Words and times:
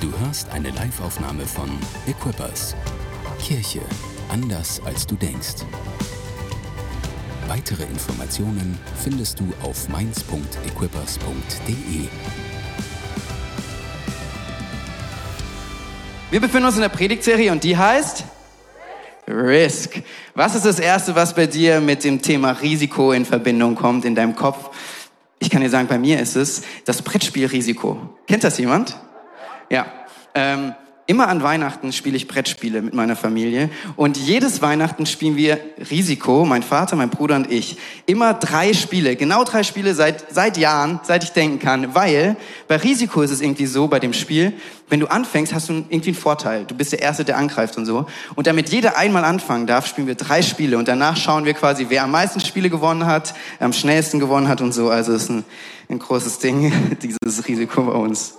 Du 0.00 0.12
hörst 0.20 0.48
eine 0.50 0.70
Live-Aufnahme 0.70 1.44
von 1.44 1.68
Equippers. 2.06 2.76
Kirche 3.40 3.80
anders 4.28 4.80
als 4.84 5.08
du 5.08 5.16
denkst. 5.16 5.64
Weitere 7.48 7.82
Informationen 7.82 8.78
findest 9.02 9.40
du 9.40 9.52
auf 9.60 9.88
mainz.equippers.de. 9.88 12.06
Wir 16.30 16.40
befinden 16.40 16.66
uns 16.66 16.76
in 16.76 16.82
der 16.82 16.90
Predigtserie 16.90 17.50
und 17.50 17.64
die 17.64 17.76
heißt 17.76 18.22
Risk. 19.26 20.00
Was 20.36 20.54
ist 20.54 20.64
das 20.64 20.78
Erste, 20.78 21.16
was 21.16 21.34
bei 21.34 21.46
dir 21.46 21.80
mit 21.80 22.04
dem 22.04 22.22
Thema 22.22 22.52
Risiko 22.52 23.10
in 23.10 23.24
Verbindung 23.24 23.74
kommt 23.74 24.04
in 24.04 24.14
deinem 24.14 24.36
Kopf? 24.36 24.70
Ich 25.40 25.50
kann 25.50 25.60
dir 25.60 25.70
sagen, 25.70 25.88
bei 25.88 25.98
mir 25.98 26.20
ist 26.20 26.36
es 26.36 26.62
das 26.84 27.02
Brettspielrisiko. 27.02 28.16
Kennt 28.28 28.44
das 28.44 28.58
jemand? 28.58 28.96
Ja. 29.70 29.86
Ähm, 30.34 30.74
immer 31.08 31.28
an 31.28 31.42
Weihnachten 31.42 31.90
spiele 31.92 32.18
ich 32.18 32.28
Brettspiele 32.28 32.82
mit 32.82 32.92
meiner 32.92 33.16
Familie 33.16 33.70
und 33.96 34.18
jedes 34.18 34.60
Weihnachten 34.60 35.06
spielen 35.06 35.36
wir 35.36 35.58
Risiko, 35.90 36.44
mein 36.44 36.62
Vater, 36.62 36.96
mein 36.96 37.08
Bruder 37.08 37.36
und 37.36 37.50
ich. 37.50 37.78
Immer 38.04 38.34
drei 38.34 38.74
Spiele, 38.74 39.16
genau 39.16 39.42
drei 39.44 39.62
Spiele 39.62 39.94
seit, 39.94 40.32
seit 40.32 40.58
Jahren, 40.58 41.00
seit 41.02 41.24
ich 41.24 41.30
denken 41.30 41.58
kann, 41.60 41.94
weil 41.94 42.36
bei 42.68 42.76
Risiko 42.76 43.22
ist 43.22 43.30
es 43.30 43.40
irgendwie 43.40 43.64
so, 43.64 43.88
bei 43.88 44.00
dem 44.00 44.12
Spiel, 44.12 44.52
wenn 44.90 45.00
du 45.00 45.06
anfängst, 45.06 45.54
hast 45.54 45.70
du 45.70 45.84
irgendwie 45.88 46.10
einen 46.10 46.18
Vorteil. 46.18 46.64
Du 46.66 46.74
bist 46.74 46.92
der 46.92 47.00
Erste, 47.00 47.24
der 47.24 47.38
angreift 47.38 47.78
und 47.78 47.86
so. 47.86 48.06
Und 48.34 48.46
damit 48.46 48.68
jeder 48.70 48.98
einmal 48.98 49.24
anfangen 49.24 49.66
darf, 49.66 49.86
spielen 49.86 50.06
wir 50.06 50.14
drei 50.14 50.42
Spiele 50.42 50.76
und 50.76 50.88
danach 50.88 51.16
schauen 51.16 51.46
wir 51.46 51.54
quasi, 51.54 51.86
wer 51.88 52.04
am 52.04 52.10
meisten 52.10 52.40
Spiele 52.40 52.68
gewonnen 52.68 53.06
hat, 53.06 53.34
am 53.60 53.72
schnellsten 53.72 54.20
gewonnen 54.20 54.48
hat 54.48 54.60
und 54.60 54.72
so. 54.72 54.90
Also 54.90 55.14
es 55.14 55.24
ist 55.24 55.30
ein, 55.30 55.44
ein 55.88 55.98
großes 55.98 56.38
Ding, 56.38 56.72
dieses 57.02 57.48
Risiko 57.48 57.82
bei 57.82 57.92
uns. 57.92 58.34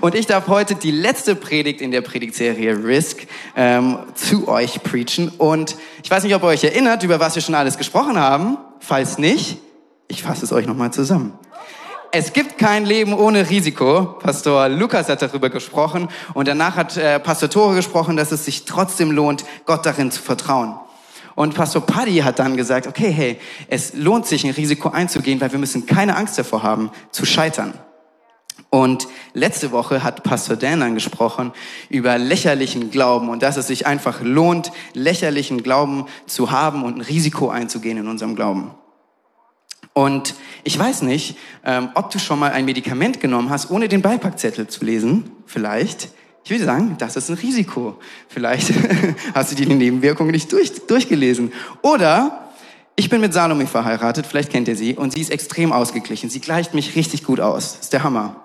Und 0.00 0.14
ich 0.14 0.26
darf 0.26 0.48
heute 0.48 0.74
die 0.74 0.90
letzte 0.90 1.34
Predigt 1.34 1.80
in 1.80 1.90
der 1.90 2.02
Predigtserie 2.02 2.84
Risk 2.84 3.26
ähm, 3.56 3.98
zu 4.14 4.48
euch 4.48 4.82
preachen. 4.82 5.30
Und 5.38 5.76
ich 6.02 6.10
weiß 6.10 6.22
nicht, 6.22 6.34
ob 6.34 6.42
ihr 6.42 6.48
euch 6.48 6.64
erinnert, 6.64 7.02
über 7.02 7.20
was 7.20 7.34
wir 7.34 7.42
schon 7.42 7.54
alles 7.54 7.78
gesprochen 7.78 8.18
haben. 8.18 8.58
Falls 8.80 9.18
nicht, 9.18 9.58
ich 10.06 10.22
fasse 10.22 10.44
es 10.44 10.52
euch 10.52 10.66
nochmal 10.66 10.92
zusammen. 10.92 11.32
Es 12.10 12.32
gibt 12.32 12.58
kein 12.58 12.86
Leben 12.86 13.12
ohne 13.12 13.50
Risiko. 13.50 14.16
Pastor 14.20 14.68
Lukas 14.68 15.08
hat 15.08 15.20
darüber 15.20 15.50
gesprochen 15.50 16.08
und 16.32 16.48
danach 16.48 16.76
hat 16.76 16.96
äh, 16.96 17.18
Pastor 17.18 17.50
Tore 17.50 17.74
gesprochen, 17.74 18.16
dass 18.16 18.32
es 18.32 18.44
sich 18.44 18.64
trotzdem 18.64 19.10
lohnt, 19.10 19.44
Gott 19.66 19.84
darin 19.84 20.10
zu 20.10 20.22
vertrauen. 20.22 20.78
Und 21.38 21.54
Pastor 21.54 21.86
Paddy 21.86 22.16
hat 22.16 22.40
dann 22.40 22.56
gesagt, 22.56 22.88
okay, 22.88 23.12
hey, 23.12 23.38
es 23.68 23.94
lohnt 23.94 24.26
sich, 24.26 24.42
ein 24.42 24.50
Risiko 24.50 24.88
einzugehen, 24.88 25.40
weil 25.40 25.52
wir 25.52 25.60
müssen 25.60 25.86
keine 25.86 26.16
Angst 26.16 26.36
davor 26.36 26.64
haben, 26.64 26.90
zu 27.12 27.24
scheitern. 27.24 27.74
Und 28.70 29.06
letzte 29.34 29.70
Woche 29.70 30.02
hat 30.02 30.24
Pastor 30.24 30.56
Dan 30.56 30.80
dann 30.80 30.94
gesprochen 30.94 31.52
über 31.90 32.18
lächerlichen 32.18 32.90
Glauben 32.90 33.28
und 33.28 33.44
dass 33.44 33.56
es 33.56 33.68
sich 33.68 33.86
einfach 33.86 34.20
lohnt, 34.20 34.72
lächerlichen 34.94 35.62
Glauben 35.62 36.06
zu 36.26 36.50
haben 36.50 36.82
und 36.82 36.96
ein 36.96 37.02
Risiko 37.02 37.50
einzugehen 37.50 37.98
in 37.98 38.08
unserem 38.08 38.34
Glauben. 38.34 38.72
Und 39.92 40.34
ich 40.64 40.76
weiß 40.76 41.02
nicht, 41.02 41.38
ähm, 41.64 41.90
ob 41.94 42.10
du 42.10 42.18
schon 42.18 42.40
mal 42.40 42.50
ein 42.50 42.64
Medikament 42.64 43.20
genommen 43.20 43.50
hast, 43.50 43.70
ohne 43.70 43.86
den 43.86 44.02
Beipackzettel 44.02 44.66
zu 44.66 44.84
lesen. 44.84 45.30
Vielleicht. 45.46 46.08
Ich 46.48 46.50
würde 46.50 46.64
sagen, 46.64 46.96
das 46.96 47.14
ist 47.14 47.28
ein 47.28 47.36
Risiko. 47.36 47.98
Vielleicht 48.26 48.72
hast 49.34 49.52
du 49.52 49.54
die 49.54 49.66
Nebenwirkungen 49.66 50.30
nicht 50.30 50.50
durch, 50.50 50.72
durchgelesen. 50.86 51.52
Oder 51.82 52.48
ich 52.96 53.10
bin 53.10 53.20
mit 53.20 53.34
Salome 53.34 53.66
verheiratet, 53.66 54.26
vielleicht 54.26 54.50
kennt 54.50 54.66
ihr 54.66 54.74
sie, 54.74 54.94
und 54.94 55.12
sie 55.12 55.20
ist 55.20 55.30
extrem 55.30 55.72
ausgeglichen. 55.72 56.30
Sie 56.30 56.40
gleicht 56.40 56.72
mich 56.72 56.96
richtig 56.96 57.24
gut 57.24 57.38
aus. 57.38 57.76
Ist 57.82 57.92
der 57.92 58.02
Hammer. 58.02 58.36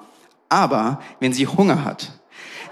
Aber 0.49 0.99
wenn 1.21 1.31
sie 1.31 1.47
Hunger 1.47 1.85
hat, 1.85 2.11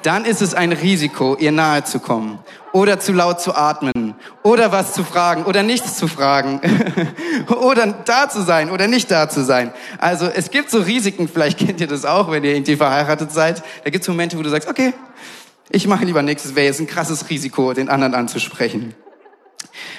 dann 0.04 0.26
ist 0.26 0.42
es 0.42 0.54
ein 0.54 0.72
Risiko, 0.72 1.36
ihr 1.40 1.52
nahe 1.52 1.84
zu 1.84 2.00
kommen 2.00 2.40
oder 2.72 3.00
zu 3.00 3.14
laut 3.14 3.42
zu 3.42 3.56
atmen 3.56 4.16
oder 4.44 4.72
was 4.72 4.94
zu 4.94 5.04
fragen 5.04 5.44
oder 5.44 5.64
nichts 5.64 5.98
zu 5.98 6.08
fragen 6.08 6.62
oder 7.48 7.88
da 8.06 8.30
zu 8.30 8.42
sein 8.42 8.70
oder 8.70 8.88
nicht 8.88 9.12
da 9.12 9.30
zu 9.30 9.44
sein. 9.44 9.74
Also 9.98 10.26
es 10.28 10.52
gibt 10.52 10.70
so 10.70 10.80
Risiken, 10.80 11.28
vielleicht 11.28 11.60
kennt 11.60 11.82
ihr 11.82 11.88
das 11.88 12.06
auch, 12.06 12.32
wenn 12.32 12.44
ihr 12.44 12.54
irgendwie 12.54 12.76
verheiratet 12.76 13.32
seid. 13.32 13.64
Da 13.84 13.90
gibt 13.90 14.04
es 14.04 14.08
Momente, 14.08 14.38
wo 14.38 14.42
du 14.42 14.50
sagst, 14.50 14.70
okay, 14.70 14.94
ich 15.70 15.88
mache 15.88 16.06
lieber 16.06 16.22
nichts, 16.22 16.46
es 16.46 16.56
wäre 16.56 16.66
jetzt 16.66 16.80
ein 16.80 16.88
krasses 16.88 17.30
Risiko, 17.30 17.74
den 17.74 17.90
anderen 17.90 18.14
anzusprechen. 18.14 18.94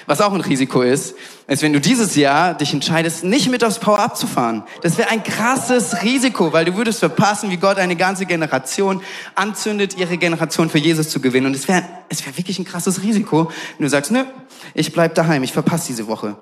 Was 0.06 0.20
auch 0.20 0.32
ein 0.32 0.40
Risiko 0.40 0.82
ist, 0.82 1.14
ist, 1.46 1.62
wenn 1.62 1.72
du 1.72 1.80
dieses 1.80 2.16
Jahr 2.16 2.54
dich 2.54 2.72
entscheidest, 2.72 3.24
nicht 3.24 3.50
mit 3.50 3.64
aufs 3.64 3.78
Power-Up 3.78 4.16
zu 4.16 4.26
fahren. 4.26 4.64
Das 4.82 4.98
wäre 4.98 5.10
ein 5.10 5.22
krasses 5.22 6.02
Risiko, 6.02 6.52
weil 6.52 6.64
du 6.64 6.76
würdest 6.76 6.98
verpassen, 6.98 7.50
wie 7.50 7.56
Gott 7.56 7.78
eine 7.78 7.96
ganze 7.96 8.26
Generation 8.26 9.02
anzündet, 9.34 9.96
ihre 9.96 10.18
Generation 10.18 10.70
für 10.70 10.78
Jesus 10.78 11.08
zu 11.08 11.20
gewinnen. 11.20 11.46
Und 11.46 11.56
es 11.56 11.68
wäre 11.68 11.84
es 12.08 12.24
wäre 12.26 12.36
wirklich 12.36 12.58
ein 12.58 12.64
krasses 12.64 13.02
Risiko, 13.02 13.50
wenn 13.78 13.84
du 13.84 13.90
sagst, 13.90 14.10
nö, 14.10 14.24
ich 14.74 14.92
bleib 14.92 15.14
daheim, 15.14 15.42
ich 15.42 15.52
verpasse 15.52 15.88
diese 15.88 16.06
Woche. 16.06 16.36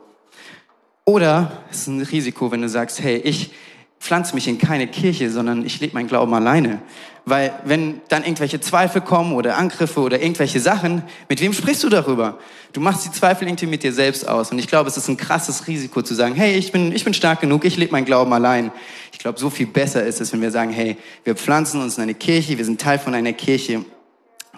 Oder 1.05 1.65
es 1.71 1.81
ist 1.81 1.87
ein 1.89 2.03
Risiko, 2.03 2.51
wenn 2.51 2.63
du 2.63 2.69
sagst, 2.69 3.01
hey, 3.03 3.17
ich 3.17 3.53
pflanze 4.01 4.35
mich 4.35 4.49
in 4.49 4.59
keine 4.59 4.89
Kirche, 4.89 5.31
sondern 5.31 5.65
ich 5.65 5.79
lebe 5.79 5.95
meinen 5.95 6.09
Glauben 6.09 6.33
alleine. 6.33 6.81
Weil 7.27 7.53
wenn 7.65 8.01
dann 8.09 8.25
irgendwelche 8.25 8.59
Zweifel 8.59 9.03
kommen 9.03 9.35
oder 9.35 9.59
Angriffe 9.59 10.01
oder 10.01 10.21
irgendwelche 10.21 10.59
Sachen, 10.59 11.03
mit 11.29 11.41
wem 11.43 11.53
sprichst 11.53 11.85
du 11.85 11.91
darüber? 11.91 12.39
Du 12.73 12.81
machst 12.81 13.05
die 13.05 13.13
Zweifel 13.13 13.47
irgendwie 13.47 13.67
mit 13.67 13.83
dir 13.83 13.93
selbst 13.93 14.27
aus. 14.27 14.51
Und 14.51 14.59
ich 14.59 14.69
glaube, 14.69 14.89
es 14.89 14.97
ist 14.97 15.09
ein 15.09 15.19
krasses 15.19 15.67
Risiko 15.67 16.01
zu 16.01 16.15
sagen, 16.15 16.35
hey, 16.35 16.55
ich 16.55 16.73
bin, 16.73 16.93
ich 16.93 17.05
bin 17.05 17.13
stark 17.13 17.43
genug, 17.43 17.67
ich 17.67 17.77
lebe 17.77 17.93
meinen 17.93 18.07
Glauben 18.07 18.33
allein. 18.33 18.73
Ich 19.13 19.19
glaube, 19.19 19.39
so 19.39 19.51
viel 19.51 19.67
besser 19.67 20.03
ist 20.03 20.21
es, 20.21 20.33
wenn 20.33 20.41
wir 20.41 20.51
sagen, 20.51 20.73
hey, 20.73 20.97
wir 21.25 21.37
pflanzen 21.37 21.83
uns 21.83 21.99
in 21.99 22.03
eine 22.03 22.15
Kirche, 22.15 22.57
wir 22.57 22.65
sind 22.65 22.81
Teil 22.81 22.99
von 22.99 23.15
einer 23.15 23.35
Kirche 23.35 23.85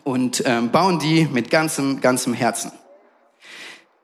und 0.04 0.44
ähm, 0.46 0.70
bauen 0.70 1.00
die 1.00 1.26
mit 1.30 1.50
ganzem, 1.50 2.00
ganzem 2.00 2.32
Herzen. 2.32 2.70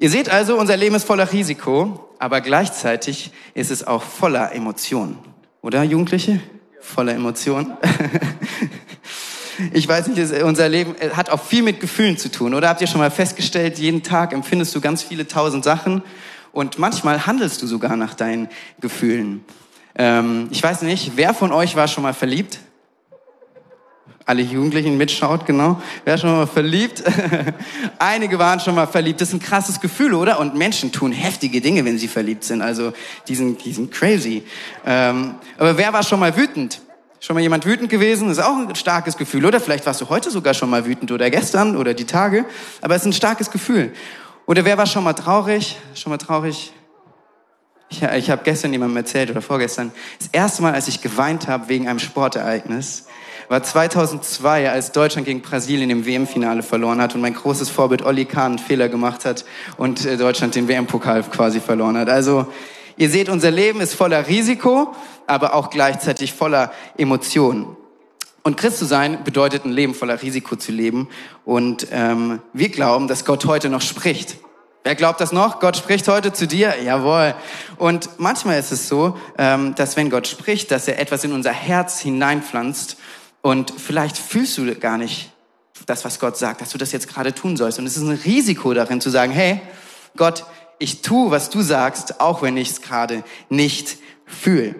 Ihr 0.01 0.11
seht 0.11 0.31
also, 0.31 0.59
unser 0.59 0.77
Leben 0.77 0.97
ist 0.97 1.05
voller 1.05 1.33
Risiko, 1.33 2.09
aber 2.19 2.41
gleichzeitig 2.41 3.31
ist 3.55 3.71
es 3.71 3.87
auch 3.87 4.03
voller 4.03 4.53
Emotionen. 4.53 5.28
Oder, 5.63 5.83
Jugendliche? 5.83 6.41
Voller 6.81 7.15
Emotionen. 7.15 7.77
Ich 9.73 9.89
weiß 9.89 10.07
nicht, 10.07 10.43
unser 10.43 10.69
Leben 10.69 10.95
hat 11.17 11.31
auch 11.31 11.43
viel 11.43 11.65
mit 11.65 11.81
Gefühlen 11.81 12.17
zu 12.17 12.31
tun. 12.31 12.55
Oder 12.55 12.69
habt 12.69 12.81
ihr 12.81 12.87
schon 12.87 13.01
mal 13.01 13.11
festgestellt, 13.11 13.79
jeden 13.79 14.05
Tag 14.05 14.33
empfindest 14.33 14.73
du 14.73 14.81
ganz 14.81 15.03
viele 15.03 15.27
tausend 15.27 15.65
Sachen 15.65 16.03
und 16.53 16.79
manchmal 16.79 17.27
handelst 17.27 17.61
du 17.61 17.67
sogar 17.67 17.97
nach 17.97 18.15
deinen 18.15 18.49
Gefühlen. 18.81 19.45
Ähm, 19.97 20.47
ich 20.53 20.63
weiß 20.63 20.83
nicht, 20.83 21.13
wer 21.17 21.35
von 21.35 21.51
euch 21.51 21.75
war 21.75 21.89
schon 21.89 22.05
mal 22.05 22.15
verliebt? 22.15 22.61
Alle 24.29 24.43
Jugendlichen 24.43 24.99
mitschaut, 24.99 25.47
genau. 25.47 25.81
Wer 26.05 26.19
schon 26.19 26.31
mal 26.31 26.47
verliebt? 26.47 27.03
Einige 27.99 28.39
waren 28.39 28.61
schon 28.61 28.75
mal 28.75 28.87
verliebt. 28.87 29.23
Das 29.23 29.29
ist 29.29 29.35
ein 29.35 29.41
krasses 29.41 29.81
Gefühl, 29.81 30.13
oder? 30.13 30.39
Und 30.39 30.55
Menschen 30.55 30.93
tun 30.93 31.13
heftige 31.13 31.63
Dinge, 31.63 31.83
wenn 31.87 31.99
sie 31.99 32.09
verliebt 32.09 32.45
sind. 32.45 32.61
Also, 32.61 32.93
die 33.27 33.35
sind, 33.35 33.65
die 33.65 33.73
sind 33.73 33.91
crazy. 33.91 34.43
Ähm, 34.85 35.37
aber 35.57 35.79
wer 35.79 35.95
war 35.95 36.03
schon 36.03 36.21
mal 36.21 36.37
wütend? 36.37 36.83
Schon 37.21 37.35
mal 37.35 37.41
jemand 37.41 37.65
wütend 37.65 37.89
gewesen? 37.89 38.29
Das 38.29 38.37
ist 38.37 38.45
auch 38.45 38.55
ein 38.55 38.75
starkes 38.75 39.17
Gefühl, 39.17 39.47
oder? 39.47 39.61
Vielleicht 39.61 39.87
warst 39.87 40.03
du 40.03 40.11
heute 40.11 40.31
sogar 40.31 40.53
schon 40.53 40.69
mal 40.69 40.85
wütend 40.85 41.11
oder 41.11 41.31
gestern 41.31 41.75
oder 41.75 41.95
die 41.95 42.05
Tage. 42.05 42.45
Aber 42.83 42.97
es 42.97 43.03
ist 43.03 43.07
ein 43.07 43.13
starkes 43.15 43.51
Gefühl. 43.51 43.95
Oder 44.45 44.67
wer 44.67 44.77
war 44.77 44.85
schon 44.85 45.05
mal 45.05 45.15
traurig? 45.15 45.79
Schon 45.95 46.11
mal 46.11 46.19
traurig? 46.19 46.75
Ich, 47.89 48.03
ich 48.03 48.31
habe 48.31 48.43
gestern 48.45 48.73
jemandem 48.73 48.99
erzählt 48.99 49.31
oder 49.31 49.41
vorgestern, 49.41 49.91
das 50.19 50.29
erste 50.33 50.61
Mal, 50.61 50.75
als 50.75 50.87
ich 50.87 51.01
geweint 51.01 51.49
habe 51.49 51.71
wegen 51.71 51.89
einem 51.89 51.99
Sportereignis, 51.99 53.07
war 53.49 53.63
2002, 53.63 54.71
als 54.71 54.93
Deutschland 54.93 55.27
gegen 55.27 55.41
Brasilien 55.41 55.91
im 55.91 56.05
WM-Finale 56.07 56.63
verloren 56.63 57.01
hat 57.01 57.15
und 57.15 57.23
mein 57.23 57.35
großes 57.35 57.71
Vorbild 57.71 58.03
Olli 58.03 58.27
Kahn 58.27 58.53
einen 58.53 58.59
Fehler 58.59 58.89
gemacht 58.89 59.25
hat 59.25 59.45
und 59.77 60.05
äh, 60.05 60.17
Deutschland 60.17 60.55
den 60.55 60.69
WM-Pokal 60.69 61.23
quasi 61.25 61.61
verloren 61.61 61.97
hat. 61.97 62.09
Also 62.09 62.47
ihr 62.97 63.09
seht, 63.09 63.29
unser 63.29 63.51
Leben 63.51 63.81
ist 63.81 63.95
voller 63.95 64.29
Risiko, 64.29 64.95
aber 65.27 65.55
auch 65.55 65.71
gleichzeitig 65.71 66.35
voller 66.35 66.73
Emotionen. 66.97 67.77
Und 68.43 68.57
Christ 68.57 68.79
zu 68.79 68.85
sein 68.85 69.25
bedeutet 69.25 69.65
ein 69.65 69.73
Leben 69.73 69.95
voller 69.95 70.23
Risiko 70.23 70.57
zu 70.57 70.73
leben. 70.73 71.09
Und 71.45 71.89
ähm, 71.91 72.41
wir 72.53 72.69
glauben, 72.69 73.09
dass 73.09 73.25
Gott 73.25 73.45
heute 73.47 73.69
noch 73.69 73.83
spricht. 73.83 74.37
Wer 74.85 74.95
glaubt 74.95 75.21
das 75.21 75.33
noch? 75.33 75.61
Gott 75.61 75.77
spricht 75.77 76.09
heute 76.09 76.33
zu 76.33 76.47
dir? 76.47 76.75
Jawohl. 76.83 77.35
Und 77.77 78.09
manchmal 78.19 78.59
ist 78.59 78.73
es 78.73 78.89
so, 78.89 79.19
ähm, 79.37 79.75
dass 79.75 79.97
wenn 79.97 80.09
Gott 80.09 80.29
spricht, 80.29 80.71
dass 80.71 80.89
er 80.89 80.99
etwas 80.99 81.25
in 81.25 81.33
unser 81.33 81.53
Herz 81.53 82.01
hineinpflanzt 82.01 82.97
und 83.43 83.71
vielleicht 83.71 84.19
fühlst 84.19 84.59
du 84.59 84.75
gar 84.75 84.99
nicht 84.99 85.31
das, 85.87 86.05
was 86.05 86.19
Gott 86.19 86.37
sagt, 86.37 86.61
dass 86.61 86.71
du 86.71 86.79
das 86.79 86.93
jetzt 86.93 87.09
gerade 87.09 87.35
tun 87.35 87.57
sollst. 87.57 87.79
Und 87.79 87.87
es 87.87 87.97
ist 87.97 88.03
ein 88.03 88.11
Risiko 88.11 88.75
darin 88.75 89.01
zu 89.01 89.11
sagen, 89.11 89.33
hey, 89.33 89.61
Gott, 90.17 90.45
ich 90.79 91.03
tue, 91.03 91.31
was 91.31 91.51
du 91.51 91.63
sagst, 91.63 92.21
auch 92.21 92.43
wenn 92.43 92.57
ich 92.57 92.71
es 92.71 92.83
gerade 92.83 93.25
nicht 93.49 93.99
fühle. 94.27 94.75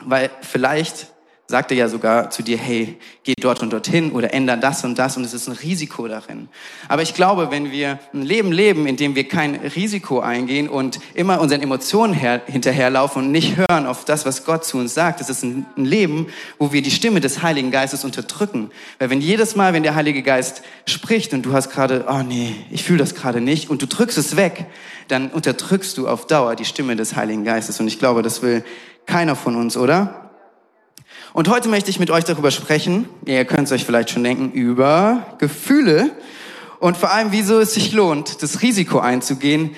Weil 0.00 0.30
vielleicht 0.42 1.08
sagt 1.50 1.72
er 1.72 1.76
ja 1.76 1.88
sogar 1.88 2.30
zu 2.30 2.42
dir, 2.42 2.56
hey, 2.56 2.96
geh 3.24 3.34
dort 3.38 3.60
und 3.60 3.72
dorthin 3.72 4.12
oder 4.12 4.32
änder 4.32 4.56
das 4.56 4.84
und 4.84 4.96
das 4.98 5.16
und 5.16 5.24
es 5.24 5.34
ist 5.34 5.48
ein 5.48 5.56
Risiko 5.56 6.06
darin. 6.06 6.48
Aber 6.88 7.02
ich 7.02 7.12
glaube, 7.12 7.50
wenn 7.50 7.72
wir 7.72 7.98
ein 8.14 8.22
Leben 8.22 8.52
leben, 8.52 8.86
in 8.86 8.96
dem 8.96 9.16
wir 9.16 9.26
kein 9.26 9.56
Risiko 9.56 10.20
eingehen 10.20 10.68
und 10.68 11.00
immer 11.14 11.40
unseren 11.40 11.60
Emotionen 11.60 12.14
her, 12.14 12.40
hinterherlaufen 12.46 13.24
und 13.24 13.32
nicht 13.32 13.56
hören 13.56 13.86
auf 13.86 14.04
das, 14.04 14.24
was 14.24 14.44
Gott 14.44 14.64
zu 14.64 14.78
uns 14.78 14.94
sagt, 14.94 15.20
es 15.20 15.28
ist 15.28 15.42
ein, 15.42 15.66
ein 15.76 15.84
Leben, 15.84 16.28
wo 16.58 16.72
wir 16.72 16.82
die 16.82 16.92
Stimme 16.92 17.20
des 17.20 17.42
Heiligen 17.42 17.72
Geistes 17.72 18.04
unterdrücken. 18.04 18.70
Weil 19.00 19.10
wenn 19.10 19.20
jedes 19.20 19.56
Mal, 19.56 19.72
wenn 19.72 19.82
der 19.82 19.96
Heilige 19.96 20.22
Geist 20.22 20.62
spricht 20.86 21.34
und 21.34 21.42
du 21.42 21.52
hast 21.52 21.70
gerade, 21.70 22.06
oh 22.08 22.22
nee, 22.22 22.54
ich 22.70 22.84
fühle 22.84 23.00
das 23.00 23.16
gerade 23.16 23.40
nicht 23.40 23.70
und 23.70 23.82
du 23.82 23.86
drückst 23.86 24.18
es 24.18 24.36
weg, 24.36 24.66
dann 25.08 25.30
unterdrückst 25.30 25.98
du 25.98 26.06
auf 26.06 26.28
Dauer 26.28 26.54
die 26.54 26.64
Stimme 26.64 26.94
des 26.94 27.16
Heiligen 27.16 27.44
Geistes. 27.44 27.80
Und 27.80 27.88
ich 27.88 27.98
glaube, 27.98 28.22
das 28.22 28.40
will 28.40 28.64
keiner 29.06 29.34
von 29.34 29.56
uns, 29.56 29.76
oder? 29.76 30.29
Und 31.32 31.48
heute 31.48 31.68
möchte 31.68 31.90
ich 31.90 32.00
mit 32.00 32.10
euch 32.10 32.24
darüber 32.24 32.50
sprechen, 32.50 33.08
ihr 33.24 33.44
könnt 33.44 33.66
es 33.66 33.72
euch 33.72 33.84
vielleicht 33.84 34.10
schon 34.10 34.24
denken, 34.24 34.50
über 34.50 35.36
Gefühle 35.38 36.10
und 36.80 36.96
vor 36.96 37.12
allem, 37.12 37.30
wieso 37.30 37.60
es 37.60 37.74
sich 37.74 37.92
lohnt, 37.92 38.42
das 38.42 38.62
Risiko 38.62 38.98
einzugehen, 38.98 39.76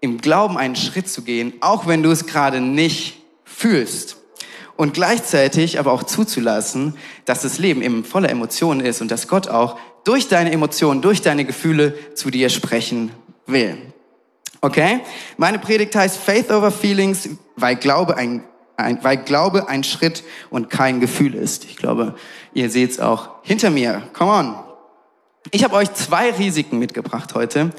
im 0.00 0.18
Glauben 0.18 0.56
einen 0.56 0.76
Schritt 0.76 1.08
zu 1.08 1.22
gehen, 1.22 1.52
auch 1.60 1.86
wenn 1.86 2.02
du 2.02 2.10
es 2.10 2.26
gerade 2.26 2.60
nicht 2.60 3.22
fühlst. 3.44 4.16
Und 4.76 4.94
gleichzeitig 4.94 5.78
aber 5.78 5.92
auch 5.92 6.04
zuzulassen, 6.04 6.96
dass 7.26 7.42
das 7.42 7.58
Leben 7.58 7.82
eben 7.82 8.04
voller 8.04 8.30
Emotionen 8.30 8.80
ist 8.80 9.00
und 9.00 9.10
dass 9.10 9.28
Gott 9.28 9.48
auch 9.48 9.78
durch 10.04 10.28
deine 10.28 10.52
Emotionen, 10.52 11.02
durch 11.02 11.22
deine 11.22 11.44
Gefühle 11.44 11.94
zu 12.14 12.30
dir 12.30 12.48
sprechen 12.48 13.10
will. 13.46 13.76
Okay? 14.60 15.00
Meine 15.36 15.58
Predigt 15.58 15.94
heißt 15.94 16.16
Faith 16.16 16.50
over 16.50 16.70
Feelings, 16.70 17.28
weil 17.56 17.76
Glaube 17.76 18.16
ein 18.16 18.42
ein, 18.76 19.02
weil 19.02 19.18
Glaube 19.18 19.68
ein 19.68 19.84
Schritt 19.84 20.24
und 20.50 20.70
kein 20.70 21.00
Gefühl 21.00 21.34
ist. 21.34 21.64
Ich 21.64 21.76
glaube, 21.76 22.14
ihr 22.52 22.70
seht 22.70 22.92
es 22.92 23.00
auch 23.00 23.30
hinter 23.42 23.70
mir. 23.70 24.02
Come 24.12 24.30
on. 24.32 24.54
Ich 25.50 25.62
habe 25.62 25.76
euch 25.76 25.92
zwei 25.92 26.30
Risiken 26.30 26.78
mitgebracht 26.78 27.34
heute 27.34 27.70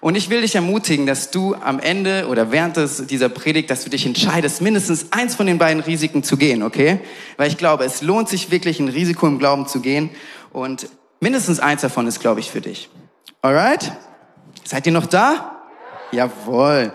und 0.00 0.16
ich 0.16 0.28
will 0.28 0.40
dich 0.40 0.56
ermutigen, 0.56 1.06
dass 1.06 1.30
du 1.30 1.54
am 1.54 1.78
Ende 1.78 2.26
oder 2.28 2.50
während 2.50 2.76
des, 2.76 3.06
dieser 3.06 3.28
Predigt, 3.28 3.70
dass 3.70 3.84
du 3.84 3.90
dich 3.90 4.04
entscheidest, 4.04 4.60
mindestens 4.60 5.12
eins 5.12 5.36
von 5.36 5.46
den 5.46 5.56
beiden 5.56 5.80
Risiken 5.82 6.24
zu 6.24 6.36
gehen, 6.36 6.64
okay? 6.64 6.98
Weil 7.36 7.48
ich 7.48 7.58
glaube, 7.58 7.84
es 7.84 8.02
lohnt 8.02 8.28
sich 8.28 8.50
wirklich, 8.50 8.80
ein 8.80 8.88
Risiko 8.88 9.28
im 9.28 9.38
Glauben 9.38 9.68
zu 9.68 9.80
gehen 9.80 10.10
und 10.52 10.88
mindestens 11.20 11.60
eins 11.60 11.82
davon 11.82 12.08
ist, 12.08 12.18
glaube 12.18 12.40
ich, 12.40 12.50
für 12.50 12.60
dich. 12.60 12.90
Alright? 13.40 13.92
Seid 14.64 14.86
ihr 14.86 14.92
noch 14.92 15.06
da? 15.06 15.62
Jawohl. 16.10 16.92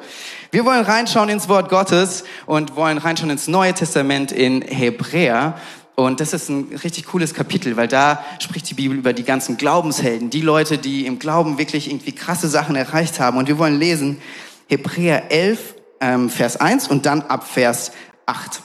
Wir 0.50 0.64
wollen 0.64 0.86
reinschauen 0.86 1.28
ins 1.28 1.50
Wort 1.50 1.70
Gottes 1.70 2.24
und 2.46 2.76
wollen 2.76 2.98
reinschauen 2.98 3.30
ins 3.30 3.48
Neue 3.48 3.74
Testament 3.74 4.32
in 4.32 4.62
Hebräer. 4.62 5.58
Und 5.96 6.22
das 6.22 6.32
ist 6.32 6.48
ein 6.48 6.70
richtig 6.84 7.08
cooles 7.08 7.34
Kapitel, 7.34 7.76
weil 7.76 7.90
da 7.90 8.24
spricht 8.40 8.70
die 8.70 8.76
Bibel 8.76 8.98
über 8.98 9.12
die 9.12 9.24
ganzen 9.24 9.58
Glaubenshelden, 9.58 10.30
die 10.30 10.42
Leute, 10.42 10.78
die 10.78 11.06
im 11.06 11.20
Glauben 11.20 11.58
wirklich 11.58 11.90
irgendwie 11.90 12.14
krasse 12.14 12.48
Sachen 12.48 12.76
erreicht 12.76 13.20
haben. 13.20 13.38
Und 13.38 13.48
wir 13.48 13.58
wollen 13.58 13.78
lesen 13.78 14.22
Hebräer 14.70 15.32
11, 15.32 15.76
ähm, 16.00 16.30
Vers 16.30 16.58
1 16.58 16.88
und 16.88 17.06
dann 17.06 17.24
ab 17.24 17.46
Vers 17.46 17.92
8. 18.26 18.62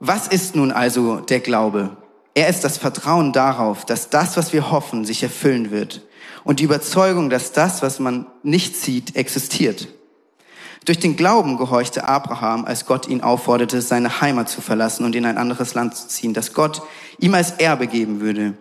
Was 0.00 0.28
ist 0.28 0.56
nun 0.56 0.72
also 0.72 1.20
der 1.20 1.40
Glaube? 1.40 1.97
Er 2.38 2.46
ist 2.46 2.62
das 2.62 2.78
Vertrauen 2.78 3.32
darauf, 3.32 3.84
dass 3.84 4.10
das, 4.10 4.36
was 4.36 4.52
wir 4.52 4.70
hoffen, 4.70 5.04
sich 5.04 5.24
erfüllen 5.24 5.72
wird 5.72 6.02
und 6.44 6.60
die 6.60 6.64
Überzeugung, 6.64 7.30
dass 7.30 7.50
das, 7.50 7.82
was 7.82 7.98
man 7.98 8.26
nicht 8.44 8.76
sieht, 8.76 9.16
existiert. 9.16 9.88
Durch 10.84 11.00
den 11.00 11.16
Glauben 11.16 11.56
gehorchte 11.58 12.06
Abraham, 12.06 12.64
als 12.64 12.86
Gott 12.86 13.08
ihn 13.08 13.22
aufforderte, 13.22 13.82
seine 13.82 14.20
Heimat 14.20 14.48
zu 14.48 14.60
verlassen 14.60 15.04
und 15.04 15.16
in 15.16 15.26
ein 15.26 15.36
anderes 15.36 15.74
Land 15.74 15.96
zu 15.96 16.06
ziehen, 16.06 16.32
das 16.32 16.52
Gott 16.54 16.80
ihm 17.18 17.34
als 17.34 17.50
Erbe 17.58 17.88
geben 17.88 18.20
würde. 18.20 18.56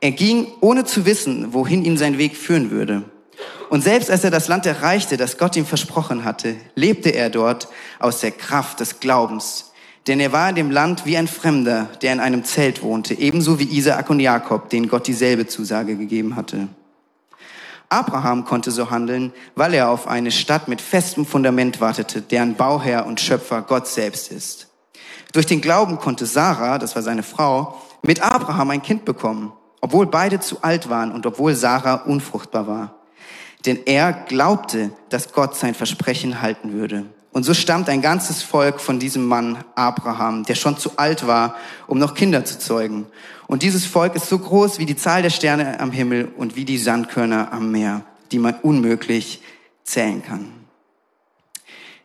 Er 0.00 0.12
ging, 0.12 0.46
ohne 0.62 0.86
zu 0.86 1.04
wissen, 1.04 1.52
wohin 1.52 1.84
ihn 1.84 1.98
sein 1.98 2.16
Weg 2.16 2.34
führen 2.34 2.70
würde. 2.70 3.02
Und 3.68 3.84
selbst 3.84 4.10
als 4.10 4.24
er 4.24 4.30
das 4.30 4.48
Land 4.48 4.64
erreichte, 4.64 5.18
das 5.18 5.36
Gott 5.36 5.54
ihm 5.54 5.66
versprochen 5.66 6.24
hatte, 6.24 6.56
lebte 6.74 7.10
er 7.10 7.28
dort 7.28 7.68
aus 7.98 8.20
der 8.20 8.30
Kraft 8.30 8.80
des 8.80 9.00
Glaubens. 9.00 9.67
Denn 10.06 10.20
er 10.20 10.32
war 10.32 10.48
in 10.48 10.54
dem 10.54 10.70
Land 10.70 11.04
wie 11.04 11.16
ein 11.16 11.28
Fremder, 11.28 11.88
der 12.00 12.12
in 12.12 12.20
einem 12.20 12.44
Zelt 12.44 12.82
wohnte, 12.82 13.14
ebenso 13.14 13.58
wie 13.58 13.76
Isaak 13.76 14.08
und 14.08 14.20
Jakob, 14.20 14.70
denen 14.70 14.88
Gott 14.88 15.06
dieselbe 15.06 15.46
Zusage 15.46 15.96
gegeben 15.96 16.36
hatte. 16.36 16.68
Abraham 17.90 18.44
konnte 18.44 18.70
so 18.70 18.90
handeln, 18.90 19.32
weil 19.54 19.72
er 19.72 19.88
auf 19.88 20.06
eine 20.06 20.30
Stadt 20.30 20.68
mit 20.68 20.80
festem 20.80 21.24
Fundament 21.24 21.80
wartete, 21.80 22.20
deren 22.20 22.54
Bauherr 22.54 23.06
und 23.06 23.20
Schöpfer 23.20 23.62
Gott 23.62 23.86
selbst 23.86 24.30
ist. 24.30 24.68
Durch 25.32 25.46
den 25.46 25.60
Glauben 25.60 25.98
konnte 25.98 26.26
Sarah, 26.26 26.78
das 26.78 26.94
war 26.94 27.02
seine 27.02 27.22
Frau, 27.22 27.80
mit 28.02 28.20
Abraham 28.20 28.70
ein 28.70 28.82
Kind 28.82 29.04
bekommen, 29.04 29.52
obwohl 29.80 30.06
beide 30.06 30.40
zu 30.40 30.62
alt 30.62 30.88
waren 30.88 31.12
und 31.12 31.26
obwohl 31.26 31.54
Sarah 31.54 31.94
unfruchtbar 31.94 32.66
war. 32.66 32.94
Denn 33.66 33.78
er 33.86 34.12
glaubte, 34.12 34.90
dass 35.08 35.32
Gott 35.32 35.56
sein 35.56 35.74
Versprechen 35.74 36.40
halten 36.42 36.72
würde. 36.72 37.06
Und 37.32 37.44
so 37.44 37.54
stammt 37.54 37.88
ein 37.88 38.00
ganzes 38.00 38.42
Volk 38.42 38.80
von 38.80 38.98
diesem 38.98 39.24
Mann 39.26 39.58
Abraham, 39.74 40.44
der 40.44 40.54
schon 40.54 40.78
zu 40.78 40.96
alt 40.96 41.26
war, 41.26 41.56
um 41.86 41.98
noch 41.98 42.14
Kinder 42.14 42.44
zu 42.44 42.58
zeugen. 42.58 43.06
Und 43.46 43.62
dieses 43.62 43.84
Volk 43.86 44.14
ist 44.14 44.28
so 44.28 44.38
groß 44.38 44.78
wie 44.78 44.86
die 44.86 44.96
Zahl 44.96 45.22
der 45.22 45.30
Sterne 45.30 45.78
am 45.80 45.92
Himmel 45.92 46.32
und 46.36 46.56
wie 46.56 46.64
die 46.64 46.78
Sandkörner 46.78 47.52
am 47.52 47.70
Meer, 47.70 48.02
die 48.32 48.38
man 48.38 48.54
unmöglich 48.62 49.42
zählen 49.84 50.22
kann. 50.22 50.52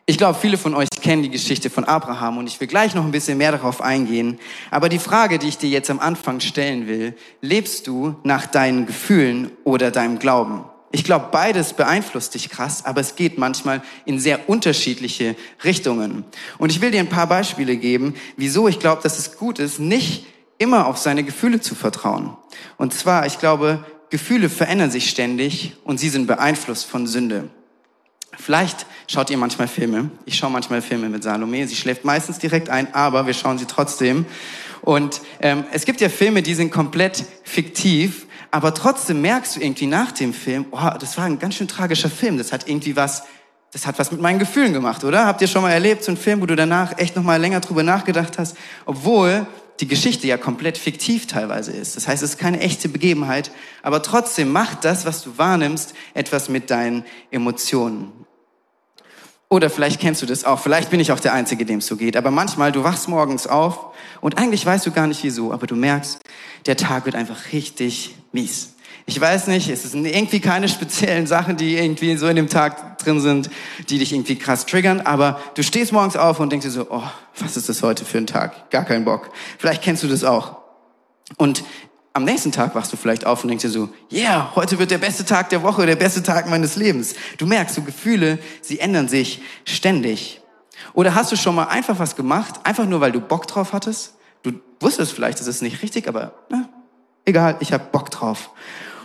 Ich 0.06 0.18
glaube, 0.18 0.38
viele 0.38 0.58
von 0.58 0.74
euch 0.74 0.88
kennen 1.00 1.22
die 1.22 1.30
Geschichte 1.30 1.70
von 1.70 1.84
Abraham 1.84 2.36
und 2.36 2.46
ich 2.46 2.60
will 2.60 2.68
gleich 2.68 2.94
noch 2.94 3.04
ein 3.04 3.10
bisschen 3.10 3.38
mehr 3.38 3.52
darauf 3.52 3.80
eingehen. 3.80 4.38
Aber 4.70 4.90
die 4.90 4.98
Frage, 4.98 5.38
die 5.38 5.48
ich 5.48 5.56
dir 5.56 5.70
jetzt 5.70 5.90
am 5.90 5.98
Anfang 5.98 6.40
stellen 6.40 6.86
will, 6.86 7.16
lebst 7.40 7.86
du 7.86 8.14
nach 8.22 8.44
deinen 8.44 8.84
Gefühlen 8.84 9.50
oder 9.64 9.90
deinem 9.90 10.18
Glauben? 10.18 10.64
Ich 10.94 11.02
glaube, 11.02 11.30
beides 11.32 11.72
beeinflusst 11.72 12.36
dich 12.36 12.50
krass, 12.50 12.84
aber 12.84 13.00
es 13.00 13.16
geht 13.16 13.36
manchmal 13.36 13.82
in 14.04 14.20
sehr 14.20 14.48
unterschiedliche 14.48 15.34
Richtungen. 15.64 16.22
Und 16.56 16.70
ich 16.70 16.80
will 16.80 16.92
dir 16.92 17.00
ein 17.00 17.08
paar 17.08 17.26
Beispiele 17.26 17.76
geben, 17.76 18.14
wieso 18.36 18.68
ich 18.68 18.78
glaube, 18.78 19.02
dass 19.02 19.18
es 19.18 19.36
gut 19.36 19.58
ist, 19.58 19.80
nicht 19.80 20.24
immer 20.56 20.86
auf 20.86 20.96
seine 20.96 21.24
Gefühle 21.24 21.60
zu 21.60 21.74
vertrauen. 21.74 22.36
Und 22.76 22.94
zwar, 22.94 23.26
ich 23.26 23.40
glaube, 23.40 23.84
Gefühle 24.10 24.48
verändern 24.48 24.92
sich 24.92 25.10
ständig 25.10 25.72
und 25.82 25.98
sie 25.98 26.10
sind 26.10 26.28
beeinflusst 26.28 26.86
von 26.86 27.08
Sünde. 27.08 27.50
Vielleicht 28.38 28.86
schaut 29.08 29.30
ihr 29.30 29.36
manchmal 29.36 29.66
Filme. 29.66 30.12
Ich 30.26 30.36
schaue 30.36 30.52
manchmal 30.52 30.80
Filme 30.80 31.08
mit 31.08 31.24
Salome. 31.24 31.66
Sie 31.66 31.74
schläft 31.74 32.04
meistens 32.04 32.38
direkt 32.38 32.70
ein, 32.70 32.94
aber 32.94 33.26
wir 33.26 33.34
schauen 33.34 33.58
sie 33.58 33.66
trotzdem. 33.66 34.26
Und 34.80 35.22
ähm, 35.40 35.64
es 35.72 35.86
gibt 35.86 36.00
ja 36.00 36.08
Filme, 36.08 36.42
die 36.42 36.54
sind 36.54 36.70
komplett 36.70 37.24
fiktiv, 37.42 38.26
aber 38.54 38.72
trotzdem 38.72 39.20
merkst 39.20 39.56
du 39.56 39.60
irgendwie 39.60 39.88
nach 39.88 40.12
dem 40.12 40.32
Film, 40.32 40.66
oh, 40.70 40.90
das 41.00 41.18
war 41.18 41.24
ein 41.24 41.40
ganz 41.40 41.56
schön 41.56 41.66
tragischer 41.66 42.08
Film. 42.08 42.38
Das 42.38 42.52
hat 42.52 42.68
irgendwie 42.68 42.94
was, 42.94 43.24
das 43.72 43.84
hat 43.84 43.98
was 43.98 44.12
mit 44.12 44.20
meinen 44.20 44.38
Gefühlen 44.38 44.72
gemacht, 44.72 45.02
oder? 45.02 45.26
Habt 45.26 45.42
ihr 45.42 45.48
schon 45.48 45.62
mal 45.62 45.72
erlebt, 45.72 46.04
so 46.04 46.12
einen 46.12 46.16
Film, 46.16 46.40
wo 46.40 46.46
du 46.46 46.54
danach 46.54 46.96
echt 46.96 47.16
noch 47.16 47.24
mal 47.24 47.40
länger 47.40 47.58
drüber 47.58 47.82
nachgedacht 47.82 48.38
hast, 48.38 48.56
obwohl 48.86 49.44
die 49.80 49.88
Geschichte 49.88 50.28
ja 50.28 50.36
komplett 50.36 50.78
fiktiv 50.78 51.26
teilweise 51.26 51.72
ist. 51.72 51.96
Das 51.96 52.06
heißt, 52.06 52.22
es 52.22 52.30
ist 52.30 52.38
keine 52.38 52.60
echte 52.60 52.88
Begebenheit, 52.88 53.50
aber 53.82 54.04
trotzdem 54.04 54.52
macht 54.52 54.84
das, 54.84 55.04
was 55.04 55.24
du 55.24 55.36
wahrnimmst, 55.36 55.92
etwas 56.14 56.48
mit 56.48 56.70
deinen 56.70 57.04
Emotionen. 57.32 58.12
Oder 59.48 59.68
vielleicht 59.68 60.00
kennst 60.00 60.22
du 60.22 60.26
das 60.26 60.44
auch, 60.44 60.60
vielleicht 60.60 60.90
bin 60.90 61.00
ich 61.00 61.10
auch 61.10 61.20
der 61.20 61.32
Einzige, 61.32 61.64
dem 61.64 61.80
es 61.80 61.86
so 61.88 61.96
geht, 61.96 62.16
aber 62.16 62.30
manchmal, 62.30 62.70
du 62.70 62.84
wachst 62.84 63.08
morgens 63.08 63.48
auf 63.48 63.94
und 64.20 64.38
eigentlich 64.38 64.64
weißt 64.64 64.86
du 64.86 64.92
gar 64.92 65.08
nicht 65.08 65.24
wieso, 65.24 65.52
aber 65.52 65.66
du 65.66 65.74
merkst, 65.74 66.20
der 66.66 66.76
Tag 66.76 67.04
wird 67.04 67.14
einfach 67.14 67.52
richtig 67.52 68.14
mies. 68.32 68.74
Ich 69.06 69.20
weiß 69.20 69.48
nicht, 69.48 69.68
es 69.68 69.82
sind 69.82 70.06
irgendwie 70.06 70.40
keine 70.40 70.68
speziellen 70.68 71.26
Sachen, 71.26 71.56
die 71.58 71.76
irgendwie 71.76 72.16
so 72.16 72.26
in 72.26 72.36
dem 72.36 72.48
Tag 72.48 72.98
drin 72.98 73.20
sind, 73.20 73.50
die 73.90 73.98
dich 73.98 74.12
irgendwie 74.14 74.36
krass 74.36 74.64
triggern, 74.64 75.02
aber 75.02 75.40
du 75.54 75.62
stehst 75.62 75.92
morgens 75.92 76.16
auf 76.16 76.40
und 76.40 76.50
denkst 76.50 76.64
dir 76.64 76.72
so, 76.72 76.86
oh, 76.90 77.02
was 77.38 77.56
ist 77.56 77.68
das 77.68 77.82
heute 77.82 78.06
für 78.06 78.18
ein 78.18 78.26
Tag? 78.26 78.70
Gar 78.70 78.84
keinen 78.84 79.04
Bock. 79.04 79.30
Vielleicht 79.58 79.82
kennst 79.82 80.02
du 80.02 80.08
das 80.08 80.24
auch. 80.24 80.56
Und 81.36 81.64
am 82.14 82.24
nächsten 82.24 82.52
Tag 82.52 82.74
wachst 82.74 82.92
du 82.92 82.96
vielleicht 82.96 83.26
auf 83.26 83.42
und 83.42 83.48
denkst 83.48 83.62
dir 83.62 83.70
so, 83.70 83.90
yeah, 84.10 84.52
heute 84.54 84.78
wird 84.78 84.90
der 84.90 84.98
beste 84.98 85.24
Tag 85.24 85.50
der 85.50 85.62
Woche, 85.62 85.84
der 85.84 85.96
beste 85.96 86.22
Tag 86.22 86.48
meines 86.48 86.76
Lebens. 86.76 87.14
Du 87.36 87.46
merkst, 87.46 87.74
so 87.74 87.82
Gefühle, 87.82 88.38
sie 88.62 88.78
ändern 88.78 89.08
sich 89.08 89.42
ständig. 89.64 90.40
Oder 90.94 91.14
hast 91.14 91.32
du 91.32 91.36
schon 91.36 91.56
mal 91.56 91.64
einfach 91.64 91.98
was 91.98 92.16
gemacht, 92.16 92.60
einfach 92.62 92.86
nur 92.86 93.00
weil 93.00 93.12
du 93.12 93.20
Bock 93.20 93.48
drauf 93.48 93.72
hattest? 93.72 94.14
Du 94.78 94.86
wusstest 94.86 95.12
vielleicht, 95.12 95.40
das 95.40 95.46
ist 95.46 95.62
nicht 95.62 95.82
richtig, 95.82 96.08
aber 96.08 96.32
na, 96.48 96.68
egal, 97.24 97.56
ich 97.60 97.72
habe 97.72 97.84
Bock 97.90 98.10
drauf. 98.10 98.50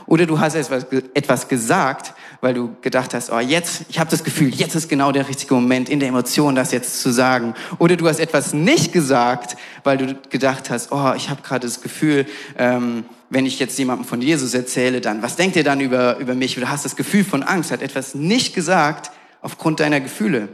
Oder 0.09 0.25
du 0.25 0.39
hast 0.39 0.55
etwas 0.55 1.47
gesagt, 1.47 2.13
weil 2.41 2.55
du 2.55 2.75
gedacht 2.81 3.13
hast, 3.13 3.31
oh 3.31 3.37
jetzt, 3.37 3.85
ich 3.89 3.99
habe 3.99 4.09
das 4.09 4.23
Gefühl, 4.23 4.49
jetzt 4.49 4.73
ist 4.73 4.89
genau 4.89 5.11
der 5.11 5.29
richtige 5.29 5.53
Moment 5.53 5.87
in 5.87 5.99
der 5.99 6.09
Emotion, 6.09 6.55
das 6.55 6.71
jetzt 6.71 6.99
zu 7.03 7.11
sagen. 7.11 7.53
Oder 7.77 7.95
du 7.95 8.07
hast 8.07 8.19
etwas 8.19 8.51
nicht 8.51 8.91
gesagt, 8.91 9.55
weil 9.83 9.97
du 9.99 10.15
gedacht 10.31 10.71
hast, 10.71 10.91
oh, 10.91 11.13
ich 11.15 11.29
habe 11.29 11.43
gerade 11.43 11.67
das 11.67 11.81
Gefühl, 11.81 12.25
ähm, 12.57 13.05
wenn 13.29 13.45
ich 13.45 13.59
jetzt 13.59 13.77
jemandem 13.77 14.03
von 14.03 14.19
Jesus 14.19 14.55
erzähle, 14.55 14.99
dann, 14.99 15.21
was 15.21 15.35
denkt 15.35 15.55
ihr 15.55 15.63
dann 15.63 15.79
über, 15.79 16.17
über 16.17 16.33
mich? 16.33 16.57
Oder 16.57 16.71
hast 16.71 16.85
das 16.85 16.95
Gefühl 16.95 17.23
von 17.23 17.43
Angst, 17.43 17.69
hat 17.69 17.83
etwas 17.83 18.15
nicht 18.15 18.55
gesagt 18.55 19.11
aufgrund 19.41 19.79
deiner 19.79 19.99
Gefühle. 19.99 20.49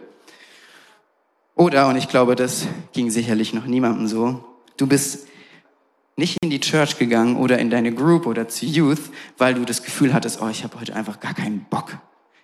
Oder, 1.55 1.87
und 1.87 1.95
ich 1.95 2.09
glaube, 2.09 2.35
das 2.35 2.67
ging 2.91 3.09
sicherlich 3.09 3.53
noch 3.53 3.65
niemandem 3.65 4.07
so, 4.07 4.43
du 4.77 4.87
bist 4.87 5.27
nicht 6.17 6.37
in 6.41 6.49
die 6.49 6.59
Church 6.59 6.97
gegangen 6.97 7.35
oder 7.35 7.59
in 7.59 7.69
deine 7.69 7.93
Group 7.93 8.25
oder 8.25 8.47
zu 8.47 8.65
Youth, 8.65 9.11
weil 9.37 9.53
du 9.53 9.65
das 9.65 9.83
Gefühl 9.83 10.13
hattest, 10.13 10.41
oh, 10.41 10.47
ich 10.47 10.63
habe 10.63 10.79
heute 10.79 10.95
einfach 10.95 11.19
gar 11.19 11.33
keinen 11.33 11.65
Bock. 11.65 11.97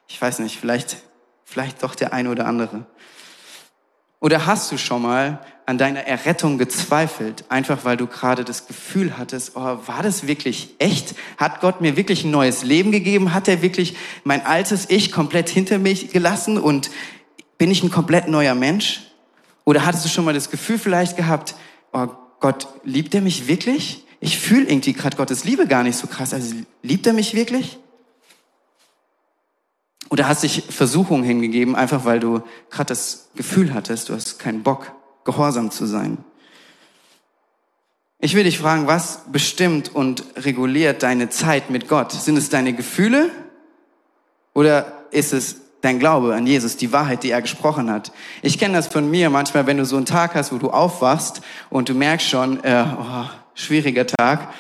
Ich 0.07 0.21
weiß 0.21 0.39
nicht, 0.39 0.59
vielleicht, 0.59 0.97
vielleicht 1.45 1.81
doch 1.83 1.95
der 1.95 2.11
eine 2.11 2.29
oder 2.29 2.47
andere. 2.47 2.85
Oder 4.19 4.45
hast 4.45 4.71
du 4.71 4.77
schon 4.77 5.01
mal 5.01 5.43
an 5.65 5.77
deiner 5.77 6.01
Errettung 6.01 6.57
gezweifelt, 6.57 7.45
einfach 7.50 7.85
weil 7.85 7.97
du 7.97 8.07
gerade 8.07 8.43
das 8.43 8.67
Gefühl 8.67 9.17
hattest, 9.17 9.55
oh, 9.55 9.79
war 9.85 10.03
das 10.03 10.27
wirklich 10.27 10.75
echt? 10.79 11.15
Hat 11.38 11.61
Gott 11.61 11.81
mir 11.81 11.95
wirklich 11.95 12.23
ein 12.23 12.31
neues 12.31 12.63
Leben 12.63 12.91
gegeben? 12.91 13.33
Hat 13.33 13.47
er 13.47 13.61
wirklich 13.61 13.95
mein 14.23 14.45
altes 14.45 14.89
Ich 14.89 15.11
komplett 15.11 15.50
hinter 15.50 15.79
mich 15.79 16.11
gelassen 16.11 16.57
und 16.57 16.91
bin 17.57 17.71
ich 17.71 17.83
ein 17.83 17.89
komplett 17.89 18.27
neuer 18.27 18.53
Mensch? 18.53 19.01
Oder 19.63 19.85
hattest 19.85 20.05
du 20.05 20.09
schon 20.09 20.25
mal 20.25 20.33
das 20.33 20.51
Gefühl 20.51 20.77
vielleicht 20.77 21.15
gehabt, 21.15 21.55
oh, 21.93 22.07
Gott, 22.41 22.67
liebt 22.83 23.15
er 23.15 23.21
mich 23.21 23.48
wirklich? 23.48 24.05
Ich 24.19 24.38
fühle 24.38 24.67
irgendwie 24.67 24.93
gerade 24.93 25.15
Gottes 25.15 25.45
Liebe 25.45 25.67
gar 25.67 25.83
nicht 25.83 25.98
so 25.98 26.07
krass. 26.07 26.33
Also 26.33 26.55
liebt 26.83 27.07
er 27.07 27.13
mich 27.13 27.33
wirklich? 27.33 27.77
Oder 30.10 30.27
hast 30.27 30.43
dich 30.43 30.63
Versuchungen 30.69 31.24
hingegeben, 31.24 31.75
einfach 31.75 32.03
weil 32.03 32.19
du 32.19 32.41
gerade 32.69 32.89
das 32.89 33.29
Gefühl 33.36 33.74
hattest, 33.74 34.10
du 34.10 34.13
hast 34.13 34.39
keinen 34.39 34.63
Bock, 34.63 34.91
gehorsam 35.24 35.71
zu 35.71 35.86
sein? 35.86 36.17
Ich 38.19 38.36
will 38.36 38.43
dich 38.43 38.60
fragen, 38.60 38.88
was 38.88 39.21
bestimmt 39.31 39.95
und 39.95 40.24
reguliert 40.36 41.03
deine 41.03 41.29
Zeit 41.29 41.69
mit 41.69 41.88
Gott? 41.88 42.12
Sind 42.12 42.38
es 42.38 42.50
deine 42.50 42.74
Gefühle 42.74 43.31
oder 44.53 45.05
ist 45.12 45.31
es 45.31 45.61
dein 45.81 46.00
Glaube 46.00 46.35
an 46.35 46.47
Jesus, 46.47 46.77
die 46.77 46.91
Wahrheit, 46.91 47.23
die 47.23 47.31
er 47.31 47.41
gesprochen 47.41 47.91
hat. 47.91 48.11
Ich 48.41 48.57
kenne 48.57 48.75
das 48.75 48.88
von 48.88 49.09
mir 49.09 49.29
manchmal, 49.29 49.67
wenn 49.67 49.77
du 49.77 49.85
so 49.85 49.97
einen 49.97 50.05
Tag 50.05 50.35
hast, 50.35 50.53
wo 50.53 50.57
du 50.57 50.69
aufwachst 50.69 51.41
und 51.69 51.89
du 51.89 51.93
merkst 51.93 52.29
schon, 52.29 52.63
äh, 52.63 52.85
oh, 52.97 53.25
schwieriger 53.55 54.07
Tag, 54.07 54.53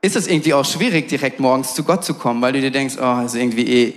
ist 0.00 0.16
es 0.16 0.26
irgendwie 0.26 0.54
auch 0.54 0.64
schwierig, 0.64 1.08
direkt 1.08 1.38
morgens 1.38 1.74
zu 1.74 1.84
Gott 1.84 2.04
zu 2.04 2.14
kommen, 2.14 2.42
weil 2.42 2.52
du 2.52 2.60
dir 2.60 2.72
denkst, 2.72 2.96
oh, 3.00 3.24
ist 3.24 3.36
irgendwie 3.36 3.66
eh, 3.66 3.94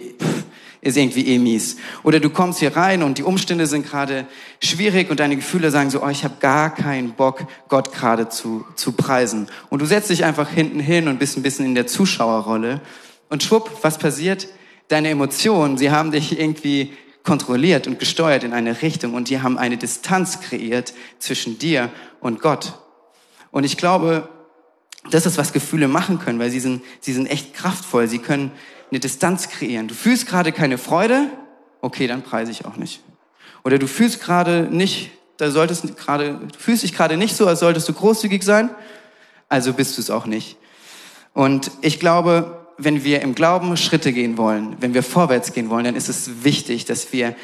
ist 0.85 0.97
irgendwie 0.97 1.27
eh 1.27 1.39
mies. 1.39 1.77
Oder 2.03 2.19
du 2.19 2.29
kommst 2.29 2.59
hier 2.59 2.77
rein 2.77 3.01
und 3.01 3.17
die 3.17 3.23
Umstände 3.23 3.65
sind 3.65 3.87
gerade 3.87 4.27
schwierig 4.61 5.09
und 5.09 5.19
deine 5.19 5.35
Gefühle 5.35 5.71
sagen 5.71 5.89
so, 5.89 6.03
oh, 6.03 6.09
ich 6.09 6.23
habe 6.23 6.35
gar 6.39 6.75
keinen 6.75 7.13
Bock, 7.13 7.47
Gott 7.69 7.91
gerade 7.91 8.29
zu, 8.29 8.65
zu 8.75 8.91
preisen. 8.91 9.47
Und 9.69 9.81
du 9.81 9.87
setzt 9.87 10.11
dich 10.11 10.23
einfach 10.23 10.47
hinten 10.47 10.79
hin 10.79 11.07
und 11.07 11.17
bist 11.17 11.37
ein 11.37 11.43
bisschen 11.43 11.65
in 11.65 11.73
der 11.73 11.87
Zuschauerrolle. 11.87 12.81
Und 13.29 13.41
schwupp, 13.41 13.71
was 13.81 13.97
passiert? 13.97 14.47
Deine 14.87 15.09
Emotionen, 15.09 15.77
sie 15.77 15.91
haben 15.91 16.11
dich 16.11 16.39
irgendwie 16.39 16.93
kontrolliert 17.23 17.87
und 17.87 17.99
gesteuert 17.99 18.43
in 18.43 18.53
eine 18.53 18.81
Richtung 18.81 19.15
und 19.15 19.29
die 19.29 19.41
haben 19.41 19.57
eine 19.57 19.77
Distanz 19.77 20.41
kreiert 20.41 20.93
zwischen 21.19 21.57
dir 21.57 21.89
und 22.19 22.39
Gott. 22.39 22.79
Und 23.51 23.63
ich 23.63 23.77
glaube, 23.77 24.29
das 25.09 25.25
ist, 25.25 25.37
was 25.37 25.53
Gefühle 25.53 25.87
machen 25.87 26.19
können, 26.19 26.39
weil 26.39 26.49
sie 26.49 26.59
sind, 26.59 26.83
sie 26.99 27.13
sind 27.13 27.27
echt 27.27 27.53
kraftvoll. 27.53 28.07
Sie 28.07 28.19
können 28.19 28.51
eine 28.91 28.99
Distanz 28.99 29.49
kreieren. 29.49 29.87
Du 29.87 29.95
fühlst 29.95 30.27
gerade 30.27 30.51
keine 30.51 30.77
Freude, 30.77 31.29
okay, 31.81 32.07
dann 32.07 32.21
preise 32.21 32.51
ich 32.51 32.65
auch 32.65 32.75
nicht. 32.75 33.01
Oder 33.63 33.79
du 33.79 33.87
fühlst 33.87 34.21
gerade 34.21 34.67
nicht, 34.71 35.11
da 35.37 35.51
solltest 35.51 35.97
gerade, 35.97 36.39
du 36.51 36.59
fühlst 36.59 36.83
dich 36.83 36.93
gerade 36.93 37.17
nicht 37.17 37.35
so, 37.35 37.47
als 37.47 37.59
solltest 37.59 37.89
du 37.89 37.93
großzügig 37.93 38.43
sein, 38.43 38.69
also 39.49 39.73
bist 39.73 39.97
du 39.97 40.01
es 40.01 40.09
auch 40.09 40.25
nicht. 40.25 40.57
Und 41.33 41.71
ich 41.81 41.99
glaube, 41.99 42.64
wenn 42.77 43.03
wir 43.03 43.21
im 43.21 43.35
Glauben 43.35 43.75
Schritte 43.77 44.13
gehen 44.13 44.37
wollen, 44.37 44.75
wenn 44.79 44.93
wir 44.93 45.03
vorwärts 45.03 45.53
gehen 45.53 45.69
wollen, 45.69 45.85
dann 45.85 45.95
ist 45.95 46.09
es 46.09 46.43
wichtig, 46.43 46.85
dass 46.85 47.13
wir 47.13 47.35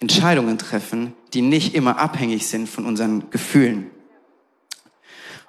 Entscheidungen 0.00 0.58
treffen, 0.58 1.14
die 1.32 1.42
nicht 1.42 1.74
immer 1.74 1.98
abhängig 1.98 2.46
sind 2.46 2.68
von 2.68 2.86
unseren 2.86 3.30
Gefühlen. 3.30 3.90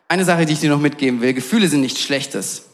Eine 0.07 0.25
Sache, 0.25 0.45
die 0.45 0.53
ich 0.53 0.59
dir 0.59 0.69
noch 0.69 0.79
mitgeben 0.79 1.21
will, 1.21 1.33
Gefühle 1.33 1.67
sind 1.67 1.81
nichts 1.81 2.01
Schlechtes. 2.01 2.65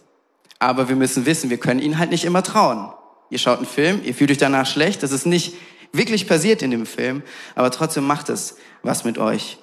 Aber 0.59 0.89
wir 0.89 0.95
müssen 0.95 1.25
wissen, 1.25 1.49
wir 1.49 1.57
können 1.57 1.81
ihnen 1.81 1.97
halt 1.97 2.11
nicht 2.11 2.25
immer 2.25 2.43
trauen. 2.43 2.91
Ihr 3.29 3.39
schaut 3.39 3.57
einen 3.57 3.65
Film, 3.65 4.01
ihr 4.03 4.13
fühlt 4.13 4.29
euch 4.29 4.37
danach 4.37 4.67
schlecht, 4.67 5.01
das 5.01 5.11
ist 5.11 5.25
nicht 5.25 5.55
wirklich 5.93 6.27
passiert 6.27 6.61
in 6.61 6.71
dem 6.71 6.85
Film, 6.85 7.23
aber 7.55 7.71
trotzdem 7.71 8.05
macht 8.05 8.29
es 8.29 8.57
was 8.83 9.03
mit 9.03 9.17
euch. 9.17 9.57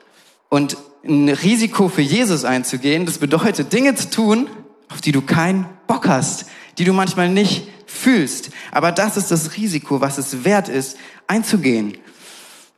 Und 0.49 0.76
ein 1.04 1.28
Risiko 1.28 1.88
für 1.88 2.02
Jesus 2.02 2.45
einzugehen, 2.45 3.07
das 3.07 3.18
bedeutet 3.18 3.73
Dinge 3.73 3.95
zu 3.95 4.11
tun, 4.11 4.49
auf 4.88 5.00
die 5.00 5.12
du 5.12 5.23
keinen 5.23 5.66
Bock 5.87 6.09
hast, 6.09 6.47
die 6.79 6.85
du 6.85 6.93
manchmal 6.93 7.29
nicht 7.29 7.69
fühlst. 7.87 8.51
Aber 8.71 8.93
das 8.93 9.17
ist 9.17 9.31
das 9.31 9.57
Risiko, 9.57 10.01
was 10.01 10.19
es 10.19 10.45
wert 10.45 10.69
ist, 10.69 10.97
einzugehen. 11.27 11.99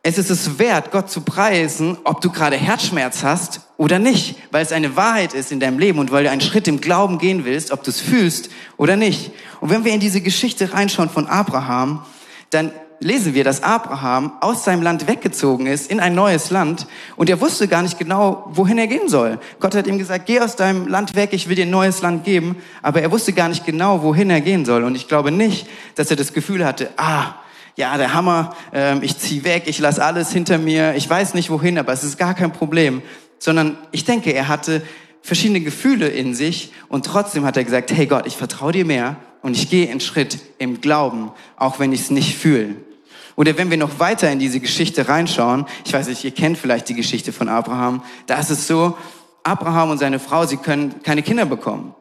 Es 0.03 0.17
ist 0.17 0.31
es 0.31 0.57
wert, 0.57 0.91
Gott 0.91 1.11
zu 1.11 1.21
preisen, 1.21 1.95
ob 2.05 2.21
du 2.21 2.31
gerade 2.31 2.57
Herzschmerz 2.57 3.23
hast 3.23 3.61
oder 3.77 3.99
nicht, 3.99 4.35
weil 4.49 4.63
es 4.63 4.71
eine 4.71 4.95
Wahrheit 4.95 5.35
ist 5.35 5.51
in 5.51 5.59
deinem 5.59 5.77
Leben 5.77 5.99
und 5.99 6.11
weil 6.11 6.23
du 6.23 6.31
einen 6.31 6.41
Schritt 6.41 6.67
im 6.67 6.81
Glauben 6.81 7.19
gehen 7.19 7.45
willst, 7.45 7.69
ob 7.71 7.83
du 7.83 7.91
es 7.91 8.01
fühlst 8.01 8.49
oder 8.77 8.95
nicht. 8.95 9.31
Und 9.59 9.69
wenn 9.69 9.85
wir 9.85 9.93
in 9.93 9.99
diese 9.99 10.21
Geschichte 10.21 10.73
reinschauen 10.73 11.09
von 11.09 11.27
Abraham, 11.27 12.03
dann 12.49 12.71
lesen 13.01 13.33
wir, 13.33 13.43
dass 13.43 13.63
Abraham 13.63 14.33
aus 14.41 14.63
seinem 14.63 14.83
Land 14.83 15.07
weggezogen 15.07 15.65
ist 15.65 15.89
in 15.89 15.99
ein 15.99 16.13
neues 16.13 16.51
Land 16.51 16.85
und 17.15 17.29
er 17.29 17.41
wusste 17.41 17.67
gar 17.67 17.81
nicht 17.81 17.97
genau, 17.97 18.47
wohin 18.53 18.77
er 18.77 18.87
gehen 18.87 19.09
soll. 19.09 19.39
Gott 19.59 19.75
hat 19.75 19.87
ihm 19.87 19.97
gesagt, 19.97 20.27
geh 20.27 20.39
aus 20.39 20.55
deinem 20.55 20.87
Land 20.87 21.15
weg, 21.15 21.31
ich 21.33 21.49
will 21.49 21.55
dir 21.55 21.65
ein 21.65 21.71
neues 21.71 22.03
Land 22.03 22.23
geben, 22.23 22.57
aber 22.83 23.01
er 23.01 23.11
wusste 23.11 23.33
gar 23.33 23.49
nicht 23.49 23.65
genau, 23.65 24.03
wohin 24.03 24.29
er 24.29 24.39
gehen 24.39 24.65
soll. 24.65 24.83
Und 24.83 24.95
ich 24.95 25.07
glaube 25.07 25.31
nicht, 25.31 25.67
dass 25.95 26.11
er 26.11 26.15
das 26.15 26.31
Gefühl 26.31 26.63
hatte, 26.63 26.89
ah, 26.97 27.35
ja, 27.75 27.97
der 27.97 28.13
Hammer, 28.13 28.55
äh, 28.71 28.99
ich 28.99 29.17
zieh 29.17 29.43
weg, 29.43 29.63
ich 29.65 29.79
lasse 29.79 30.03
alles 30.03 30.31
hinter 30.31 30.59
mir, 30.59 30.93
ich 30.95 31.09
weiß 31.09 31.33
nicht 31.33 31.49
wohin, 31.49 31.79
aber 31.79 31.91
es 31.93 32.03
ist 32.03 32.19
gar 32.19 32.35
kein 32.35 32.53
Problem. 32.53 33.01
Sondern 33.39 33.77
ich 33.91 34.05
denke, 34.05 34.31
er 34.31 34.47
hatte 34.47 34.83
verschiedene 35.23 35.61
Gefühle 35.61 36.07
in 36.07 36.35
sich 36.35 36.71
und 36.87 37.07
trotzdem 37.07 37.45
hat 37.45 37.57
er 37.57 37.63
gesagt, 37.63 37.91
hey 37.91 38.05
Gott, 38.05 38.27
ich 38.27 38.37
vertraue 38.37 38.73
dir 38.73 38.85
mehr 38.85 39.15
und 39.41 39.57
ich 39.57 39.71
gehe 39.71 39.89
einen 39.89 40.01
Schritt 40.01 40.37
im 40.59 40.81
Glauben, 40.81 41.31
auch 41.55 41.79
wenn 41.79 41.93
ich 41.93 42.01
es 42.01 42.11
nicht 42.11 42.37
fühle. 42.37 42.75
Oder 43.41 43.57
wenn 43.57 43.71
wir 43.71 43.77
noch 43.77 43.99
weiter 43.99 44.31
in 44.31 44.37
diese 44.37 44.59
Geschichte 44.59 45.07
reinschauen, 45.07 45.65
ich 45.83 45.91
weiß 45.91 46.09
nicht, 46.09 46.23
ihr 46.23 46.29
kennt 46.29 46.59
vielleicht 46.59 46.89
die 46.89 46.93
Geschichte 46.93 47.33
von 47.33 47.49
Abraham, 47.49 48.03
da 48.27 48.39
ist 48.39 48.51
es 48.51 48.67
so, 48.67 48.95
Abraham 49.41 49.89
und 49.89 49.97
seine 49.97 50.19
Frau, 50.19 50.45
sie 50.45 50.57
können 50.57 51.01
keine 51.01 51.23
Kinder 51.23 51.45
bekommen. 51.45 51.95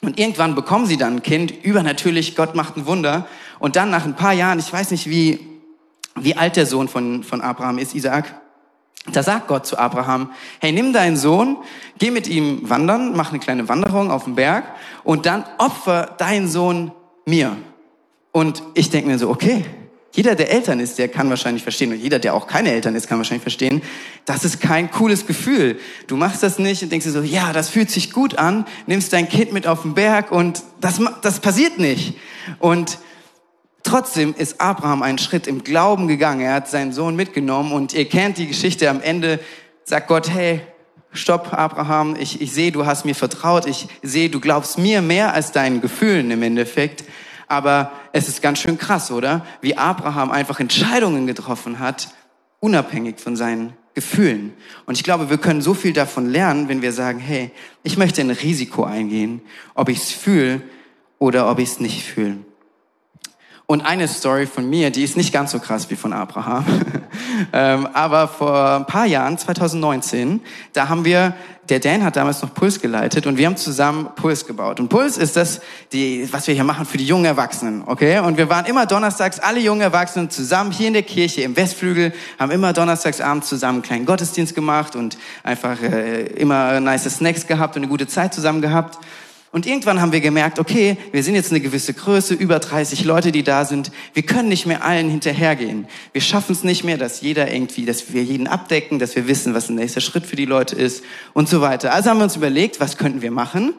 Und 0.00 0.18
irgendwann 0.18 0.54
bekommen 0.54 0.86
sie 0.86 0.96
dann 0.96 1.16
ein 1.16 1.22
Kind, 1.22 1.52
übernatürlich, 1.62 2.36
Gott 2.36 2.54
macht 2.54 2.78
ein 2.78 2.86
Wunder. 2.86 3.26
Und 3.58 3.76
dann 3.76 3.90
nach 3.90 4.06
ein 4.06 4.16
paar 4.16 4.32
Jahren, 4.32 4.58
ich 4.60 4.72
weiß 4.72 4.90
nicht, 4.92 5.10
wie, 5.10 5.40
wie 6.14 6.36
alt 6.36 6.56
der 6.56 6.64
Sohn 6.64 6.88
von, 6.88 7.22
von 7.22 7.42
Abraham 7.42 7.76
ist, 7.76 7.94
Isaac, 7.94 8.40
da 9.12 9.22
sagt 9.22 9.48
Gott 9.48 9.66
zu 9.66 9.76
Abraham, 9.76 10.30
hey, 10.58 10.72
nimm 10.72 10.94
deinen 10.94 11.18
Sohn, 11.18 11.58
geh 11.98 12.10
mit 12.10 12.28
ihm 12.28 12.62
wandern, 12.62 13.14
mach 13.14 13.28
eine 13.28 13.40
kleine 13.40 13.68
Wanderung 13.68 14.10
auf 14.10 14.24
dem 14.24 14.36
Berg 14.36 14.64
und 15.04 15.26
dann 15.26 15.44
opfer 15.58 16.14
deinen 16.16 16.48
Sohn 16.48 16.92
mir. 17.26 17.58
Und 18.32 18.62
ich 18.72 18.88
denke 18.88 19.10
mir 19.10 19.18
so, 19.18 19.28
okay, 19.28 19.66
jeder, 20.12 20.34
der 20.34 20.50
Eltern 20.50 20.80
ist, 20.80 20.98
der 20.98 21.08
kann 21.08 21.28
wahrscheinlich 21.28 21.62
verstehen, 21.62 21.92
und 21.92 21.98
jeder, 21.98 22.18
der 22.18 22.34
auch 22.34 22.46
keine 22.46 22.72
Eltern 22.72 22.94
ist, 22.94 23.08
kann 23.08 23.18
wahrscheinlich 23.18 23.42
verstehen, 23.42 23.82
das 24.24 24.44
ist 24.44 24.60
kein 24.60 24.90
cooles 24.90 25.26
Gefühl. 25.26 25.78
Du 26.06 26.16
machst 26.16 26.42
das 26.42 26.58
nicht 26.58 26.82
und 26.82 26.90
denkst 26.90 27.04
dir 27.04 27.12
so, 27.12 27.20
ja, 27.20 27.52
das 27.52 27.68
fühlt 27.68 27.90
sich 27.90 28.10
gut 28.12 28.36
an, 28.36 28.66
nimmst 28.86 29.12
dein 29.12 29.28
Kind 29.28 29.52
mit 29.52 29.66
auf 29.66 29.82
den 29.82 29.94
Berg 29.94 30.32
und 30.32 30.62
das, 30.80 31.00
das 31.22 31.40
passiert 31.40 31.78
nicht. 31.78 32.14
Und 32.58 32.98
trotzdem 33.82 34.34
ist 34.36 34.60
Abraham 34.60 35.02
einen 35.02 35.18
Schritt 35.18 35.46
im 35.46 35.62
Glauben 35.62 36.08
gegangen. 36.08 36.40
Er 36.40 36.54
hat 36.54 36.68
seinen 36.68 36.92
Sohn 36.92 37.14
mitgenommen 37.14 37.72
und 37.72 37.92
ihr 37.92 38.08
kennt 38.08 38.38
die 38.38 38.46
Geschichte 38.46 38.88
am 38.88 39.02
Ende, 39.02 39.40
sagt 39.84 40.08
Gott, 40.08 40.30
hey, 40.30 40.62
stopp, 41.12 41.52
Abraham, 41.52 42.16
ich, 42.18 42.40
ich 42.40 42.52
sehe, 42.52 42.72
du 42.72 42.86
hast 42.86 43.04
mir 43.04 43.14
vertraut, 43.14 43.66
ich 43.66 43.88
sehe, 44.02 44.30
du 44.30 44.40
glaubst 44.40 44.78
mir 44.78 45.02
mehr 45.02 45.34
als 45.34 45.52
deinen 45.52 45.80
Gefühlen 45.80 46.30
im 46.30 46.42
Endeffekt. 46.42 47.04
Aber 47.48 47.92
es 48.12 48.28
ist 48.28 48.42
ganz 48.42 48.60
schön 48.60 48.78
krass, 48.78 49.10
oder? 49.10 49.44
Wie 49.60 49.76
Abraham 49.76 50.30
einfach 50.30 50.60
Entscheidungen 50.60 51.26
getroffen 51.26 51.78
hat, 51.78 52.08
unabhängig 52.60 53.18
von 53.18 53.36
seinen 53.36 53.72
Gefühlen. 53.94 54.52
Und 54.86 54.96
ich 54.96 55.02
glaube, 55.02 55.30
wir 55.30 55.38
können 55.38 55.62
so 55.62 55.74
viel 55.74 55.92
davon 55.92 56.28
lernen, 56.28 56.68
wenn 56.68 56.82
wir 56.82 56.92
sagen, 56.92 57.18
hey, 57.18 57.50
ich 57.82 57.96
möchte 57.96 58.20
ein 58.20 58.30
Risiko 58.30 58.84
eingehen, 58.84 59.40
ob 59.74 59.88
ich 59.88 59.98
es 59.98 60.12
fühle 60.12 60.62
oder 61.18 61.50
ob 61.50 61.58
ich 61.58 61.70
es 61.70 61.80
nicht 61.80 62.04
fühle. 62.04 62.36
Und 63.70 63.82
eine 63.82 64.08
Story 64.08 64.46
von 64.46 64.70
mir, 64.70 64.88
die 64.88 65.04
ist 65.04 65.18
nicht 65.18 65.30
ganz 65.30 65.50
so 65.50 65.58
krass 65.58 65.90
wie 65.90 65.94
von 65.94 66.14
Abraham. 66.14 66.64
ähm, 67.52 67.86
aber 67.92 68.26
vor 68.26 68.76
ein 68.76 68.86
paar 68.86 69.04
Jahren, 69.04 69.36
2019, 69.36 70.40
da 70.72 70.88
haben 70.88 71.04
wir, 71.04 71.34
der 71.68 71.78
Dan 71.78 72.02
hat 72.02 72.16
damals 72.16 72.40
noch 72.40 72.54
Puls 72.54 72.80
geleitet 72.80 73.26
und 73.26 73.36
wir 73.36 73.44
haben 73.44 73.58
zusammen 73.58 74.08
Puls 74.16 74.46
gebaut. 74.46 74.80
Und 74.80 74.88
Puls 74.88 75.18
ist 75.18 75.36
das, 75.36 75.60
die, 75.92 76.26
was 76.32 76.46
wir 76.46 76.54
hier 76.54 76.64
machen 76.64 76.86
für 76.86 76.96
die 76.96 77.04
jungen 77.04 77.26
Erwachsenen, 77.26 77.82
okay? 77.84 78.20
Und 78.20 78.38
wir 78.38 78.48
waren 78.48 78.64
immer 78.64 78.86
donnerstags, 78.86 79.38
alle 79.38 79.60
jungen 79.60 79.82
Erwachsenen 79.82 80.30
zusammen 80.30 80.70
hier 80.70 80.88
in 80.88 80.94
der 80.94 81.02
Kirche 81.02 81.42
im 81.42 81.54
Westflügel, 81.54 82.14
haben 82.38 82.50
immer 82.50 82.72
donnerstagsabend 82.72 83.44
zusammen 83.44 83.74
einen 83.74 83.82
kleinen 83.82 84.06
Gottesdienst 84.06 84.54
gemacht 84.54 84.96
und 84.96 85.18
einfach 85.42 85.78
äh, 85.82 86.22
immer 86.22 86.80
nice 86.80 87.14
Snacks 87.14 87.46
gehabt 87.46 87.76
und 87.76 87.82
eine 87.82 87.90
gute 87.90 88.06
Zeit 88.06 88.32
zusammen 88.32 88.62
gehabt. 88.62 88.98
Und 89.50 89.66
irgendwann 89.66 90.00
haben 90.02 90.12
wir 90.12 90.20
gemerkt, 90.20 90.58
okay, 90.58 90.98
wir 91.10 91.24
sind 91.24 91.34
jetzt 91.34 91.50
eine 91.50 91.60
gewisse 91.60 91.94
Größe, 91.94 92.34
über 92.34 92.58
30 92.58 93.04
Leute, 93.04 93.32
die 93.32 93.42
da 93.42 93.64
sind. 93.64 93.90
Wir 94.12 94.22
können 94.22 94.48
nicht 94.48 94.66
mehr 94.66 94.84
allen 94.84 95.08
hinterhergehen. 95.08 95.86
Wir 96.12 96.20
schaffen 96.20 96.52
es 96.52 96.64
nicht 96.64 96.84
mehr, 96.84 96.98
dass 96.98 97.22
jeder 97.22 97.50
irgendwie, 97.50 97.86
dass 97.86 98.12
wir 98.12 98.22
jeden 98.22 98.46
abdecken, 98.46 98.98
dass 98.98 99.16
wir 99.16 99.26
wissen, 99.26 99.54
was 99.54 99.68
der 99.68 99.76
nächste 99.76 100.02
Schritt 100.02 100.26
für 100.26 100.36
die 100.36 100.44
Leute 100.44 100.76
ist 100.76 101.02
und 101.32 101.48
so 101.48 101.62
weiter. 101.62 101.94
Also 101.94 102.10
haben 102.10 102.18
wir 102.18 102.24
uns 102.24 102.36
überlegt, 102.36 102.78
was 102.78 102.98
könnten 102.98 103.22
wir 103.22 103.30
machen? 103.30 103.72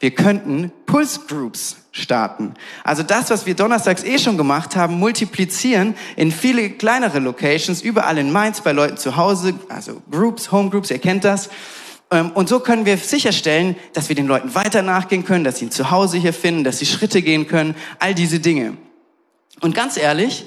Wir 0.00 0.12
könnten 0.12 0.72
Pulse 0.86 1.20
Groups 1.28 1.76
starten. 1.92 2.54
Also 2.82 3.02
das, 3.02 3.30
was 3.30 3.44
wir 3.44 3.54
donnerstags 3.54 4.02
eh 4.02 4.18
schon 4.18 4.38
gemacht 4.38 4.76
haben, 4.76 4.98
multiplizieren 4.98 5.94
in 6.16 6.32
viele 6.32 6.70
kleinere 6.70 7.18
Locations, 7.18 7.82
überall 7.82 8.16
in 8.16 8.32
Mainz, 8.32 8.62
bei 8.62 8.72
Leuten 8.72 8.96
zu 8.96 9.16
Hause, 9.16 9.54
also 9.68 10.00
Groups, 10.10 10.50
Home 10.50 10.70
Groups, 10.70 10.90
ihr 10.90 10.98
kennt 10.98 11.24
das. 11.24 11.50
Ähm, 12.12 12.30
und 12.32 12.48
so 12.48 12.60
können 12.60 12.86
wir 12.86 12.98
sicherstellen, 12.98 13.74
dass 13.94 14.08
wir 14.08 14.14
den 14.14 14.26
Leuten 14.26 14.54
weiter 14.54 14.82
nachgehen 14.82 15.24
können, 15.24 15.42
dass 15.42 15.58
sie 15.58 15.66
ein 15.66 15.70
Zuhause 15.72 16.18
hier 16.18 16.34
finden, 16.34 16.62
dass 16.62 16.78
sie 16.78 16.86
Schritte 16.86 17.22
gehen 17.22 17.48
können, 17.48 17.74
all 17.98 18.14
diese 18.14 18.38
Dinge. 18.38 18.76
Und 19.60 19.74
ganz 19.74 19.96
ehrlich, 19.96 20.46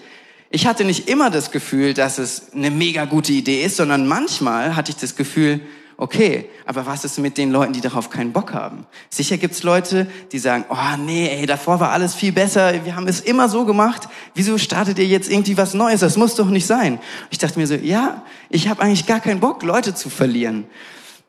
ich 0.52 0.68
hatte 0.68 0.86
nicht 0.86 1.10
immer 1.10 1.32
das 1.32 1.52
Gefühl, 1.52 1.94
dass 1.94 2.20
es 2.20 2.54
eine 2.54 2.70
mega 2.70 3.06
gute 3.06 3.34
Idee 3.34 3.64
ist, 3.64 3.78
sondern 3.78 4.08
manchmal 4.08 4.76
hatte 4.76 4.92
ich 4.92 4.98
das 4.98 5.16
Gefühl, 5.16 5.60
okay, 5.98 6.46
aber 6.66 6.86
was 6.86 7.04
ist 7.04 7.18
mit 7.20 7.38
den 7.38 7.52
Leuten, 7.52 7.74
die 7.74 7.82
darauf 7.82 8.10
keinen 8.10 8.32
Bock 8.32 8.54
haben? 8.54 8.86
Sicher 9.10 9.38
gibt's 9.38 9.64
Leute, 9.64 10.08
die 10.32 10.40
sagen, 10.40 10.66
oh 10.70 10.98
nee, 11.00 11.30
ey, 11.30 11.46
davor 11.46 11.80
war 11.80 11.92
alles 11.92 12.14
viel 12.14 12.32
besser, 12.32 12.86
wir 12.86 12.96
haben 12.96 13.08
es 13.08 13.22
immer 13.22 13.50
so 13.50 13.66
gemacht, 13.66 14.08
wieso 14.36 14.58
startet 14.58 15.00
ihr 15.00 15.08
jetzt 15.08 15.32
irgendwie 15.32 15.58
was 15.58 15.74
Neues? 15.74 16.02
Das 16.02 16.18
muss 16.18 16.36
doch 16.36 16.50
nicht 16.50 16.68
sein. 16.68 17.00
Ich 17.32 17.38
dachte 17.38 17.58
mir 17.58 17.66
so, 17.66 17.76
ja, 17.76 18.24
ich 18.50 18.68
habe 18.68 18.82
eigentlich 18.82 19.08
gar 19.08 19.22
keinen 19.22 19.40
Bock, 19.40 19.64
Leute 19.64 19.96
zu 19.96 20.10
verlieren. 20.10 20.66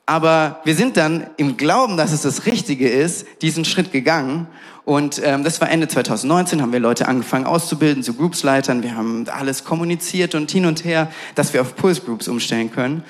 Aber 0.06 0.60
wir 0.62 0.76
sind 0.76 0.96
dann 0.96 1.26
im 1.36 1.56
Glauben, 1.56 1.96
dass 1.96 2.12
es 2.12 2.22
das 2.22 2.46
Richtige 2.46 2.88
ist, 2.88 3.26
diesen 3.42 3.64
Schritt 3.64 3.90
gegangen. 3.90 4.46
Und 4.84 5.20
ähm, 5.24 5.42
das 5.42 5.60
war 5.60 5.68
Ende 5.68 5.88
2019, 5.88 6.62
haben 6.62 6.72
wir 6.72 6.78
Leute 6.78 7.08
angefangen 7.08 7.44
auszubilden 7.44 8.04
zu 8.04 8.14
Groupsleitern. 8.14 8.84
Wir 8.84 8.94
haben 8.94 9.26
alles 9.28 9.64
kommuniziert 9.64 10.36
und 10.36 10.48
hin 10.48 10.64
und 10.64 10.84
her, 10.84 11.10
dass 11.34 11.52
wir 11.52 11.60
auf 11.60 11.74
Pulse 11.74 12.02
Groups 12.02 12.28
umstellen 12.28 12.70
können. 12.70 13.02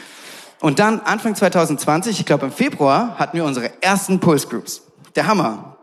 Und 0.60 0.78
dann 0.78 1.00
Anfang 1.00 1.34
2020, 1.34 2.18
ich 2.18 2.24
glaube 2.24 2.46
im 2.46 2.52
Februar, 2.52 3.18
hatten 3.18 3.36
wir 3.36 3.44
unsere 3.44 3.82
ersten 3.82 4.18
Pulse 4.18 4.48
Groups. 4.48 4.80
Der 5.16 5.26
Hammer. 5.26 5.76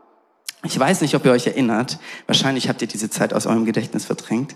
Ich 0.66 0.80
weiß 0.80 1.02
nicht, 1.02 1.14
ob 1.14 1.26
ihr 1.26 1.32
euch 1.32 1.46
erinnert. 1.46 2.00
Wahrscheinlich 2.26 2.70
habt 2.70 2.82
ihr 2.82 2.88
diese 2.88 3.10
Zeit 3.12 3.34
aus 3.34 3.46
eurem 3.46 3.66
Gedächtnis 3.66 4.06
verdrängt. 4.06 4.56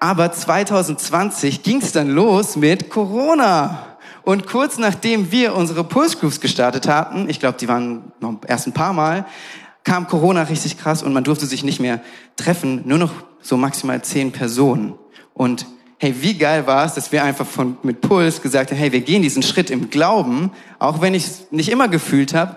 Aber 0.00 0.32
2020 0.32 1.62
ging 1.62 1.82
es 1.82 1.92
dann 1.92 2.10
los 2.10 2.56
mit 2.56 2.90
Corona. 2.90 3.93
Und 4.24 4.46
kurz 4.46 4.78
nachdem 4.78 5.30
wir 5.30 5.54
unsere 5.54 5.84
Pulse 5.84 6.16
Groups 6.16 6.40
gestartet 6.40 6.88
hatten, 6.88 7.28
ich 7.28 7.40
glaube, 7.40 7.58
die 7.58 7.68
waren 7.68 8.12
noch 8.20 8.38
erst 8.46 8.66
ein 8.66 8.72
paar 8.72 8.92
Mal, 8.92 9.26
kam 9.84 10.06
Corona 10.06 10.44
richtig 10.44 10.78
krass 10.78 11.02
und 11.02 11.12
man 11.12 11.24
durfte 11.24 11.46
sich 11.46 11.62
nicht 11.62 11.78
mehr 11.78 12.00
treffen, 12.36 12.82
nur 12.86 12.98
noch 12.98 13.12
so 13.42 13.56
maximal 13.58 14.00
zehn 14.02 14.32
Personen. 14.32 14.94
Und 15.34 15.66
hey, 15.98 16.14
wie 16.20 16.34
geil 16.34 16.66
war 16.66 16.86
es, 16.86 16.94
dass 16.94 17.12
wir 17.12 17.22
einfach 17.22 17.46
von, 17.46 17.76
mit 17.82 18.00
Puls 18.00 18.40
gesagt 18.40 18.70
haben, 18.70 18.78
hey, 18.78 18.92
wir 18.92 19.02
gehen 19.02 19.22
diesen 19.22 19.42
Schritt 19.42 19.70
im 19.70 19.90
Glauben, 19.90 20.50
auch 20.78 21.02
wenn 21.02 21.14
ich 21.14 21.26
es 21.26 21.46
nicht 21.50 21.68
immer 21.68 21.88
gefühlt 21.88 22.34
habe, 22.34 22.56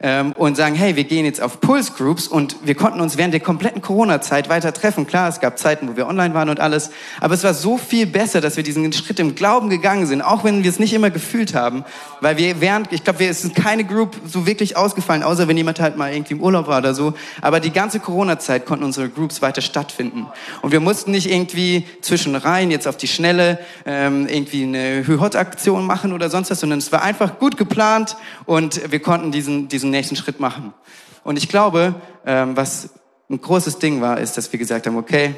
ähm, 0.00 0.32
und 0.32 0.56
sagen, 0.56 0.74
hey, 0.74 0.96
wir 0.96 1.04
gehen 1.04 1.24
jetzt 1.24 1.40
auf 1.40 1.60
Pulse 1.60 1.92
Groups 1.92 2.28
und 2.28 2.56
wir 2.64 2.74
konnten 2.74 3.00
uns 3.00 3.16
während 3.16 3.32
der 3.32 3.40
kompletten 3.40 3.80
Corona-Zeit 3.80 4.48
weiter 4.48 4.72
treffen. 4.72 5.06
Klar, 5.06 5.28
es 5.28 5.40
gab 5.40 5.58
Zeiten, 5.58 5.88
wo 5.88 5.96
wir 5.96 6.06
online 6.06 6.34
waren 6.34 6.48
und 6.48 6.60
alles, 6.60 6.90
aber 7.20 7.34
es 7.34 7.44
war 7.44 7.54
so 7.54 7.78
viel 7.78 8.06
besser, 8.06 8.40
dass 8.40 8.56
wir 8.56 8.64
diesen 8.64 8.92
Schritt 8.92 9.18
im 9.18 9.34
Glauben 9.34 9.70
gegangen 9.70 10.06
sind, 10.06 10.22
auch 10.22 10.44
wenn 10.44 10.62
wir 10.62 10.70
es 10.70 10.78
nicht 10.78 10.92
immer 10.92 11.10
gefühlt 11.10 11.54
haben, 11.54 11.84
weil 12.20 12.36
wir 12.36 12.60
während, 12.60 12.92
ich 12.92 13.02
glaube, 13.02 13.24
es 13.24 13.44
ist 13.44 13.54
keine 13.54 13.84
Group 13.84 14.16
so 14.26 14.46
wirklich 14.46 14.76
ausgefallen, 14.76 15.22
außer 15.22 15.48
wenn 15.48 15.56
jemand 15.56 15.80
halt 15.80 15.96
mal 15.96 16.12
irgendwie 16.12 16.34
im 16.34 16.40
Urlaub 16.40 16.66
war 16.66 16.78
oder 16.78 16.94
so, 16.94 17.14
aber 17.40 17.60
die 17.60 17.70
ganze 17.70 18.00
Corona-Zeit 18.00 18.66
konnten 18.66 18.84
unsere 18.84 19.08
Groups 19.08 19.40
weiter 19.42 19.62
stattfinden. 19.62 20.26
Und 20.62 20.72
wir 20.72 20.80
mussten 20.80 21.12
nicht 21.12 21.30
irgendwie 21.30 21.86
zwischen 22.02 22.36
rein 22.36 22.70
jetzt 22.70 22.86
auf 22.86 22.96
die 22.96 23.08
Schnelle 23.08 23.58
ähm, 23.86 24.26
irgendwie 24.28 24.64
eine 24.64 25.06
Hü-Hot-Aktion 25.06 25.86
machen 25.86 26.12
oder 26.12 26.28
sonst 26.28 26.50
was, 26.50 26.60
sondern 26.60 26.78
es 26.78 26.92
war 26.92 27.02
einfach 27.02 27.38
gut 27.38 27.56
geplant 27.56 28.16
und 28.44 28.90
wir 28.90 29.00
konnten 29.00 29.32
diesen, 29.32 29.68
diesen 29.68 29.93
nächsten 29.94 30.16
Schritt 30.16 30.40
machen. 30.40 30.74
Und 31.22 31.36
ich 31.36 31.48
glaube, 31.48 31.94
ähm, 32.26 32.56
was 32.56 32.90
ein 33.30 33.40
großes 33.40 33.78
Ding 33.78 34.00
war, 34.00 34.20
ist, 34.20 34.36
dass 34.36 34.52
wir 34.52 34.58
gesagt 34.58 34.86
haben, 34.86 34.96
okay, 34.96 35.34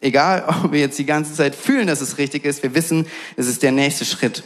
egal, 0.00 0.44
ob 0.64 0.72
wir 0.72 0.80
jetzt 0.80 0.98
die 0.98 1.06
ganze 1.06 1.34
Zeit 1.34 1.54
fühlen, 1.54 1.86
dass 1.86 2.00
es 2.00 2.18
richtig 2.18 2.44
ist, 2.44 2.62
wir 2.62 2.74
wissen, 2.74 3.06
es 3.36 3.46
ist 3.46 3.62
der 3.62 3.72
nächste 3.72 4.04
Schritt. 4.04 4.44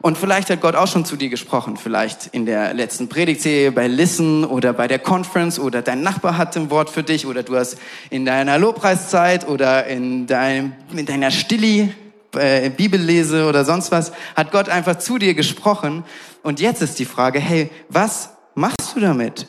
Und 0.00 0.16
vielleicht 0.16 0.48
hat 0.48 0.60
Gott 0.60 0.76
auch 0.76 0.86
schon 0.86 1.04
zu 1.04 1.16
dir 1.16 1.28
gesprochen, 1.28 1.76
vielleicht 1.76 2.28
in 2.28 2.46
der 2.46 2.72
letzten 2.72 3.08
Predigtserie 3.08 3.72
bei 3.72 3.88
Listen 3.88 4.44
oder 4.44 4.72
bei 4.72 4.86
der 4.86 5.00
Conference 5.00 5.58
oder 5.58 5.82
dein 5.82 6.02
Nachbar 6.02 6.38
hat 6.38 6.56
ein 6.56 6.70
Wort 6.70 6.88
für 6.88 7.02
dich 7.02 7.26
oder 7.26 7.42
du 7.42 7.56
hast 7.56 7.78
in 8.08 8.24
deiner 8.24 8.58
Lobpreiszeit 8.58 9.48
oder 9.48 9.86
in, 9.86 10.28
deinem, 10.28 10.74
in 10.94 11.04
deiner 11.04 11.32
Stilli 11.32 11.92
äh, 12.36 12.70
Bibellese 12.70 13.46
oder 13.48 13.64
sonst 13.64 13.90
was, 13.90 14.12
hat 14.36 14.52
Gott 14.52 14.68
einfach 14.68 14.98
zu 14.98 15.18
dir 15.18 15.34
gesprochen. 15.34 16.04
Und 16.48 16.60
jetzt 16.60 16.80
ist 16.80 16.98
die 16.98 17.04
Frage, 17.04 17.40
hey, 17.40 17.68
was 17.90 18.30
machst 18.54 18.96
du 18.96 19.00
damit? 19.00 19.48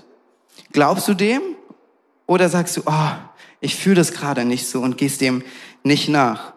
Glaubst 0.73 1.07
du 1.07 1.13
dem? 1.13 1.41
Oder 2.27 2.49
sagst 2.49 2.75
du, 2.75 2.81
oh, 2.87 3.11
ich 3.61 3.77
fühle 3.77 3.95
das 3.95 4.11
gerade 4.11 4.43
nicht 4.43 4.67
so 4.67 4.81
und 4.81 4.97
gehst 4.97 5.21
dem 5.21 5.41
nicht 5.81 6.09
nach? 6.09 6.51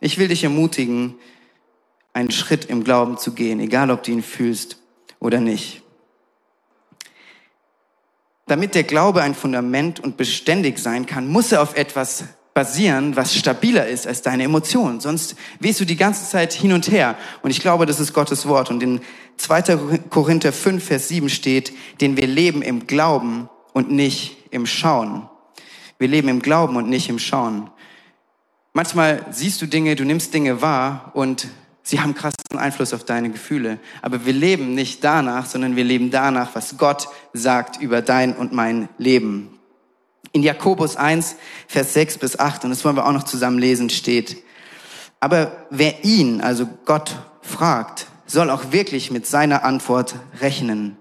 Ich 0.00 0.18
will 0.18 0.28
dich 0.28 0.44
ermutigen, 0.44 1.14
einen 2.12 2.30
Schritt 2.30 2.66
im 2.66 2.84
Glauben 2.84 3.16
zu 3.16 3.32
gehen, 3.32 3.58
egal 3.58 3.90
ob 3.90 4.02
du 4.02 4.12
ihn 4.12 4.22
fühlst 4.22 4.76
oder 5.18 5.40
nicht. 5.40 5.80
Damit 8.44 8.74
der 8.74 8.84
Glaube 8.84 9.22
ein 9.22 9.34
Fundament 9.34 9.98
und 9.98 10.18
beständig 10.18 10.78
sein 10.78 11.06
kann, 11.06 11.26
muss 11.26 11.52
er 11.52 11.62
auf 11.62 11.74
etwas 11.74 12.24
basieren, 12.56 13.16
was 13.16 13.34
stabiler 13.34 13.86
ist 13.86 14.06
als 14.06 14.22
deine 14.22 14.44
Emotionen. 14.44 15.00
Sonst 15.00 15.36
wehst 15.60 15.78
du 15.78 15.84
die 15.84 15.98
ganze 15.98 16.26
Zeit 16.26 16.54
hin 16.54 16.72
und 16.72 16.90
her. 16.90 17.14
Und 17.42 17.50
ich 17.50 17.60
glaube, 17.60 17.84
das 17.84 18.00
ist 18.00 18.14
Gottes 18.14 18.48
Wort. 18.48 18.70
Und 18.70 18.82
in 18.82 19.02
2. 19.36 19.98
Korinther 20.08 20.54
5, 20.54 20.82
Vers 20.82 21.08
7 21.08 21.28
steht, 21.28 21.74
denn 22.00 22.16
wir 22.16 22.26
leben 22.26 22.62
im 22.62 22.86
Glauben 22.86 23.50
und 23.74 23.90
nicht 23.90 24.38
im 24.52 24.64
Schauen. 24.64 25.28
Wir 25.98 26.08
leben 26.08 26.28
im 26.28 26.40
Glauben 26.40 26.76
und 26.76 26.88
nicht 26.88 27.10
im 27.10 27.18
Schauen. 27.18 27.68
Manchmal 28.72 29.26
siehst 29.30 29.60
du 29.60 29.66
Dinge, 29.66 29.94
du 29.94 30.06
nimmst 30.06 30.32
Dinge 30.32 30.62
wahr 30.62 31.10
und 31.12 31.48
sie 31.82 32.00
haben 32.00 32.14
krassen 32.14 32.36
Einfluss 32.56 32.94
auf 32.94 33.04
deine 33.04 33.28
Gefühle. 33.28 33.78
Aber 34.00 34.24
wir 34.24 34.32
leben 34.32 34.74
nicht 34.74 35.04
danach, 35.04 35.44
sondern 35.44 35.76
wir 35.76 35.84
leben 35.84 36.10
danach, 36.10 36.54
was 36.54 36.78
Gott 36.78 37.08
sagt 37.34 37.82
über 37.82 38.00
dein 38.00 38.34
und 38.34 38.54
mein 38.54 38.88
Leben. 38.96 39.55
In 40.36 40.42
Jakobus 40.42 40.96
1, 40.96 41.36
Vers 41.66 41.94
6 41.94 42.18
bis 42.18 42.38
8, 42.38 42.64
und 42.64 42.70
das 42.70 42.84
wollen 42.84 42.94
wir 42.94 43.06
auch 43.06 43.12
noch 43.12 43.22
zusammen 43.22 43.58
lesen, 43.58 43.88
steht, 43.88 44.36
aber 45.18 45.64
wer 45.70 46.04
ihn, 46.04 46.42
also 46.42 46.68
Gott, 46.84 47.16
fragt, 47.40 48.08
soll 48.26 48.50
auch 48.50 48.70
wirklich 48.70 49.10
mit 49.10 49.26
seiner 49.26 49.64
Antwort 49.64 50.16
rechnen. 50.42 50.98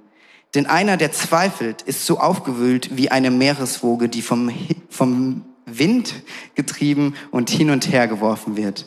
Denn 0.54 0.68
einer, 0.68 0.96
der 0.96 1.12
zweifelt, 1.12 1.82
ist 1.82 2.06
so 2.06 2.18
aufgewühlt 2.18 2.96
wie 2.96 3.12
eine 3.12 3.30
Meereswoge, 3.30 4.08
die 4.08 4.22
vom, 4.22 4.54
vom 4.90 5.44
Wind 5.66 6.14
getrieben 6.56 7.16
und 7.30 7.50
hin 7.50 7.72
und 7.72 7.92
her 7.92 8.08
geworfen 8.08 8.56
wird. 8.56 8.86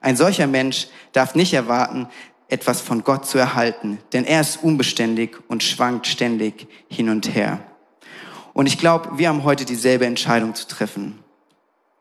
Ein 0.00 0.16
solcher 0.16 0.46
Mensch 0.46 0.86
darf 1.10 1.34
nicht 1.34 1.54
erwarten, 1.54 2.06
etwas 2.46 2.82
von 2.82 3.02
Gott 3.02 3.26
zu 3.26 3.36
erhalten, 3.36 3.98
denn 4.12 4.24
er 4.24 4.42
ist 4.42 4.62
unbeständig 4.62 5.38
und 5.48 5.64
schwankt 5.64 6.06
ständig 6.06 6.68
hin 6.88 7.08
und 7.08 7.34
her. 7.34 7.67
Und 8.58 8.66
ich 8.66 8.76
glaube, 8.76 9.18
wir 9.18 9.28
haben 9.28 9.44
heute 9.44 9.64
dieselbe 9.64 10.04
Entscheidung 10.04 10.52
zu 10.56 10.66
treffen. 10.66 11.20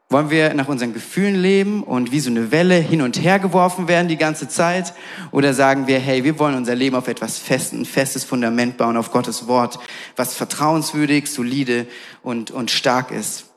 Wollen 0.09 0.31
wir 0.31 0.55
nach 0.55 0.67
unseren 0.67 0.91
Gefühlen 0.91 1.35
leben 1.35 1.83
und 1.83 2.11
wie 2.11 2.19
so 2.19 2.31
eine 2.31 2.49
Welle 2.49 2.77
hin 2.77 3.03
und 3.03 3.21
her 3.21 3.37
geworfen 3.37 3.87
werden 3.87 4.07
die 4.07 4.17
ganze 4.17 4.47
Zeit? 4.47 4.95
Oder 5.29 5.53
sagen 5.53 5.85
wir, 5.85 5.99
hey, 5.99 6.23
wir 6.23 6.39
wollen 6.39 6.55
unser 6.55 6.73
Leben 6.73 6.95
auf 6.95 7.07
etwas 7.09 7.37
fest, 7.37 7.73
ein 7.73 7.85
festes 7.85 8.23
Fundament 8.23 8.75
bauen, 8.77 8.97
auf 8.97 9.11
Gottes 9.11 9.45
Wort, 9.47 9.77
was 10.15 10.33
vertrauenswürdig, 10.33 11.29
solide 11.29 11.85
und, 12.23 12.49
und 12.49 12.71
stark 12.71 13.11
ist? 13.11 13.51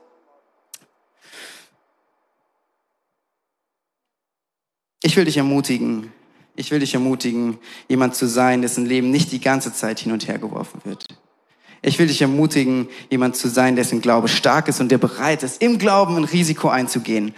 Ich 5.03 5.17
will 5.17 5.25
dich 5.25 5.39
ermutigen, 5.39 6.13
ich 6.55 6.71
will 6.71 6.81
dich 6.81 6.93
ermutigen, 6.93 7.57
jemand 7.89 8.15
zu 8.15 8.27
sein, 8.29 8.61
dessen 8.61 8.85
Leben 8.85 9.11
nicht 9.11 9.33
die 9.33 9.41
ganze 9.41 9.73
Zeit 9.73 10.01
hin 10.01 10.13
und 10.13 10.29
her 10.29 10.37
geworfen 10.39 10.83
wird. 10.85 11.07
Ich 11.83 11.99
will 11.99 12.09
dich 12.09 12.21
ermutigen, 12.21 12.89
jemand 13.09 13.37
zu 13.37 13.49
sein, 13.49 13.77
dessen 13.77 14.01
Glaube 14.01 14.29
stark 14.29 14.69
ist 14.69 14.81
und 14.81 14.91
der 14.91 14.99
bereit 14.99 15.43
ist, 15.43 15.63
im 15.63 15.79
Glauben 15.79 16.17
ein 16.17 16.25
Risiko 16.25 16.69
einzugehen. 16.69 17.35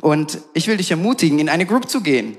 Und 0.00 0.38
ich 0.52 0.66
will 0.66 0.76
dich 0.76 0.90
ermutigen, 0.90 1.38
in 1.38 1.48
eine 1.48 1.64
Group 1.64 1.88
zu 1.88 2.00
gehen. 2.00 2.36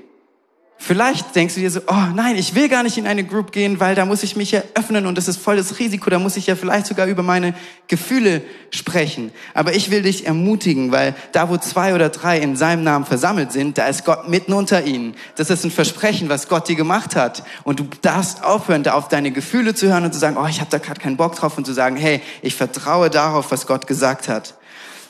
Vielleicht 0.78 1.34
denkst 1.34 1.54
du 1.54 1.60
dir 1.60 1.70
so, 1.70 1.80
oh 1.86 2.06
nein, 2.14 2.36
ich 2.36 2.54
will 2.54 2.68
gar 2.68 2.82
nicht 2.82 2.98
in 2.98 3.06
eine 3.06 3.24
Group 3.24 3.50
gehen, 3.50 3.80
weil 3.80 3.94
da 3.94 4.04
muss 4.04 4.22
ich 4.22 4.36
mich 4.36 4.52
ja 4.52 4.62
öffnen 4.74 5.06
und 5.06 5.16
das 5.16 5.26
ist 5.26 5.38
voll 5.38 5.56
das 5.56 5.78
Risiko, 5.78 6.10
da 6.10 6.18
muss 6.18 6.36
ich 6.36 6.46
ja 6.46 6.54
vielleicht 6.54 6.86
sogar 6.86 7.06
über 7.06 7.22
meine 7.22 7.54
Gefühle 7.88 8.42
sprechen. 8.70 9.32
Aber 9.54 9.74
ich 9.74 9.90
will 9.90 10.02
dich 10.02 10.26
ermutigen, 10.26 10.92
weil 10.92 11.14
da, 11.32 11.48
wo 11.48 11.56
zwei 11.56 11.94
oder 11.94 12.10
drei 12.10 12.38
in 12.38 12.56
seinem 12.56 12.84
Namen 12.84 13.06
versammelt 13.06 13.52
sind, 13.52 13.78
da 13.78 13.88
ist 13.88 14.04
Gott 14.04 14.28
mitten 14.28 14.52
unter 14.52 14.84
ihnen. 14.84 15.14
Das 15.36 15.48
ist 15.48 15.64
ein 15.64 15.70
Versprechen, 15.70 16.28
was 16.28 16.46
Gott 16.46 16.68
dir 16.68 16.76
gemacht 16.76 17.16
hat. 17.16 17.42
Und 17.64 17.80
du 17.80 17.88
darfst 18.02 18.44
aufhören, 18.44 18.82
da 18.82 18.92
auf 18.92 19.08
deine 19.08 19.32
Gefühle 19.32 19.74
zu 19.74 19.88
hören 19.88 20.04
und 20.04 20.12
zu 20.12 20.20
sagen, 20.20 20.36
oh, 20.38 20.46
ich 20.46 20.60
habe 20.60 20.70
da 20.70 20.78
gerade 20.78 21.00
keinen 21.00 21.16
Bock 21.16 21.34
drauf 21.36 21.56
und 21.56 21.64
zu 21.64 21.72
sagen, 21.72 21.96
hey, 21.96 22.20
ich 22.42 22.54
vertraue 22.54 23.08
darauf, 23.08 23.50
was 23.50 23.66
Gott 23.66 23.86
gesagt 23.86 24.28
hat. 24.28 24.54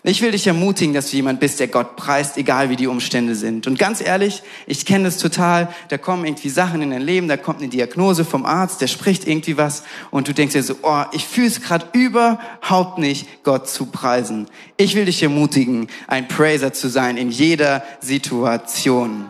Ich 0.09 0.23
will 0.23 0.31
dich 0.31 0.47
ermutigen, 0.47 0.95
dass 0.95 1.11
du 1.11 1.17
jemand 1.17 1.41
bist, 1.41 1.59
der 1.59 1.67
Gott 1.67 1.97
preist, 1.97 2.39
egal 2.39 2.71
wie 2.71 2.77
die 2.77 2.87
Umstände 2.87 3.35
sind. 3.35 3.67
Und 3.67 3.77
ganz 3.77 4.01
ehrlich, 4.01 4.45
ich 4.69 4.87
kenne 4.87 5.07
das 5.07 5.19
total. 5.19 5.75
Da 5.89 5.99
kommen 5.99 6.25
irgendwie 6.25 6.49
Sachen 6.49 6.81
in 6.81 6.93
dein 6.93 7.03
Leben, 7.03 7.27
da 7.27 7.37
kommt 7.37 7.59
eine 7.59 7.69
Diagnose 7.71 8.25
vom 8.25 8.47
Arzt, 8.47 8.81
der 8.81 8.87
spricht 8.87 9.27
irgendwie 9.27 9.57
was 9.57 9.83
und 10.13 10.29
du 10.29 10.33
denkst 10.33 10.53
dir 10.53 10.63
so, 10.63 10.77
oh, 10.83 11.03
ich 11.11 11.27
fühle 11.27 11.49
es 11.49 11.61
gerade 11.61 11.87
überhaupt 11.93 12.99
nicht, 12.99 13.43
Gott 13.43 13.69
zu 13.69 13.87
preisen. 13.87 14.47
Ich 14.77 14.95
will 14.95 15.07
dich 15.07 15.25
ermutigen, 15.25 15.89
ein 16.07 16.29
Praiser 16.29 16.73
zu 16.73 16.89
sein 16.89 17.17
in 17.17 17.33
jeder 17.33 17.83
Situation. 18.01 19.29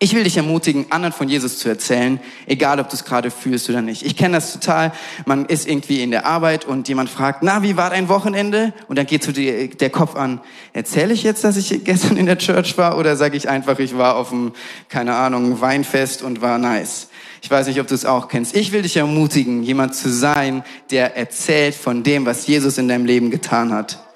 Ich 0.00 0.14
will 0.14 0.22
dich 0.22 0.36
ermutigen, 0.36 0.86
anderen 0.90 1.14
von 1.14 1.28
Jesus 1.30 1.58
zu 1.58 1.68
erzählen, 1.68 2.20
egal 2.46 2.78
ob 2.78 2.90
du 2.90 2.94
es 2.94 3.04
gerade 3.04 3.30
fühlst 3.30 3.70
oder 3.70 3.80
nicht. 3.80 4.04
Ich 4.04 4.16
kenne 4.16 4.36
das 4.36 4.52
total. 4.52 4.92
Man 5.24 5.46
ist 5.46 5.66
irgendwie 5.66 6.02
in 6.02 6.10
der 6.10 6.26
Arbeit 6.26 6.66
und 6.66 6.88
jemand 6.88 7.08
fragt, 7.08 7.42
na, 7.42 7.62
wie 7.62 7.76
war 7.78 7.88
dein 7.88 8.08
Wochenende? 8.08 8.74
Und 8.86 8.98
dann 8.98 9.06
geht 9.06 9.24
so 9.24 9.32
die, 9.32 9.70
der 9.70 9.90
Kopf 9.90 10.14
an, 10.14 10.40
erzähle 10.74 11.14
ich 11.14 11.22
jetzt, 11.22 11.42
dass 11.42 11.56
ich 11.56 11.84
gestern 11.84 12.18
in 12.18 12.26
der 12.26 12.36
Church 12.36 12.76
war 12.76 12.98
oder 12.98 13.16
sage 13.16 13.36
ich 13.36 13.48
einfach, 13.48 13.78
ich 13.78 13.96
war 13.96 14.16
auf 14.16 14.28
dem, 14.28 14.52
keine 14.90 15.14
Ahnung, 15.14 15.60
Weinfest 15.62 16.22
und 16.22 16.42
war 16.42 16.58
nice? 16.58 17.08
Ich 17.40 17.50
weiß 17.50 17.66
nicht, 17.66 17.80
ob 17.80 17.86
du 17.86 17.94
es 17.94 18.04
auch 18.04 18.28
kennst. 18.28 18.54
Ich 18.54 18.72
will 18.72 18.82
dich 18.82 18.98
ermutigen, 18.98 19.62
jemand 19.62 19.94
zu 19.94 20.10
sein, 20.10 20.64
der 20.90 21.16
erzählt 21.16 21.74
von 21.74 22.02
dem, 22.02 22.26
was 22.26 22.46
Jesus 22.46 22.76
in 22.76 22.88
deinem 22.88 23.06
Leben 23.06 23.30
getan 23.30 23.72
hat. 23.72 24.07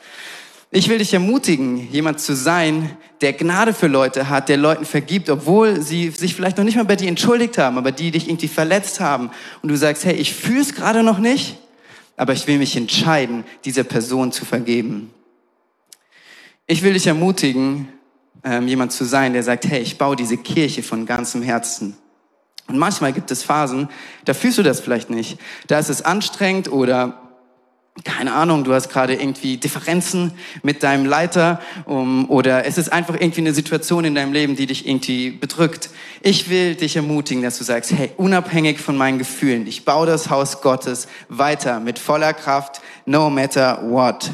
Ich 0.75 0.89
will 0.89 0.97
dich 0.97 1.13
ermutigen, 1.13 1.87
jemand 1.93 2.19
zu 2.19 2.35
sein, 2.35 2.97
der 3.21 3.35
Gnade 3.35 3.75
für 3.75 3.89
Leute 3.89 4.31
hat, 4.31 4.49
der 4.49 4.57
Leuten 4.57 4.87
vergibt, 4.87 5.29
obwohl 5.29 5.83
sie 5.83 6.09
sich 6.09 6.35
vielleicht 6.35 6.57
noch 6.57 6.65
nicht 6.65 6.77
mal 6.77 6.87
bei 6.87 6.97
dir 6.97 7.09
entschuldigt 7.09 7.59
haben, 7.59 7.77
aber 7.77 7.93
die 7.93 8.11
dich 8.11 8.27
irgendwie 8.27 8.49
verletzt 8.49 8.99
haben. 8.99 9.31
Und 9.61 9.69
du 9.69 9.77
sagst, 9.77 10.07
hey, 10.07 10.15
ich 10.15 10.33
fühle 10.33 10.63
es 10.63 10.75
gerade 10.75 11.03
noch 11.03 11.19
nicht, 11.19 11.59
aber 12.17 12.33
ich 12.33 12.47
will 12.47 12.57
mich 12.57 12.75
entscheiden, 12.75 13.45
dieser 13.67 13.85
Person 13.85 14.33
zu 14.33 14.47
vergeben. 14.47 15.11
Ich 16.67 16.83
will 16.83 16.95
dich 16.95 17.07
ermutigen, 17.07 17.89
ähm, 18.43 18.67
jemand 18.67 18.93
zu 18.93 19.05
sein, 19.05 19.35
der 19.35 19.43
sagt, 19.43 19.67
hey, 19.67 19.83
ich 19.83 19.99
baue 19.99 20.17
diese 20.17 20.39
Kirche 20.39 20.83
von 20.83 21.05
ganzem 21.05 21.43
Herzen. 21.43 21.99
Und 22.67 22.79
manchmal 22.79 23.13
gibt 23.13 23.31
es 23.31 23.43
Phasen, 23.43 23.91
da 24.25 24.33
fühlst 24.33 24.57
du 24.57 24.63
das 24.63 24.81
vielleicht 24.81 25.11
nicht. 25.11 25.37
Da 25.67 25.79
ist 25.79 25.91
es 25.91 26.01
anstrengend 26.01 26.73
oder 26.73 27.22
keine 28.05 28.33
Ahnung, 28.33 28.65
du 28.65 28.73
hast 28.73 28.89
gerade 28.89 29.15
irgendwie 29.15 29.59
Differenzen 29.59 30.33
mit 30.63 30.83
deinem 30.83 31.05
Leiter 31.05 31.61
um, 31.85 32.31
oder 32.31 32.65
es 32.65 32.79
ist 32.79 32.91
einfach 32.91 33.15
irgendwie 33.15 33.43
eine 33.43 33.53
Situation 33.53 34.07
in 34.07 34.15
deinem 34.15 34.33
Leben, 34.33 34.57
die 34.57 34.67
dich 34.67 34.89
irgendwie 34.89 35.31
bedrückt. 35.31 35.91
Ich 36.23 36.49
will 36.49 36.75
dich 36.75 36.97
ermutigen, 36.97 37.43
dass 37.43 37.59
du 37.59 37.65
sagst, 37.65 37.93
hey, 37.93 38.11
unabhängig 38.17 38.81
von 38.81 38.97
meinen 38.97 39.19
Gefühlen, 39.19 39.67
ich 39.67 39.85
baue 39.85 40.07
das 40.07 40.31
Haus 40.31 40.63
Gottes 40.63 41.07
weiter 41.29 41.81
mit 41.81 41.99
voller 41.99 42.33
Kraft, 42.33 42.81
no 43.05 43.29
matter 43.29 43.83
what. 43.91 44.31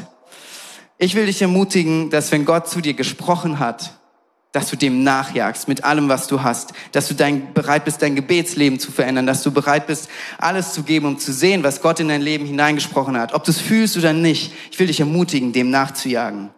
Ich 0.97 1.15
will 1.15 1.25
dich 1.25 1.41
ermutigen, 1.41 2.09
dass 2.09 2.31
wenn 2.31 2.45
Gott 2.45 2.69
zu 2.69 2.79
dir 2.79 2.93
gesprochen 2.93 3.59
hat, 3.59 3.98
dass 4.51 4.69
du 4.69 4.75
dem 4.75 5.03
nachjagst 5.03 5.67
mit 5.67 5.83
allem, 5.83 6.09
was 6.09 6.27
du 6.27 6.41
hast, 6.41 6.73
dass 6.91 7.07
du 7.07 7.13
dein, 7.13 7.53
bereit 7.53 7.85
bist, 7.85 8.01
dein 8.01 8.15
Gebetsleben 8.15 8.79
zu 8.79 8.91
verändern, 8.91 9.27
dass 9.27 9.43
du 9.43 9.51
bereit 9.51 9.85
bist, 9.85 10.09
alles 10.39 10.73
zu 10.73 10.83
geben, 10.83 11.05
um 11.05 11.19
zu 11.19 11.31
sehen, 11.31 11.63
was 11.63 11.81
Gott 11.81 11.99
in 11.99 12.07
dein 12.07 12.21
Leben 12.21 12.45
hineingesprochen 12.45 13.17
hat, 13.17 13.33
ob 13.33 13.43
du 13.43 13.51
es 13.51 13.59
fühlst 13.59 13.95
oder 13.97 14.13
nicht. 14.13 14.51
Ich 14.71 14.79
will 14.79 14.87
dich 14.87 14.99
ermutigen, 14.99 15.53
dem 15.53 15.69
nachzujagen. 15.69 16.49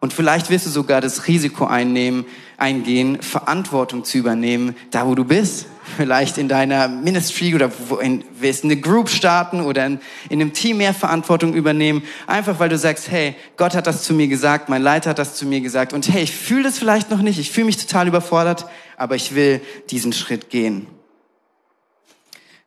Und 0.00 0.12
vielleicht 0.12 0.50
wirst 0.50 0.66
du 0.66 0.70
sogar 0.70 1.00
das 1.00 1.28
Risiko 1.28 1.64
einnehmen, 1.64 2.26
eingehen, 2.62 3.20
Verantwortung 3.20 4.04
zu 4.04 4.18
übernehmen, 4.18 4.76
da 4.90 5.06
wo 5.06 5.14
du 5.14 5.24
bist. 5.24 5.66
Vielleicht 5.96 6.38
in 6.38 6.48
deiner 6.48 6.86
Ministry 6.86 7.54
oder 7.54 7.70
in, 8.00 8.24
wirst 8.38 8.62
eine 8.62 8.76
Group 8.76 9.10
starten 9.10 9.60
oder 9.60 9.84
in, 9.84 10.00
in 10.30 10.40
einem 10.40 10.52
Team 10.52 10.78
mehr 10.78 10.94
Verantwortung 10.94 11.54
übernehmen. 11.54 12.02
Einfach 12.28 12.60
weil 12.60 12.68
du 12.68 12.78
sagst, 12.78 13.10
hey, 13.10 13.34
Gott 13.56 13.74
hat 13.74 13.88
das 13.88 14.04
zu 14.04 14.14
mir 14.14 14.28
gesagt, 14.28 14.68
mein 14.68 14.80
Leiter 14.80 15.10
hat 15.10 15.18
das 15.18 15.34
zu 15.34 15.44
mir 15.44 15.60
gesagt 15.60 15.92
und 15.92 16.08
hey, 16.08 16.22
ich 16.22 16.32
fühle 16.32 16.62
das 16.62 16.78
vielleicht 16.78 17.10
noch 17.10 17.20
nicht, 17.20 17.38
ich 17.38 17.50
fühle 17.50 17.66
mich 17.66 17.76
total 17.76 18.06
überfordert, 18.06 18.66
aber 18.96 19.16
ich 19.16 19.34
will 19.34 19.60
diesen 19.90 20.12
Schritt 20.12 20.48
gehen. 20.48 20.86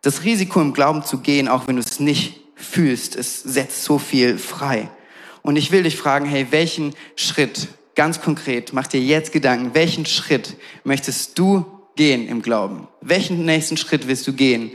Das 0.02 0.24
Risiko 0.24 0.62
im 0.62 0.74
Glauben 0.74 1.04
zu 1.04 1.20
gehen, 1.20 1.48
auch 1.48 1.68
wenn 1.68 1.78
du 1.78 1.82
es 1.82 2.02
nicht 2.02 2.42
fühlst, 2.56 3.16
es 3.16 3.42
setzt 3.42 3.84
so 3.84 3.98
viel 3.98 4.38
frei. 4.38 4.90
Und 5.42 5.56
ich 5.56 5.72
will 5.72 5.84
dich 5.84 5.96
fragen, 5.96 6.26
hey, 6.26 6.48
welchen 6.50 6.94
Schritt, 7.16 7.70
ganz 7.96 8.22
konkret, 8.22 8.74
mach 8.74 8.88
dir 8.88 9.02
jetzt 9.02 9.32
Gedanken, 9.32 9.74
welchen 9.74 10.06
Schritt 10.06 10.56
möchtest 10.84 11.40
du 11.40 11.66
gehen 11.96 12.28
im 12.28 12.42
Glauben? 12.42 12.88
Welchen 13.02 13.46
nächsten 13.46 13.78
Schritt 13.78 14.08
willst 14.08 14.28
du 14.28 14.34
gehen, 14.34 14.72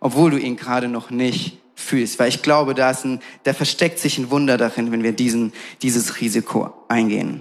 obwohl 0.00 0.30
du 0.30 0.38
ihn 0.38 0.56
gerade 0.56 0.88
noch 0.88 1.10
nicht 1.10 1.58
fühlst? 1.74 2.18
Weil 2.18 2.28
ich 2.28 2.42
glaube, 2.42 2.74
da, 2.74 2.90
ist 2.90 3.04
ein, 3.04 3.20
da 3.44 3.54
versteckt 3.54 3.98
sich 3.98 4.18
ein 4.18 4.30
Wunder 4.30 4.56
darin, 4.56 4.92
wenn 4.92 5.02
wir 5.02 5.12
diesen, 5.12 5.52
dieses 5.82 6.20
Risiko 6.20 6.72
eingehen. 6.88 7.40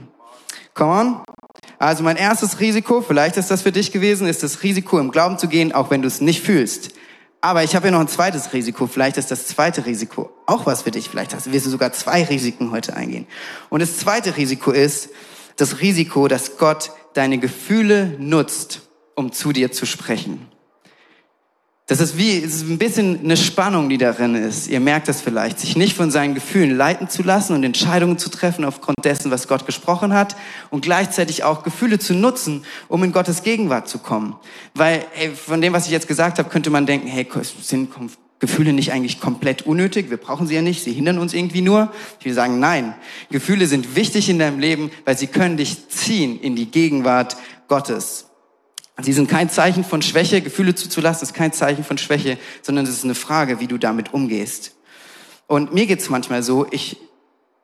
Come 0.73 0.91
on. 0.91 1.23
Also 1.79 2.03
mein 2.03 2.17
erstes 2.17 2.59
Risiko, 2.59 3.01
vielleicht 3.01 3.37
ist 3.37 3.51
das 3.51 3.61
für 3.61 3.71
dich 3.71 3.91
gewesen, 3.91 4.27
ist 4.27 4.43
das 4.43 4.63
Risiko 4.63 4.99
im 4.99 5.11
Glauben 5.11 5.37
zu 5.37 5.47
gehen, 5.47 5.73
auch 5.73 5.91
wenn 5.91 6.01
du 6.01 6.07
es 6.07 6.21
nicht 6.21 6.41
fühlst. 6.41 6.91
Aber 7.41 7.63
ich 7.63 7.75
habe 7.75 7.87
ja 7.87 7.91
noch 7.91 7.99
ein 7.99 8.07
zweites 8.07 8.53
Risiko. 8.53 8.87
Vielleicht 8.87 9.17
ist 9.17 9.31
das 9.31 9.47
zweite 9.47 9.85
Risiko 9.85 10.31
auch 10.47 10.65
was 10.65 10.83
für 10.83 10.91
dich. 10.91 11.09
Vielleicht 11.09 11.33
hast, 11.33 11.45
du 11.45 11.59
sogar 11.59 11.91
zwei 11.91 12.23
Risiken 12.23 12.71
heute 12.71 12.95
eingehen. 12.95 13.27
Und 13.69 13.81
das 13.81 13.97
zweite 13.97 14.37
Risiko 14.37 14.71
ist 14.71 15.09
das 15.57 15.81
Risiko, 15.81 16.27
dass 16.27 16.57
Gott 16.57 16.91
deine 17.13 17.37
Gefühle 17.37 18.15
nutzt, 18.17 18.81
um 19.15 19.31
zu 19.31 19.51
dir 19.51 19.71
zu 19.71 19.85
sprechen. 19.85 20.47
Das 21.89 22.01
ist 22.01 22.17
wie, 22.17 22.43
es 22.43 22.55
ist 22.55 22.69
ein 22.69 22.77
bisschen 22.77 23.21
eine 23.23 23.37
Spannung, 23.37 23.87
die 23.87 23.97
darin 23.97 24.35
ist. 24.35 24.67
Ihr 24.67 24.81
merkt 24.81 25.07
das 25.07 25.21
vielleicht, 25.21 25.57
sich 25.57 25.77
nicht 25.77 25.95
von 25.95 26.11
seinen 26.11 26.35
Gefühlen 26.35 26.75
leiten 26.75 27.07
zu 27.07 27.23
lassen 27.23 27.53
und 27.53 27.63
Entscheidungen 27.63 28.17
zu 28.17 28.29
treffen 28.29 28.65
aufgrund 28.65 28.97
dessen, 29.05 29.31
was 29.31 29.47
Gott 29.47 29.65
gesprochen 29.65 30.13
hat 30.13 30.35
und 30.69 30.81
gleichzeitig 30.81 31.45
auch 31.45 31.63
Gefühle 31.63 31.97
zu 31.97 32.13
nutzen, 32.13 32.65
um 32.89 33.05
in 33.05 33.13
Gottes 33.13 33.41
Gegenwart 33.41 33.87
zu 33.87 33.99
kommen. 33.99 34.35
Weil 34.73 35.05
ey, 35.17 35.29
von 35.29 35.61
dem, 35.61 35.71
was 35.71 35.85
ich 35.85 35.93
jetzt 35.93 36.09
gesagt 36.09 36.39
habe, 36.39 36.49
könnte 36.49 36.69
man 36.69 36.85
denken, 36.85 37.07
hey, 37.07 37.25
sind 37.61 37.89
Gefühle 38.39 38.73
nicht 38.73 38.91
eigentlich 38.91 39.21
komplett 39.21 39.61
unnötig? 39.61 40.09
Wir 40.09 40.17
brauchen 40.17 40.45
sie 40.45 40.55
ja 40.55 40.61
nicht, 40.61 40.83
sie 40.83 40.91
hindern 40.91 41.19
uns 41.19 41.33
irgendwie 41.33 41.61
nur. 41.61 41.93
Ich 42.19 42.25
will 42.25 42.33
sagen, 42.33 42.59
nein, 42.59 42.95
Gefühle 43.31 43.65
sind 43.65 43.95
wichtig 43.95 44.27
in 44.27 44.39
deinem 44.39 44.59
Leben, 44.59 44.91
weil 45.05 45.17
sie 45.17 45.27
können 45.27 45.55
dich 45.55 45.87
ziehen 45.87 46.37
in 46.37 46.57
die 46.57 46.69
Gegenwart 46.69 47.37
Gottes. 47.69 48.26
Sie 49.01 49.13
sind 49.13 49.29
kein 49.29 49.49
Zeichen 49.49 49.83
von 49.83 50.01
Schwäche, 50.01 50.41
Gefühle 50.41 50.73
zuzulassen 50.73 51.23
ist 51.23 51.33
kein 51.33 51.53
Zeichen 51.53 51.83
von 51.83 51.97
Schwäche, 51.97 52.37
sondern 52.63 52.85
es 52.85 52.91
ist 52.91 53.03
eine 53.03 53.15
Frage, 53.15 53.59
wie 53.59 53.67
du 53.67 53.77
damit 53.77 54.13
umgehst. 54.13 54.75
Und 55.45 55.73
mir 55.73 55.85
geht's 55.85 56.09
manchmal 56.09 56.41
so, 56.41 56.65
ich 56.71 56.97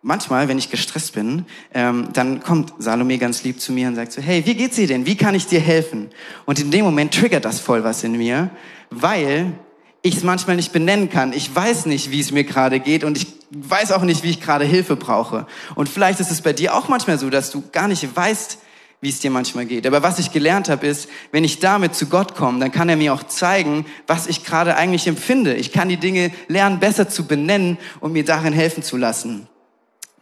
manchmal, 0.03 0.47
wenn 0.47 0.57
ich 0.57 0.69
gestresst 0.69 1.13
bin, 1.13 1.45
ähm, 1.73 2.09
dann 2.13 2.41
kommt 2.41 2.73
Salome 2.77 3.17
ganz 3.17 3.43
lieb 3.43 3.59
zu 3.59 3.71
mir 3.71 3.87
und 3.87 3.95
sagt 3.95 4.11
so, 4.11 4.21
hey, 4.21 4.45
wie 4.45 4.53
geht's 4.53 4.75
dir 4.75 4.85
denn? 4.85 5.05
Wie 5.05 5.15
kann 5.15 5.33
ich 5.33 5.47
dir 5.47 5.59
helfen? 5.59 6.09
Und 6.45 6.59
in 6.59 6.69
dem 6.69 6.85
Moment 6.85 7.13
triggert 7.13 7.45
das 7.45 7.59
voll 7.59 7.83
was 7.83 8.03
in 8.03 8.17
mir, 8.17 8.51
weil 8.89 9.53
ich 10.01 10.17
es 10.17 10.23
manchmal 10.23 10.57
nicht 10.57 10.73
benennen 10.73 11.09
kann. 11.09 11.33
Ich 11.33 11.55
weiß 11.55 11.85
nicht, 11.85 12.11
wie 12.11 12.19
es 12.19 12.31
mir 12.31 12.43
gerade 12.43 12.81
geht 12.81 13.05
und 13.05 13.17
ich 13.17 13.27
weiß 13.51 13.93
auch 13.93 14.03
nicht, 14.03 14.23
wie 14.23 14.29
ich 14.29 14.41
gerade 14.41 14.65
Hilfe 14.65 14.97
brauche. 14.97 15.47
Und 15.75 15.87
vielleicht 15.87 16.19
ist 16.19 16.31
es 16.31 16.41
bei 16.41 16.51
dir 16.51 16.75
auch 16.75 16.89
manchmal 16.89 17.17
so, 17.17 17.29
dass 17.29 17.51
du 17.51 17.63
gar 17.71 17.87
nicht 17.87 18.15
weißt, 18.15 18.59
wie 19.03 19.09
es 19.09 19.19
dir 19.19 19.31
manchmal 19.31 19.65
geht. 19.65 19.85
Aber 19.85 20.01
was 20.01 20.17
ich 20.17 20.31
gelernt 20.31 20.69
habe, 20.69 20.87
ist, 20.87 21.09
wenn 21.33 21.43
ich 21.43 21.59
damit 21.59 21.93
zu 21.93 22.05
Gott 22.05 22.35
komme, 22.35 22.59
dann 22.59 22.71
kann 22.71 22.87
er 22.87 22.95
mir 22.95 23.13
auch 23.13 23.23
zeigen, 23.23 23.85
was 24.07 24.27
ich 24.27 24.45
gerade 24.45 24.77
eigentlich 24.77 25.07
empfinde. 25.07 25.55
Ich 25.55 25.73
kann 25.73 25.89
die 25.89 25.97
Dinge 25.97 26.31
lernen, 26.47 26.79
besser 26.79 27.09
zu 27.09 27.27
benennen 27.27 27.77
und 27.99 28.13
mir 28.13 28.23
darin 28.23 28.53
helfen 28.53 28.81
zu 28.81 28.95
lassen. 28.95 29.47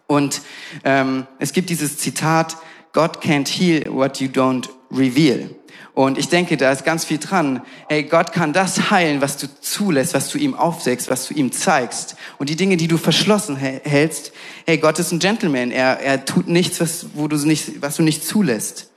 Und 0.07 0.41
ähm, 0.83 1.27
es 1.37 1.53
gibt 1.53 1.69
dieses 1.69 1.99
Zitat, 1.99 2.57
God 2.91 3.21
can't 3.21 3.47
heal 3.47 3.85
what 3.93 4.19
you 4.19 4.27
don't 4.27 4.67
reveal. 4.91 5.49
Und 5.93 6.17
ich 6.17 6.29
denke, 6.29 6.55
da 6.55 6.71
ist 6.71 6.85
ganz 6.85 7.03
viel 7.03 7.17
dran. 7.17 7.61
Hey, 7.89 8.03
Gott 8.03 8.31
kann 8.31 8.53
das 8.53 8.91
heilen, 8.91 9.21
was 9.21 9.37
du 9.37 9.47
zulässt, 9.59 10.13
was 10.13 10.29
du 10.29 10.37
ihm 10.37 10.55
aufsägst, 10.55 11.09
was 11.09 11.27
du 11.27 11.33
ihm 11.33 11.51
zeigst. 11.51 12.15
Und 12.37 12.49
die 12.49 12.55
Dinge, 12.55 12.77
die 12.77 12.87
du 12.87 12.97
verschlossen 12.97 13.57
hältst, 13.57 14.31
hey, 14.65 14.77
Gott 14.77 14.99
ist 14.99 15.11
ein 15.11 15.19
Gentleman. 15.19 15.71
Er, 15.71 15.99
er 15.99 16.23
tut 16.23 16.47
nichts, 16.47 16.79
was, 16.79 17.07
wo 17.13 17.27
du 17.27 17.35
nicht, 17.37 17.81
was 17.81 17.97
du 17.97 18.03
nicht 18.03 18.25
zulässt. 18.25 18.87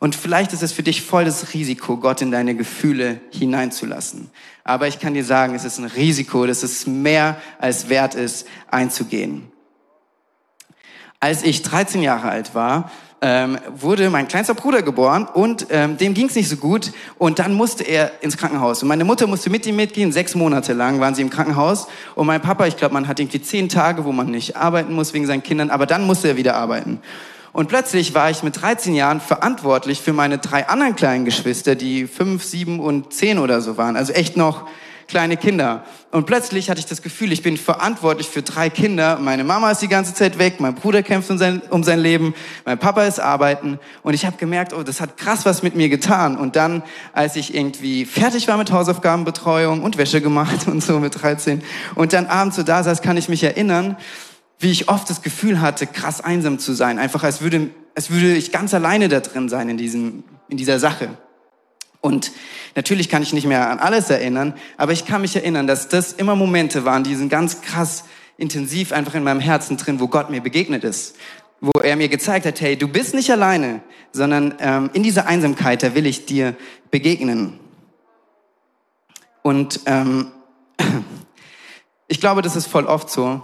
Und 0.00 0.16
vielleicht 0.16 0.52
ist 0.52 0.62
es 0.62 0.72
für 0.72 0.82
dich 0.82 1.02
voll 1.02 1.24
das 1.24 1.54
Risiko, 1.54 1.96
Gott 1.96 2.20
in 2.20 2.30
deine 2.30 2.56
Gefühle 2.56 3.20
hineinzulassen. 3.30 4.30
Aber 4.64 4.88
ich 4.88 4.98
kann 4.98 5.14
dir 5.14 5.24
sagen, 5.24 5.54
es 5.54 5.64
ist 5.64 5.78
ein 5.78 5.84
Risiko, 5.84 6.46
dass 6.46 6.62
es 6.62 6.86
mehr 6.86 7.40
als 7.58 7.88
wert 7.88 8.14
ist, 8.14 8.46
einzugehen. 8.70 9.50
Als 11.20 11.42
ich 11.42 11.62
13 11.62 12.02
Jahre 12.02 12.28
alt 12.28 12.54
war, 12.54 12.90
ähm, 13.20 13.58
wurde 13.76 14.10
mein 14.10 14.28
kleinster 14.28 14.54
Bruder 14.54 14.82
geboren 14.82 15.26
und 15.32 15.66
ähm, 15.70 15.96
dem 15.96 16.14
ging 16.14 16.26
es 16.26 16.34
nicht 16.34 16.48
so 16.48 16.56
gut 16.56 16.92
und 17.18 17.38
dann 17.38 17.54
musste 17.54 17.84
er 17.84 18.22
ins 18.22 18.36
Krankenhaus. 18.36 18.82
Und 18.82 18.88
meine 18.88 19.04
Mutter 19.04 19.26
musste 19.26 19.50
mit 19.50 19.66
ihm 19.66 19.76
mitgehen, 19.76 20.12
sechs 20.12 20.34
Monate 20.34 20.72
lang 20.72 21.00
waren 21.00 21.14
sie 21.14 21.22
im 21.22 21.30
Krankenhaus 21.30 21.86
und 22.14 22.26
mein 22.26 22.40
Papa, 22.40 22.66
ich 22.66 22.76
glaube, 22.76 22.94
man 22.94 23.08
hat 23.08 23.20
irgendwie 23.20 23.40
zehn 23.40 23.68
Tage, 23.68 24.04
wo 24.04 24.12
man 24.12 24.26
nicht 24.26 24.56
arbeiten 24.56 24.92
muss 24.92 25.14
wegen 25.14 25.26
seinen 25.26 25.42
Kindern, 25.42 25.70
aber 25.70 25.86
dann 25.86 26.06
musste 26.06 26.28
er 26.28 26.36
wieder 26.36 26.56
arbeiten. 26.56 27.00
Und 27.54 27.68
plötzlich 27.68 28.14
war 28.14 28.30
ich 28.30 28.42
mit 28.42 28.60
13 28.60 28.94
Jahren 28.94 29.20
verantwortlich 29.20 30.00
für 30.00 30.12
meine 30.12 30.38
drei 30.38 30.68
anderen 30.68 30.96
kleinen 30.96 31.24
Geschwister, 31.24 31.76
die 31.76 32.08
fünf, 32.08 32.42
sieben 32.42 32.80
und 32.80 33.12
zehn 33.12 33.38
oder 33.38 33.60
so 33.60 33.76
waren. 33.76 33.96
Also 33.96 34.12
echt 34.12 34.36
noch 34.36 34.66
kleine 35.08 35.36
Kinder. 35.36 35.84
Und 36.10 36.26
plötzlich 36.26 36.70
hatte 36.70 36.80
ich 36.80 36.86
das 36.86 37.02
Gefühl, 37.02 37.32
ich 37.32 37.42
bin 37.42 37.56
verantwortlich 37.56 38.28
für 38.28 38.42
drei 38.42 38.70
Kinder. 38.70 39.18
Meine 39.18 39.44
Mama 39.44 39.70
ist 39.70 39.82
die 39.82 39.88
ganze 39.88 40.14
Zeit 40.14 40.38
weg, 40.38 40.60
mein 40.60 40.74
Bruder 40.74 41.02
kämpft 41.02 41.30
um 41.30 41.38
sein, 41.38 41.62
um 41.70 41.82
sein 41.82 41.98
Leben, 41.98 42.34
mein 42.64 42.78
Papa 42.78 43.04
ist 43.04 43.20
arbeiten. 43.20 43.78
Und 44.02 44.14
ich 44.14 44.26
habe 44.26 44.36
gemerkt, 44.36 44.72
oh, 44.72 44.82
das 44.82 45.00
hat 45.00 45.16
krass 45.16 45.44
was 45.44 45.62
mit 45.62 45.74
mir 45.74 45.88
getan. 45.88 46.36
Und 46.36 46.56
dann, 46.56 46.82
als 47.12 47.36
ich 47.36 47.54
irgendwie 47.54 48.04
fertig 48.04 48.48
war 48.48 48.56
mit 48.56 48.72
Hausaufgabenbetreuung 48.72 49.82
und 49.82 49.98
Wäsche 49.98 50.20
gemacht 50.20 50.66
und 50.66 50.82
so 50.82 50.98
mit 51.00 51.20
13 51.20 51.62
und 51.94 52.12
dann 52.12 52.26
abends 52.26 52.56
so 52.56 52.62
da 52.62 52.82
saß, 52.82 53.02
kann 53.02 53.16
ich 53.16 53.28
mich 53.28 53.42
erinnern, 53.42 53.96
wie 54.58 54.70
ich 54.70 54.88
oft 54.88 55.08
das 55.10 55.22
Gefühl 55.22 55.60
hatte, 55.60 55.86
krass 55.86 56.20
einsam 56.20 56.58
zu 56.58 56.72
sein. 56.72 56.98
Einfach 56.98 57.24
als 57.24 57.40
würde, 57.40 57.70
als 57.94 58.10
würde 58.10 58.34
ich 58.34 58.52
ganz 58.52 58.72
alleine 58.72 59.08
da 59.08 59.20
drin 59.20 59.48
sein 59.48 59.68
in, 59.68 59.76
diesem, 59.76 60.24
in 60.48 60.56
dieser 60.56 60.78
Sache. 60.78 61.10
Und 62.04 62.32
natürlich 62.74 63.08
kann 63.08 63.22
ich 63.22 63.32
nicht 63.32 63.46
mehr 63.46 63.70
an 63.70 63.78
alles 63.78 64.10
erinnern, 64.10 64.52
aber 64.76 64.92
ich 64.92 65.06
kann 65.06 65.22
mich 65.22 65.36
erinnern, 65.36 65.66
dass 65.66 65.88
das 65.88 66.12
immer 66.12 66.36
Momente 66.36 66.84
waren, 66.84 67.02
die 67.02 67.14
sind 67.14 67.30
ganz 67.30 67.62
krass 67.62 68.04
intensiv 68.36 68.92
einfach 68.92 69.14
in 69.14 69.24
meinem 69.24 69.40
Herzen 69.40 69.78
drin, 69.78 70.00
wo 70.00 70.08
Gott 70.08 70.28
mir 70.28 70.42
begegnet 70.42 70.84
ist. 70.84 71.16
Wo 71.62 71.80
er 71.80 71.96
mir 71.96 72.10
gezeigt 72.10 72.44
hat, 72.44 72.60
hey, 72.60 72.76
du 72.76 72.88
bist 72.88 73.14
nicht 73.14 73.30
alleine, 73.30 73.80
sondern 74.12 74.54
ähm, 74.58 74.90
in 74.92 75.02
dieser 75.02 75.26
Einsamkeit, 75.26 75.82
da 75.82 75.94
will 75.94 76.04
ich 76.04 76.26
dir 76.26 76.54
begegnen. 76.90 77.58
Und 79.40 79.80
ähm, 79.86 80.30
ich 82.06 82.20
glaube, 82.20 82.42
das 82.42 82.54
ist 82.54 82.66
voll 82.66 82.84
oft 82.84 83.08
so, 83.08 83.40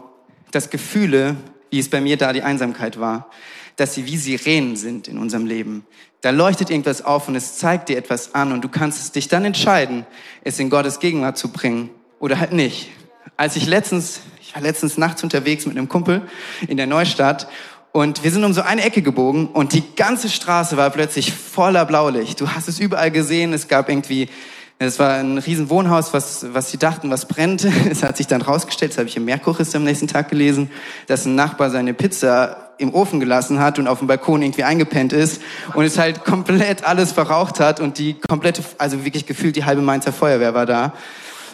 dass 0.51 0.69
Gefühle, 0.69 1.37
wie 1.71 1.79
es 1.79 1.89
bei 1.89 2.03
mir 2.03 2.19
da 2.19 2.35
die 2.35 2.43
Einsamkeit 2.43 3.01
war, 3.01 3.31
dass 3.81 3.95
sie 3.95 4.07
wie 4.07 4.19
Sirenen 4.19 4.77
sind 4.77 5.09
in 5.09 5.17
unserem 5.17 5.47
Leben. 5.47 5.87
Da 6.21 6.31
leuchtet 6.31 6.69
irgendwas 6.69 7.03
auf 7.03 7.29
und 7.29 7.35
es 7.35 7.57
zeigt 7.57 7.89
dir 7.89 7.97
etwas 7.97 8.35
an 8.35 8.53
und 8.53 8.63
du 8.63 8.69
kannst 8.69 9.01
es 9.01 9.11
dich 9.11 9.29
dann 9.29 9.45
entscheiden, 9.47 10.05
es 10.45 10.59
in 10.59 10.69
Gottes 10.69 11.01
Gegenwart 11.01 11.39
zu 11.39 11.49
bringen 11.49 11.89
oder 12.19 12.39
halt 12.39 12.53
nicht. 12.53 12.91
Als 13.39 13.57
ich 13.57 13.67
letztens, 13.67 14.21
ich 14.43 14.55
war 14.55 14.61
letztens 14.61 14.99
nachts 14.99 15.23
unterwegs 15.23 15.65
mit 15.65 15.79
einem 15.79 15.89
Kumpel 15.89 16.23
in 16.69 16.77
der 16.77 16.87
Neustadt 16.87 17.49
und 17.93 18.23
wir 18.23 18.31
sind 18.31 18.45
um 18.45 18.53
so 18.53 18.61
eine 18.61 18.83
Ecke 18.85 19.01
gebogen 19.01 19.47
und 19.47 19.73
die 19.73 19.83
ganze 19.97 20.29
Straße 20.29 20.77
war 20.77 20.91
plötzlich 20.91 21.33
voller 21.33 21.87
Blaulicht. 21.87 22.39
Du 22.39 22.51
hast 22.51 22.69
es 22.69 22.81
überall 22.81 23.11
gesehen, 23.11 23.55
es 23.55 23.67
gab 23.67 23.89
irgendwie 23.89 24.29
es 24.83 24.99
war 24.99 25.17
ein 25.17 25.37
riesen 25.37 25.69
Wohnhaus, 25.69 26.15
was, 26.15 26.55
was 26.55 26.71
sie 26.71 26.79
dachten, 26.79 27.11
was 27.11 27.29
brennt. 27.29 27.67
Es 27.91 28.03
hat 28.03 28.17
sich 28.17 28.27
dann 28.27 28.41
rausgestellt, 28.41 28.93
das 28.93 28.99
habe 28.99 29.11
ich 29.11 29.17
im 29.17 29.27
Merkurist 29.27 29.77
am 29.77 29.85
nächsten 29.85 30.09
Tag 30.09 30.31
gelesen, 30.31 30.71
dass 31.07 31.27
ein 31.27 31.35
Nachbar 31.35 31.69
seine 31.69 31.93
Pizza 31.93 32.70
im 32.81 32.95
Ofen 32.95 33.21
gelassen 33.21 33.61
hat 33.61 33.79
und 33.79 33.87
auf 33.87 33.99
dem 33.99 34.09
Balkon 34.09 34.43
irgendwie 34.43 34.65
eingepennt 34.65 35.13
ist 35.13 35.41
und 35.75 35.85
es 35.85 35.99
halt 35.99 36.25
komplett 36.25 36.85
alles 36.85 37.13
verraucht 37.13 37.61
hat 37.61 37.79
und 37.79 37.99
die 37.99 38.15
komplette, 38.15 38.63
also 38.79 39.05
wirklich 39.05 39.27
gefühlt 39.27 39.55
die 39.57 39.65
halbe 39.65 39.83
Mainzer 39.83 40.13
Feuerwehr 40.13 40.55
war 40.55 40.67
da. 40.67 40.95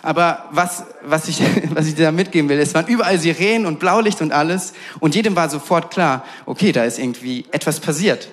Aber 0.02 0.44
was, 0.52 0.84
was, 1.02 1.26
ich, 1.26 1.42
was 1.74 1.88
ich 1.88 1.96
dir 1.96 2.04
da 2.04 2.12
mitgeben 2.12 2.48
will, 2.48 2.58
es 2.60 2.74
waren 2.74 2.86
überall 2.86 3.18
Sirenen 3.18 3.66
und 3.66 3.80
Blaulicht 3.80 4.22
und 4.22 4.32
alles 4.32 4.72
und 5.00 5.14
jedem 5.16 5.34
war 5.34 5.50
sofort 5.50 5.90
klar, 5.90 6.24
okay, 6.46 6.70
da 6.70 6.84
ist 6.84 6.98
irgendwie 6.98 7.44
etwas 7.50 7.80
passiert. 7.80 8.28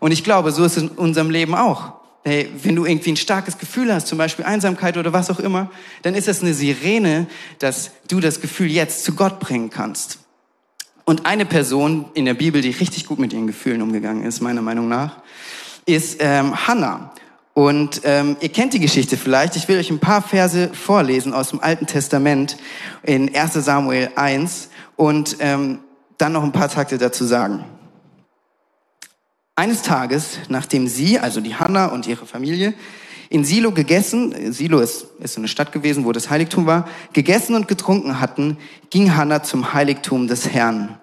Und 0.00 0.12
ich 0.12 0.22
glaube, 0.22 0.52
so 0.52 0.64
ist 0.64 0.76
es 0.76 0.82
in 0.82 0.88
unserem 0.90 1.30
Leben 1.30 1.54
auch. 1.54 1.94
Hey, 2.24 2.50
wenn 2.62 2.76
du 2.76 2.84
irgendwie 2.84 3.12
ein 3.12 3.16
starkes 3.16 3.58
Gefühl 3.58 3.92
hast, 3.92 4.06
zum 4.06 4.18
Beispiel 4.18 4.44
Einsamkeit 4.44 4.96
oder 4.96 5.12
was 5.12 5.30
auch 5.30 5.40
immer, 5.40 5.70
dann 6.02 6.14
ist 6.14 6.28
das 6.28 6.42
eine 6.42 6.52
Sirene, 6.52 7.26
dass 7.58 7.90
du 8.08 8.20
das 8.20 8.40
Gefühl 8.40 8.70
jetzt 8.70 9.04
zu 9.04 9.14
Gott 9.14 9.40
bringen 9.40 9.70
kannst. 9.70 10.18
Und 11.04 11.26
eine 11.26 11.44
Person 11.44 12.06
in 12.14 12.24
der 12.24 12.34
Bibel, 12.34 12.62
die 12.62 12.70
richtig 12.70 13.06
gut 13.06 13.18
mit 13.18 13.32
ihren 13.32 13.46
Gefühlen 13.46 13.82
umgegangen 13.82 14.24
ist, 14.24 14.40
meiner 14.40 14.62
Meinung 14.62 14.88
nach, 14.88 15.22
ist 15.84 16.16
ähm, 16.20 16.66
Hannah. 16.66 17.12
Und 17.52 18.00
ähm, 18.04 18.36
ihr 18.40 18.48
kennt 18.48 18.72
die 18.72 18.80
Geschichte 18.80 19.16
vielleicht. 19.16 19.54
Ich 19.54 19.68
will 19.68 19.78
euch 19.78 19.90
ein 19.90 20.00
paar 20.00 20.22
Verse 20.22 20.70
vorlesen 20.72 21.32
aus 21.32 21.50
dem 21.50 21.60
Alten 21.60 21.86
Testament 21.86 22.56
in 23.02 23.34
1 23.34 23.52
Samuel 23.54 24.10
1 24.16 24.70
und 24.96 25.36
ähm, 25.40 25.80
dann 26.18 26.32
noch 26.32 26.42
ein 26.42 26.52
paar 26.52 26.68
Takte 26.68 26.98
dazu 26.98 27.24
sagen. 27.24 27.64
Eines 29.56 29.82
Tages, 29.82 30.38
nachdem 30.48 30.88
sie, 30.88 31.20
also 31.20 31.40
die 31.40 31.54
Hanna 31.54 31.86
und 31.86 32.08
ihre 32.08 32.26
Familie, 32.26 32.74
in 33.30 33.44
Silo 33.44 33.72
gegessen, 33.72 34.52
Silo 34.52 34.80
ist, 34.80 35.06
ist 35.20 35.38
eine 35.38 35.48
Stadt 35.48 35.72
gewesen, 35.72 36.04
wo 36.04 36.12
das 36.12 36.30
Heiligtum 36.30 36.66
war, 36.66 36.88
gegessen 37.12 37.54
und 37.54 37.68
getrunken 37.68 38.20
hatten, 38.20 38.58
ging 38.90 39.16
Hanna 39.16 39.42
zum 39.42 39.72
Heiligtum 39.72 40.28
des 40.28 40.50
Herrn. 40.50 40.98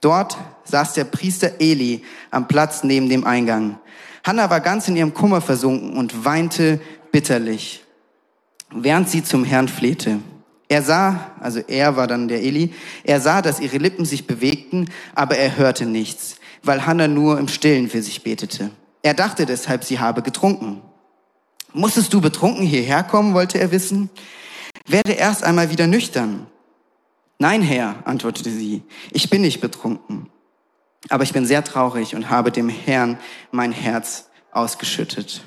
Dort 0.00 0.36
saß 0.64 0.94
der 0.94 1.04
Priester 1.04 1.60
Eli 1.60 2.02
am 2.30 2.48
Platz 2.48 2.84
neben 2.84 3.08
dem 3.08 3.24
Eingang. 3.24 3.78
Hanna 4.24 4.50
war 4.50 4.60
ganz 4.60 4.88
in 4.88 4.96
ihrem 4.96 5.14
Kummer 5.14 5.40
versunken 5.40 5.96
und 5.96 6.24
weinte 6.24 6.80
bitterlich, 7.12 7.84
während 8.74 9.08
sie 9.08 9.22
zum 9.22 9.44
Herrn 9.44 9.68
flehte. 9.68 10.18
Er 10.68 10.82
sah, 10.82 11.30
also 11.40 11.60
er 11.60 11.96
war 11.96 12.08
dann 12.08 12.26
der 12.26 12.42
Eli, 12.42 12.74
er 13.04 13.20
sah, 13.20 13.40
dass 13.40 13.60
ihre 13.60 13.78
Lippen 13.78 14.04
sich 14.04 14.26
bewegten, 14.26 14.90
aber 15.14 15.36
er 15.36 15.56
hörte 15.56 15.86
nichts 15.86 16.36
weil 16.66 16.86
Hannah 16.86 17.08
nur 17.08 17.38
im 17.38 17.48
Stillen 17.48 17.88
für 17.88 18.02
sich 18.02 18.22
betete. 18.22 18.70
Er 19.02 19.14
dachte 19.14 19.46
deshalb, 19.46 19.84
sie 19.84 20.00
habe 20.00 20.22
getrunken. 20.22 20.82
Musstest 21.76 22.14
du 22.14 22.22
betrunken 22.22 22.64
hierher 22.64 23.02
kommen, 23.02 23.34
wollte 23.34 23.60
er 23.60 23.70
wissen. 23.70 24.08
Werde 24.86 25.12
erst 25.12 25.44
einmal 25.44 25.70
wieder 25.70 25.86
nüchtern. 25.86 26.46
Nein, 27.38 27.60
Herr, 27.60 27.96
antwortete 28.06 28.50
sie, 28.50 28.82
ich 29.12 29.28
bin 29.28 29.42
nicht 29.42 29.60
betrunken. 29.60 30.30
Aber 31.10 31.22
ich 31.22 31.34
bin 31.34 31.44
sehr 31.44 31.62
traurig 31.62 32.14
und 32.14 32.30
habe 32.30 32.50
dem 32.50 32.70
Herrn 32.70 33.18
mein 33.50 33.72
Herz 33.72 34.30
ausgeschüttet. 34.52 35.42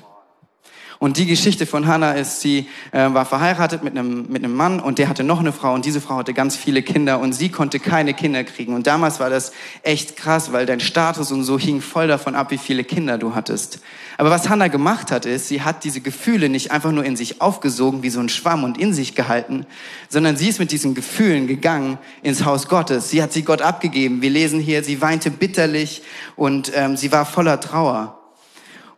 Und 1.00 1.16
die 1.16 1.24
Geschichte 1.24 1.64
von 1.64 1.86
Hannah 1.86 2.12
ist, 2.12 2.42
sie 2.42 2.68
äh, 2.92 2.98
war 3.14 3.24
verheiratet 3.24 3.82
mit 3.82 3.96
einem, 3.96 4.26
mit 4.28 4.44
einem 4.44 4.54
Mann 4.54 4.80
und 4.80 4.98
der 4.98 5.08
hatte 5.08 5.24
noch 5.24 5.40
eine 5.40 5.50
Frau 5.50 5.72
und 5.72 5.86
diese 5.86 5.98
Frau 5.98 6.16
hatte 6.16 6.34
ganz 6.34 6.56
viele 6.56 6.82
Kinder 6.82 7.20
und 7.20 7.32
sie 7.32 7.48
konnte 7.48 7.80
keine 7.80 8.12
Kinder 8.12 8.44
kriegen. 8.44 8.74
Und 8.74 8.86
damals 8.86 9.18
war 9.18 9.30
das 9.30 9.52
echt 9.82 10.14
krass, 10.18 10.52
weil 10.52 10.66
dein 10.66 10.78
Status 10.78 11.32
und 11.32 11.42
so 11.42 11.58
hing 11.58 11.80
voll 11.80 12.06
davon 12.06 12.34
ab, 12.34 12.50
wie 12.50 12.58
viele 12.58 12.84
Kinder 12.84 13.16
du 13.16 13.34
hattest. 13.34 13.80
Aber 14.18 14.28
was 14.28 14.50
Hannah 14.50 14.68
gemacht 14.68 15.10
hat, 15.10 15.24
ist, 15.24 15.48
sie 15.48 15.62
hat 15.62 15.84
diese 15.84 16.02
Gefühle 16.02 16.50
nicht 16.50 16.70
einfach 16.70 16.92
nur 16.92 17.06
in 17.06 17.16
sich 17.16 17.40
aufgesogen 17.40 18.02
wie 18.02 18.10
so 18.10 18.20
ein 18.20 18.28
Schwamm 18.28 18.62
und 18.62 18.76
in 18.76 18.92
sich 18.92 19.14
gehalten, 19.14 19.64
sondern 20.10 20.36
sie 20.36 20.50
ist 20.50 20.58
mit 20.58 20.70
diesen 20.70 20.94
Gefühlen 20.94 21.46
gegangen 21.46 21.96
ins 22.22 22.44
Haus 22.44 22.68
Gottes. 22.68 23.08
Sie 23.08 23.22
hat 23.22 23.32
sie 23.32 23.42
Gott 23.42 23.62
abgegeben. 23.62 24.20
Wir 24.20 24.28
lesen 24.28 24.60
hier, 24.60 24.84
sie 24.84 25.00
weinte 25.00 25.30
bitterlich 25.30 26.02
und 26.36 26.72
ähm, 26.74 26.98
sie 26.98 27.10
war 27.10 27.24
voller 27.24 27.58
Trauer. 27.58 28.20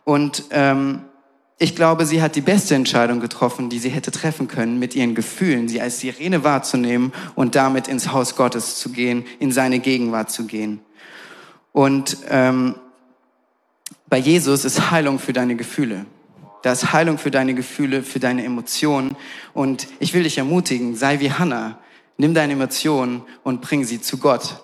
Und 0.03 0.43
ähm, 0.51 1.03
ich 1.59 1.75
glaube, 1.75 2.05
sie 2.05 2.21
hat 2.21 2.35
die 2.35 2.41
beste 2.41 2.75
Entscheidung 2.75 3.19
getroffen, 3.19 3.69
die 3.69 3.79
sie 3.79 3.89
hätte 3.89 4.11
treffen 4.11 4.47
können, 4.47 4.79
mit 4.79 4.95
ihren 4.95 5.15
Gefühlen, 5.15 5.67
sie 5.67 5.81
als 5.81 5.99
Sirene 5.99 6.43
wahrzunehmen 6.43 7.13
und 7.35 7.55
damit 7.55 7.87
ins 7.87 8.11
Haus 8.11 8.35
Gottes 8.35 8.79
zu 8.79 8.89
gehen, 8.89 9.25
in 9.39 9.51
seine 9.51 9.79
Gegenwart 9.79 10.31
zu 10.31 10.45
gehen. 10.45 10.79
Und 11.71 12.17
ähm, 12.29 12.75
bei 14.09 14.17
Jesus 14.17 14.65
ist 14.65 14.91
Heilung 14.91 15.19
für 15.19 15.33
deine 15.33 15.55
Gefühle. 15.55 16.05
Da 16.63 16.71
ist 16.71 16.93
Heilung 16.93 17.17
für 17.17 17.31
deine 17.31 17.53
Gefühle, 17.53 18.03
für 18.03 18.19
deine 18.19 18.43
Emotionen. 18.45 19.15
Und 19.53 19.87
ich 19.99 20.13
will 20.13 20.23
dich 20.23 20.37
ermutigen, 20.37 20.95
sei 20.95 21.19
wie 21.19 21.31
Hannah. 21.31 21.79
Nimm 22.17 22.33
deine 22.33 22.53
Emotionen 22.53 23.23
und 23.43 23.61
bring 23.61 23.83
sie 23.83 24.01
zu 24.01 24.17
Gott. 24.17 24.63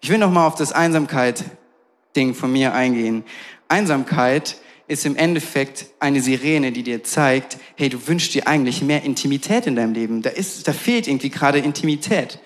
Ich 0.00 0.10
will 0.10 0.18
noch 0.18 0.30
mal 0.30 0.46
auf 0.46 0.54
das 0.54 0.72
Einsamkeit-Ding 0.72 2.34
von 2.34 2.52
mir 2.52 2.72
eingehen. 2.72 3.24
Einsamkeit 3.68 4.56
ist 4.86 5.06
im 5.06 5.16
Endeffekt 5.16 5.86
eine 5.98 6.20
Sirene, 6.20 6.72
die 6.72 6.82
dir 6.82 7.02
zeigt, 7.02 7.58
hey, 7.76 7.88
du 7.88 8.06
wünschst 8.06 8.34
dir 8.34 8.46
eigentlich 8.46 8.82
mehr 8.82 9.02
Intimität 9.02 9.66
in 9.66 9.76
deinem 9.76 9.94
Leben. 9.94 10.22
Da 10.22 10.30
ist, 10.30 10.68
da 10.68 10.72
fehlt 10.72 11.08
irgendwie 11.08 11.30
gerade 11.30 11.58
Intimität. 11.58 12.38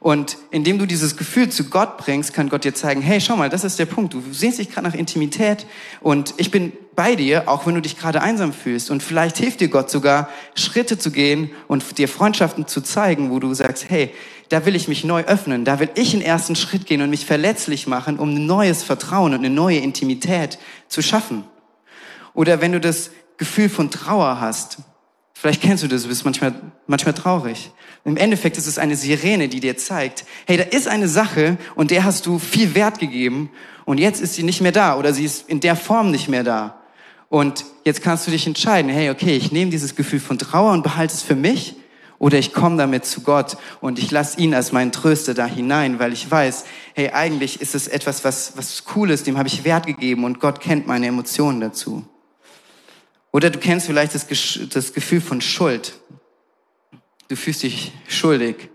Und 0.00 0.36
indem 0.52 0.78
du 0.78 0.86
dieses 0.86 1.16
Gefühl 1.16 1.48
zu 1.48 1.64
Gott 1.64 1.98
bringst, 1.98 2.32
kann 2.32 2.48
Gott 2.48 2.64
dir 2.64 2.74
zeigen, 2.74 3.02
hey, 3.02 3.20
schau 3.20 3.36
mal, 3.36 3.48
das 3.48 3.64
ist 3.64 3.78
der 3.80 3.86
Punkt. 3.86 4.14
Du 4.14 4.22
sehnst 4.30 4.58
dich 4.58 4.70
gerade 4.70 4.86
nach 4.86 4.94
Intimität 4.94 5.66
und 6.00 6.34
ich 6.36 6.52
bin 6.52 6.72
bei 6.94 7.16
dir, 7.16 7.48
auch 7.48 7.66
wenn 7.66 7.74
du 7.74 7.82
dich 7.82 7.98
gerade 7.98 8.22
einsam 8.22 8.52
fühlst. 8.52 8.90
Und 8.90 9.02
vielleicht 9.02 9.38
hilft 9.38 9.60
dir 9.60 9.68
Gott 9.68 9.90
sogar, 9.90 10.28
Schritte 10.54 10.98
zu 10.98 11.10
gehen 11.10 11.50
und 11.66 11.98
dir 11.98 12.08
Freundschaften 12.08 12.68
zu 12.68 12.80
zeigen, 12.80 13.30
wo 13.30 13.40
du 13.40 13.52
sagst, 13.54 13.86
hey, 13.88 14.10
da 14.50 14.64
will 14.66 14.76
ich 14.76 14.88
mich 14.88 15.04
neu 15.04 15.24
öffnen, 15.24 15.64
da 15.64 15.80
will 15.80 15.90
ich 15.94 16.14
einen 16.14 16.22
ersten 16.22 16.54
Schritt 16.54 16.86
gehen 16.86 17.02
und 17.02 17.10
mich 17.10 17.26
verletzlich 17.26 17.86
machen, 17.86 18.18
um 18.18 18.34
ein 18.34 18.46
neues 18.46 18.82
Vertrauen 18.84 19.32
und 19.32 19.40
eine 19.40 19.50
neue 19.50 19.78
Intimität 19.78 20.58
zu 20.88 21.02
schaffen. 21.02 21.44
Oder 22.38 22.60
wenn 22.60 22.70
du 22.70 22.78
das 22.78 23.10
Gefühl 23.36 23.68
von 23.68 23.90
Trauer 23.90 24.40
hast, 24.40 24.78
Vielleicht 25.40 25.62
kennst 25.62 25.84
du 25.84 25.86
das, 25.86 26.02
du 26.02 26.08
bist 26.08 26.24
manchmal, 26.24 26.52
manchmal 26.88 27.14
traurig. 27.14 27.70
Im 28.04 28.16
Endeffekt 28.16 28.58
ist 28.58 28.66
es 28.66 28.76
eine 28.76 28.96
Sirene, 28.96 29.48
die 29.48 29.60
dir 29.60 29.76
zeigt, 29.76 30.24
hey, 30.48 30.56
da 30.56 30.64
ist 30.64 30.88
eine 30.88 31.06
Sache 31.06 31.58
und 31.76 31.92
der 31.92 32.02
hast 32.02 32.26
du 32.26 32.40
viel 32.40 32.74
Wert 32.74 32.98
gegeben 32.98 33.48
und 33.84 33.98
jetzt 33.98 34.20
ist 34.20 34.34
sie 34.34 34.42
nicht 34.42 34.60
mehr 34.60 34.72
da 34.72 34.98
oder 34.98 35.14
sie 35.14 35.24
ist 35.24 35.48
in 35.48 35.60
der 35.60 35.76
Form 35.76 36.10
nicht 36.10 36.28
mehr 36.28 36.42
da. 36.42 36.80
Und 37.28 37.64
jetzt 37.84 38.02
kannst 38.02 38.26
du 38.26 38.32
dich 38.32 38.48
entscheiden, 38.48 38.90
hey, 38.90 39.10
okay, 39.10 39.36
ich 39.36 39.52
nehme 39.52 39.70
dieses 39.70 39.94
Gefühl 39.94 40.18
von 40.18 40.40
Trauer 40.40 40.72
und 40.72 40.82
behalte 40.82 41.14
es 41.14 41.22
für 41.22 41.36
mich 41.36 41.76
oder 42.18 42.36
ich 42.36 42.52
komme 42.52 42.76
damit 42.76 43.06
zu 43.06 43.20
Gott 43.20 43.58
und 43.80 44.00
ich 44.00 44.10
lasse 44.10 44.40
ihn 44.40 44.54
als 44.54 44.72
meinen 44.72 44.90
Tröster 44.90 45.34
da 45.34 45.46
hinein, 45.46 46.00
weil 46.00 46.12
ich 46.12 46.28
weiß, 46.28 46.64
hey, 46.94 47.10
eigentlich 47.10 47.60
ist 47.60 47.76
es 47.76 47.86
etwas, 47.86 48.24
was, 48.24 48.56
was 48.56 48.82
cool 48.96 49.12
ist, 49.12 49.28
dem 49.28 49.38
habe 49.38 49.46
ich 49.46 49.62
Wert 49.62 49.86
gegeben 49.86 50.24
und 50.24 50.40
Gott 50.40 50.58
kennt 50.58 50.88
meine 50.88 51.06
Emotionen 51.06 51.60
dazu. 51.60 52.04
Oder 53.32 53.50
du 53.50 53.58
kennst 53.58 53.86
vielleicht 53.86 54.14
das, 54.14 54.26
das 54.70 54.92
Gefühl 54.92 55.20
von 55.20 55.40
Schuld. 55.40 55.94
Du 57.28 57.36
fühlst 57.36 57.62
dich 57.62 57.92
schuldig. 58.08 58.70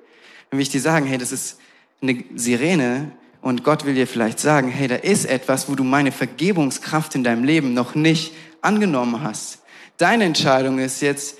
Dann 0.49 0.59
will 0.59 0.63
ich 0.63 0.69
dir 0.69 0.81
sagen, 0.81 1.07
hey, 1.07 1.17
das 1.17 1.31
ist 1.31 1.59
eine 2.01 2.23
Sirene 2.35 3.11
und 3.41 3.63
Gott 3.63 3.85
will 3.85 3.95
dir 3.95 4.07
vielleicht 4.07 4.39
sagen, 4.39 4.69
hey, 4.69 4.87
da 4.87 4.95
ist 4.95 5.25
etwas, 5.25 5.69
wo 5.69 5.75
du 5.75 5.83
meine 5.83 6.11
Vergebungskraft 6.11 7.15
in 7.15 7.23
deinem 7.23 7.43
Leben 7.43 7.73
noch 7.73 7.95
nicht 7.95 8.33
angenommen 8.61 9.23
hast. 9.23 9.63
Deine 9.97 10.25
Entscheidung 10.25 10.79
ist 10.79 11.01
jetzt, 11.01 11.37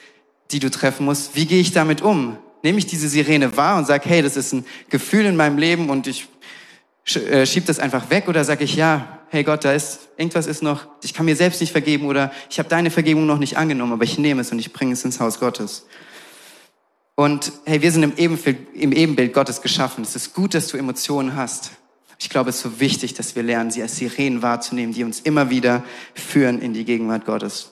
die 0.52 0.60
du 0.60 0.70
treffen 0.70 1.06
musst, 1.06 1.36
wie 1.36 1.46
gehe 1.46 1.62
ich 1.62 1.72
damit 1.72 2.02
um? 2.02 2.38
Nehme 2.64 2.78
ich 2.78 2.86
diese 2.86 3.10
Sirene 3.10 3.58
wahr 3.58 3.78
und 3.78 3.86
sage, 3.86 4.08
hey, 4.10 4.22
das 4.22 4.38
ist 4.38 4.54
ein 4.54 4.66
Gefühl 4.90 5.26
in 5.26 5.36
meinem 5.36 5.58
Leben 5.58 5.90
und 5.90 6.08
ich 6.08 6.28
äh, 7.16 7.46
schieb 7.46 7.66
das 7.66 7.80
einfach 7.80 8.10
weg 8.10 8.28
oder 8.28 8.44
sage 8.44 8.64
ich, 8.64 8.76
ja, 8.76 9.20
hey 9.34 9.44
Gott, 9.44 9.66
da 9.66 9.74
ist, 9.74 10.10
irgendwas 10.16 10.46
ist 10.46 10.62
noch, 10.62 10.86
ich 11.02 11.16
kann 11.16 11.26
mir 11.26 11.36
selbst 11.36 11.60
nicht 11.60 11.72
vergeben 11.72 12.06
oder 12.06 12.32
ich 12.52 12.60
habe 12.60 12.70
deine 12.70 12.92
Vergebung 12.92 13.26
noch 13.26 13.40
nicht 13.40 13.58
angenommen, 13.58 13.94
aber 13.94 14.04
ich 14.04 14.20
nehme 14.20 14.42
es 14.42 14.52
und 14.52 14.60
ich 14.60 14.72
bringe 14.72 14.94
es 14.94 15.04
ins 15.04 15.20
Haus 15.20 15.40
Gottes. 15.40 15.88
Und 17.16 17.52
hey, 17.66 17.82
wir 17.82 17.92
sind 17.92 18.04
im 18.04 18.14
Ebenbild, 18.16 18.58
im 18.76 18.92
Ebenbild 18.92 19.34
Gottes 19.34 19.64
geschaffen. 19.64 20.04
Es 20.04 20.16
ist 20.16 20.36
gut, 20.36 20.54
dass 20.54 20.68
du 20.68 20.78
Emotionen 20.78 21.36
hast. 21.36 21.72
Ich 22.20 22.30
glaube, 22.30 22.52
es 22.52 22.58
ist 22.58 22.62
so 22.62 22.80
wichtig, 22.80 23.16
dass 23.16 23.36
wir 23.36 23.42
lernen, 23.42 23.72
sie 23.72 23.82
als 23.82 23.98
Sirenen 23.98 24.44
wahrzunehmen, 24.44 24.94
die 24.94 25.04
uns 25.04 25.20
immer 25.20 25.50
wieder 25.50 25.84
führen 26.14 26.62
in 26.62 26.74
die 26.74 26.86
Gegenwart 26.86 27.26
Gottes. 27.26 27.72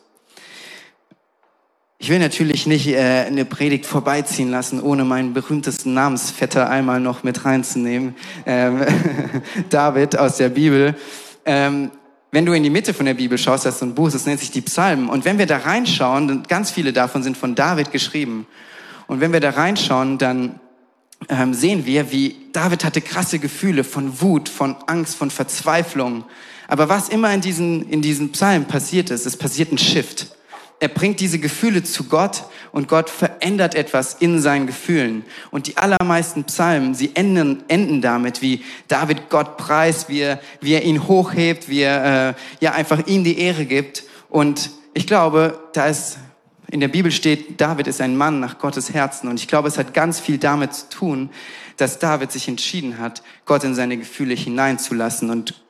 Ich 1.99 2.09
will 2.09 2.17
natürlich 2.17 2.65
nicht 2.65 2.87
äh, 2.87 3.25
eine 3.27 3.45
Predigt 3.45 3.85
vorbeiziehen 3.85 4.49
lassen, 4.49 4.81
ohne 4.81 5.05
meinen 5.05 5.35
berühmtesten 5.35 5.93
Namensvetter 5.93 6.67
einmal 6.67 6.99
noch 6.99 7.21
mit 7.21 7.45
reinzunehmen. 7.45 8.15
Ähm, 8.47 8.83
David 9.69 10.17
aus 10.17 10.37
der 10.37 10.49
Bibel. 10.49 10.95
Ähm, 11.45 11.91
wenn 12.31 12.45
du 12.45 12.53
in 12.53 12.63
die 12.63 12.69
Mitte 12.69 12.93
von 12.93 13.05
der 13.05 13.13
Bibel 13.13 13.37
schaust, 13.37 13.65
das 13.65 13.75
ist 13.75 13.79
so 13.79 13.85
ein 13.85 13.95
Buch, 13.95 14.11
das 14.11 14.25
nennt 14.25 14.39
sich 14.39 14.51
die 14.51 14.61
Psalmen. 14.61 15.09
Und 15.09 15.25
wenn 15.25 15.37
wir 15.37 15.45
da 15.45 15.57
reinschauen, 15.57 16.27
dann 16.27 16.43
ganz 16.43 16.71
viele 16.71 16.93
davon 16.93 17.23
sind 17.23 17.37
von 17.37 17.55
David 17.55 17.91
geschrieben. 17.91 18.47
Und 19.07 19.19
wenn 19.19 19.33
wir 19.33 19.41
da 19.41 19.49
reinschauen, 19.49 20.17
dann 20.17 20.59
ähm, 21.29 21.53
sehen 21.53 21.85
wir, 21.85 22.11
wie 22.11 22.37
David 22.53 22.85
hatte 22.85 23.01
krasse 23.01 23.39
Gefühle 23.39 23.83
von 23.83 24.21
Wut, 24.21 24.47
von 24.47 24.75
Angst, 24.87 25.15
von 25.15 25.29
Verzweiflung. 25.29 26.23
Aber 26.67 26.87
was 26.87 27.09
immer 27.09 27.33
in 27.33 27.41
diesen, 27.41 27.89
in 27.89 28.01
diesen 28.01 28.31
Psalmen 28.31 28.65
passiert 28.65 29.09
ist, 29.09 29.25
es 29.25 29.35
passiert 29.35 29.73
ein 29.73 29.77
Shift 29.77 30.27
er 30.81 30.87
bringt 30.87 31.19
diese 31.19 31.37
Gefühle 31.37 31.83
zu 31.83 32.05
Gott 32.05 32.45
und 32.71 32.87
Gott 32.87 33.11
verändert 33.11 33.75
etwas 33.75 34.15
in 34.15 34.41
seinen 34.41 34.65
Gefühlen. 34.65 35.23
Und 35.51 35.67
die 35.67 35.77
allermeisten 35.77 36.43
Psalmen, 36.45 36.95
sie 36.95 37.11
enden, 37.13 37.63
enden 37.67 38.01
damit, 38.01 38.41
wie 38.41 38.63
David 38.87 39.29
Gott 39.29 39.57
preist, 39.57 40.09
wie 40.09 40.21
er, 40.21 40.41
wie 40.59 40.73
er 40.73 40.83
ihn 40.83 41.07
hochhebt, 41.07 41.69
wie 41.69 41.81
er 41.81 42.29
äh, 42.29 42.33
ja 42.61 42.71
einfach 42.71 43.05
ihm 43.05 43.23
die 43.23 43.37
Ehre 43.37 43.65
gibt. 43.65 44.05
Und 44.27 44.71
ich 44.95 45.05
glaube, 45.05 45.59
da 45.73 45.85
ist 45.85 46.17
in 46.71 46.79
der 46.79 46.87
Bibel 46.87 47.11
steht, 47.11 47.61
David 47.61 47.85
ist 47.85 48.01
ein 48.01 48.17
Mann 48.17 48.39
nach 48.39 48.57
Gottes 48.57 48.91
Herzen. 48.91 49.29
Und 49.29 49.39
ich 49.39 49.47
glaube, 49.47 49.67
es 49.67 49.77
hat 49.77 49.93
ganz 49.93 50.19
viel 50.19 50.39
damit 50.39 50.73
zu 50.73 50.89
tun, 50.89 51.29
dass 51.77 51.99
David 51.99 52.31
sich 52.31 52.47
entschieden 52.47 52.97
hat, 52.97 53.21
Gott 53.45 53.63
in 53.63 53.75
seine 53.75 53.97
Gefühle 53.97 54.33
hineinzulassen. 54.33 55.29
Und 55.29 55.61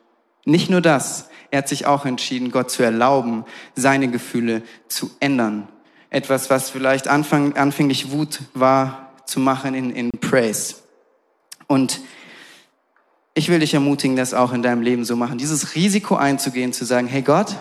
nicht 0.45 0.69
nur 0.69 0.79
das, 0.79 1.27
er 1.51 1.59
hat 1.59 1.67
sich 1.67 1.85
auch 1.85 2.05
entschieden, 2.05 2.49
Gott 2.49 2.71
zu 2.71 2.81
erlauben, 2.81 3.43
seine 3.75 4.09
Gefühle 4.09 4.63
zu 4.87 5.11
ändern. 5.19 5.67
Etwas, 6.09 6.49
was 6.49 6.69
vielleicht 6.69 7.07
anfang, 7.07 7.55
anfänglich 7.55 8.11
Wut 8.11 8.39
war, 8.53 9.11
zu 9.25 9.39
machen 9.39 9.75
in, 9.75 9.91
in 9.91 10.09
Praise. 10.21 10.75
Und 11.67 11.99
ich 13.33 13.49
will 13.49 13.59
dich 13.59 13.73
ermutigen, 13.73 14.15
das 14.15 14.33
auch 14.33 14.53
in 14.53 14.61
deinem 14.61 14.81
Leben 14.81 15.05
so 15.05 15.15
machen. 15.15 15.37
Dieses 15.37 15.75
Risiko 15.75 16.15
einzugehen, 16.15 16.73
zu 16.73 16.85
sagen, 16.85 17.07
hey 17.07 17.21
Gott, 17.21 17.55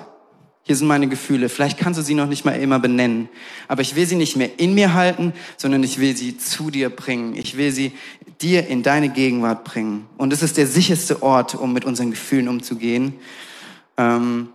hier 0.63 0.77
sind 0.77 0.87
meine 0.87 1.09
Gefühle. 1.09 1.49
Vielleicht 1.49 1.79
kannst 1.79 1.99
du 1.99 2.03
sie 2.03 2.15
noch 2.15 2.27
nicht 2.27 2.45
mal 2.45 2.53
immer 2.53 2.79
benennen. 2.79 3.29
Aber 3.67 3.83
ich 3.83 3.97
will 3.97 4.07
sie 4.07 4.17
nicht 4.17 4.37
mehr 4.37 4.59
in 4.59 4.75
mir 4.75 4.95
halten, 4.95 5.33
sondern 5.57 5.83
ich 5.83 5.99
will 5.99 6.17
sie 6.17 6.39
zu 6.39 6.71
dir 6.71 6.91
bringen. 6.91 7.35
Ich 7.35 7.57
will 7.57 7.73
sie 7.73 7.93
dir 8.41 8.67
in 8.69 8.85
deine 8.85 9.09
Gegenwart 9.09 9.65
bringen. 9.65 10.07
Und 10.17 10.33
es 10.33 10.43
ist 10.43 10.59
der 10.59 10.67
sicherste 10.67 11.23
Ort, 11.23 11.57
um 11.57 11.73
mit 11.73 11.85
unseren 11.85 12.11
Gefühlen 12.11 12.49
umzugehen 12.49 13.15
ähm, 14.01 14.49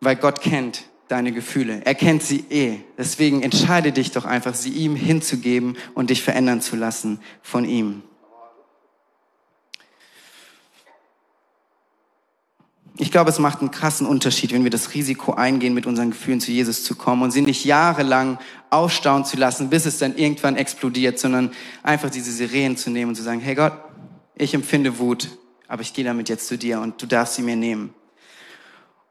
weil 0.00 0.14
Gott 0.16 0.40
kennt 0.40 0.84
deine 1.08 1.32
Gefühle. 1.32 1.82
Er 1.84 1.94
kennt 1.94 2.22
sie 2.22 2.44
eh. 2.50 2.78
Deswegen 2.96 3.42
entscheide 3.42 3.90
dich 3.90 4.12
doch 4.12 4.24
einfach, 4.24 4.54
sie 4.54 4.70
ihm 4.70 4.94
hinzugeben 4.94 5.76
und 5.94 6.10
dich 6.10 6.22
verändern 6.22 6.60
zu 6.60 6.76
lassen 6.76 7.20
von 7.42 7.64
ihm. 7.64 8.02
Ich 12.98 13.10
glaube, 13.10 13.30
es 13.30 13.40
macht 13.40 13.60
einen 13.60 13.72
krassen 13.72 14.06
Unterschied, 14.06 14.52
wenn 14.52 14.62
wir 14.62 14.70
das 14.70 14.94
Risiko 14.94 15.32
eingehen, 15.32 15.74
mit 15.74 15.86
unseren 15.86 16.10
Gefühlen 16.10 16.40
zu 16.40 16.52
Jesus 16.52 16.84
zu 16.84 16.94
kommen 16.94 17.22
und 17.22 17.30
sie 17.32 17.42
nicht 17.42 17.64
jahrelang 17.64 18.38
aufstauen 18.70 19.24
zu 19.24 19.36
lassen, 19.36 19.70
bis 19.70 19.86
es 19.86 19.98
dann 19.98 20.16
irgendwann 20.16 20.56
explodiert, 20.56 21.18
sondern 21.18 21.50
einfach 21.82 22.10
diese 22.10 22.30
Sirenen 22.30 22.76
zu 22.76 22.90
nehmen 22.90 23.08
und 23.08 23.14
zu 23.16 23.22
sagen, 23.22 23.40
hey 23.40 23.56
Gott, 23.56 23.72
ich 24.36 24.54
empfinde 24.54 24.98
Wut, 24.98 25.30
aber 25.66 25.82
ich 25.82 25.92
gehe 25.92 26.04
damit 26.04 26.28
jetzt 26.28 26.46
zu 26.46 26.56
dir 26.56 26.80
und 26.80 27.02
du 27.02 27.06
darfst 27.06 27.34
sie 27.34 27.42
mir 27.42 27.56
nehmen. 27.56 27.94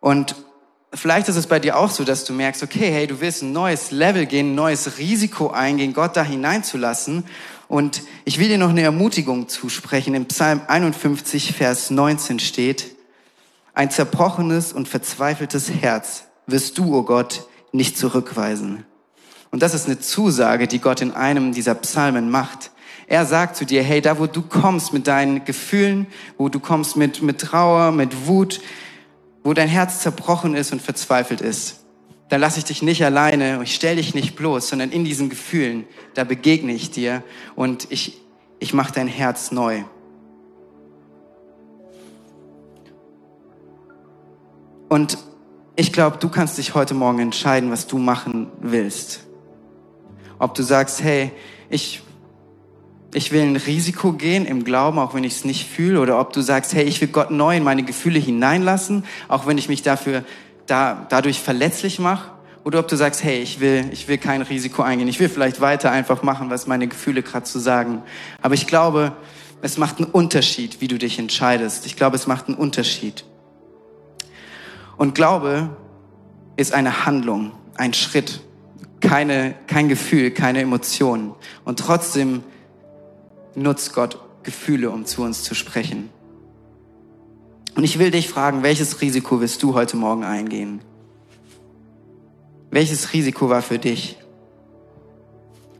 Und 0.01 0.35
vielleicht 0.93 1.29
ist 1.29 1.37
es 1.37 1.47
bei 1.47 1.59
dir 1.59 1.77
auch 1.77 1.89
so, 1.89 2.03
dass 2.03 2.25
du 2.25 2.33
merkst, 2.33 2.63
okay, 2.63 2.91
hey, 2.91 3.07
du 3.07 3.21
willst 3.21 3.43
ein 3.43 3.53
neues 3.53 3.91
Level 3.91 4.25
gehen, 4.25 4.51
ein 4.51 4.55
neues 4.55 4.97
Risiko 4.97 5.51
eingehen, 5.51 5.93
Gott 5.93 6.17
da 6.17 6.23
hineinzulassen. 6.23 7.23
Und 7.69 8.01
ich 8.25 8.37
will 8.37 8.49
dir 8.49 8.57
noch 8.57 8.71
eine 8.71 8.81
Ermutigung 8.81 9.47
zusprechen. 9.47 10.13
Im 10.13 10.25
Psalm 10.25 10.61
51, 10.67 11.53
Vers 11.53 11.89
19 11.89 12.39
steht, 12.39 12.97
ein 13.73 13.89
zerbrochenes 13.89 14.73
und 14.73 14.89
verzweifeltes 14.89 15.71
Herz 15.71 16.25
wirst 16.45 16.77
du, 16.77 16.93
o 16.93 16.99
oh 16.99 17.03
Gott, 17.03 17.47
nicht 17.71 17.97
zurückweisen. 17.97 18.83
Und 19.51 19.61
das 19.61 19.73
ist 19.73 19.85
eine 19.85 19.99
Zusage, 19.99 20.67
die 20.67 20.79
Gott 20.79 21.01
in 21.01 21.11
einem 21.11 21.53
dieser 21.53 21.75
Psalmen 21.75 22.29
macht. 22.29 22.71
Er 23.07 23.25
sagt 23.25 23.55
zu 23.55 23.65
dir, 23.65 23.83
hey, 23.83 24.01
da 24.01 24.19
wo 24.19 24.27
du 24.27 24.41
kommst 24.41 24.93
mit 24.93 25.07
deinen 25.07 25.45
Gefühlen, 25.45 26.07
wo 26.37 26.49
du 26.49 26.59
kommst 26.59 26.95
mit, 26.95 27.21
mit 27.21 27.39
Trauer, 27.39 27.91
mit 27.91 28.27
Wut, 28.27 28.61
wo 29.43 29.53
dein 29.53 29.67
Herz 29.67 30.01
zerbrochen 30.01 30.55
ist 30.55 30.71
und 30.71 30.81
verzweifelt 30.81 31.41
ist, 31.41 31.83
dann 32.29 32.39
lasse 32.39 32.59
ich 32.59 32.65
dich 32.65 32.81
nicht 32.81 33.03
alleine 33.03 33.57
und 33.57 33.63
ich 33.63 33.75
stelle 33.75 33.97
dich 33.97 34.15
nicht 34.15 34.35
bloß, 34.35 34.69
sondern 34.69 34.91
in 34.91 35.03
diesen 35.03 35.29
Gefühlen, 35.29 35.85
da 36.13 36.23
begegne 36.23 36.73
ich 36.73 36.91
dir 36.91 37.23
und 37.55 37.87
ich, 37.91 38.21
ich 38.59 38.73
mache 38.73 38.93
dein 38.93 39.07
Herz 39.07 39.51
neu. 39.51 39.83
Und 44.87 45.17
ich 45.75 45.91
glaube, 45.93 46.17
du 46.17 46.29
kannst 46.29 46.57
dich 46.57 46.75
heute 46.75 46.93
Morgen 46.93 47.19
entscheiden, 47.19 47.71
was 47.71 47.87
du 47.87 47.97
machen 47.97 48.51
willst. 48.59 49.25
Ob 50.37 50.53
du 50.53 50.63
sagst, 50.63 51.01
hey, 51.01 51.31
ich 51.69 52.01
ich 53.13 53.31
will 53.31 53.41
ein 53.41 53.55
Risiko 53.55 54.13
gehen 54.13 54.45
im 54.45 54.63
Glauben, 54.63 54.99
auch 54.99 55.13
wenn 55.13 55.23
ich 55.23 55.33
es 55.33 55.45
nicht 55.45 55.67
fühle, 55.67 55.99
oder 55.99 56.19
ob 56.19 56.33
du 56.33 56.41
sagst, 56.41 56.73
hey, 56.73 56.83
ich 56.83 57.01
will 57.01 57.09
Gott 57.09 57.31
neu 57.31 57.57
in 57.57 57.63
meine 57.63 57.83
Gefühle 57.83 58.19
hineinlassen, 58.19 59.03
auch 59.27 59.47
wenn 59.47 59.57
ich 59.57 59.67
mich 59.67 59.81
dafür 59.81 60.23
da, 60.65 61.05
dadurch 61.09 61.39
verletzlich 61.39 61.99
mache, 61.99 62.31
oder 62.63 62.79
ob 62.79 62.87
du 62.87 62.95
sagst, 62.95 63.23
hey, 63.23 63.41
ich 63.41 63.59
will, 63.59 63.85
ich 63.91 64.07
will 64.07 64.17
kein 64.17 64.41
Risiko 64.41 64.83
eingehen, 64.83 65.07
ich 65.07 65.19
will 65.19 65.29
vielleicht 65.29 65.61
weiter 65.61 65.91
einfach 65.91 66.23
machen, 66.23 66.49
was 66.49 66.67
meine 66.67 66.87
Gefühle 66.87 67.23
gerade 67.23 67.43
zu 67.43 67.59
sagen. 67.59 68.03
Aber 68.41 68.53
ich 68.53 68.67
glaube, 68.67 69.13
es 69.61 69.77
macht 69.77 69.97
einen 69.97 70.09
Unterschied, 70.09 70.79
wie 70.79 70.87
du 70.87 70.97
dich 70.97 71.19
entscheidest. 71.19 71.85
Ich 71.85 71.95
glaube, 71.95 72.15
es 72.15 72.27
macht 72.27 72.47
einen 72.47 72.57
Unterschied. 72.57 73.25
Und 74.97 75.15
Glaube 75.15 75.69
ist 76.55 76.73
eine 76.73 77.05
Handlung, 77.05 77.51
ein 77.75 77.93
Schritt, 77.93 78.41
keine, 78.99 79.55
kein 79.67 79.89
Gefühl, 79.89 80.29
keine 80.31 80.61
Emotion. 80.61 81.33
Und 81.65 81.79
trotzdem 81.79 82.43
nutzt 83.55 83.93
Gott 83.93 84.19
Gefühle, 84.43 84.89
um 84.89 85.05
zu 85.05 85.23
uns 85.23 85.43
zu 85.43 85.55
sprechen. 85.55 86.09
Und 87.75 87.83
ich 87.83 87.99
will 87.99 88.11
dich 88.11 88.27
fragen, 88.27 88.63
welches 88.63 89.01
Risiko 89.01 89.39
wirst 89.39 89.63
du 89.63 89.73
heute 89.73 89.97
Morgen 89.97 90.23
eingehen? 90.23 90.81
Welches 92.69 93.13
Risiko 93.13 93.49
war 93.49 93.61
für 93.61 93.79
dich? 93.79 94.17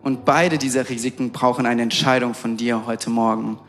Und 0.03 0.25
beide 0.25 0.57
dieser 0.57 0.89
Risiken 0.89 1.31
brauchen 1.31 1.65
eine 1.65 1.81
Entscheidung 1.81 2.33
von 2.33 2.57
dir 2.57 2.85
heute 2.85 3.09
Morgen. 3.09 3.59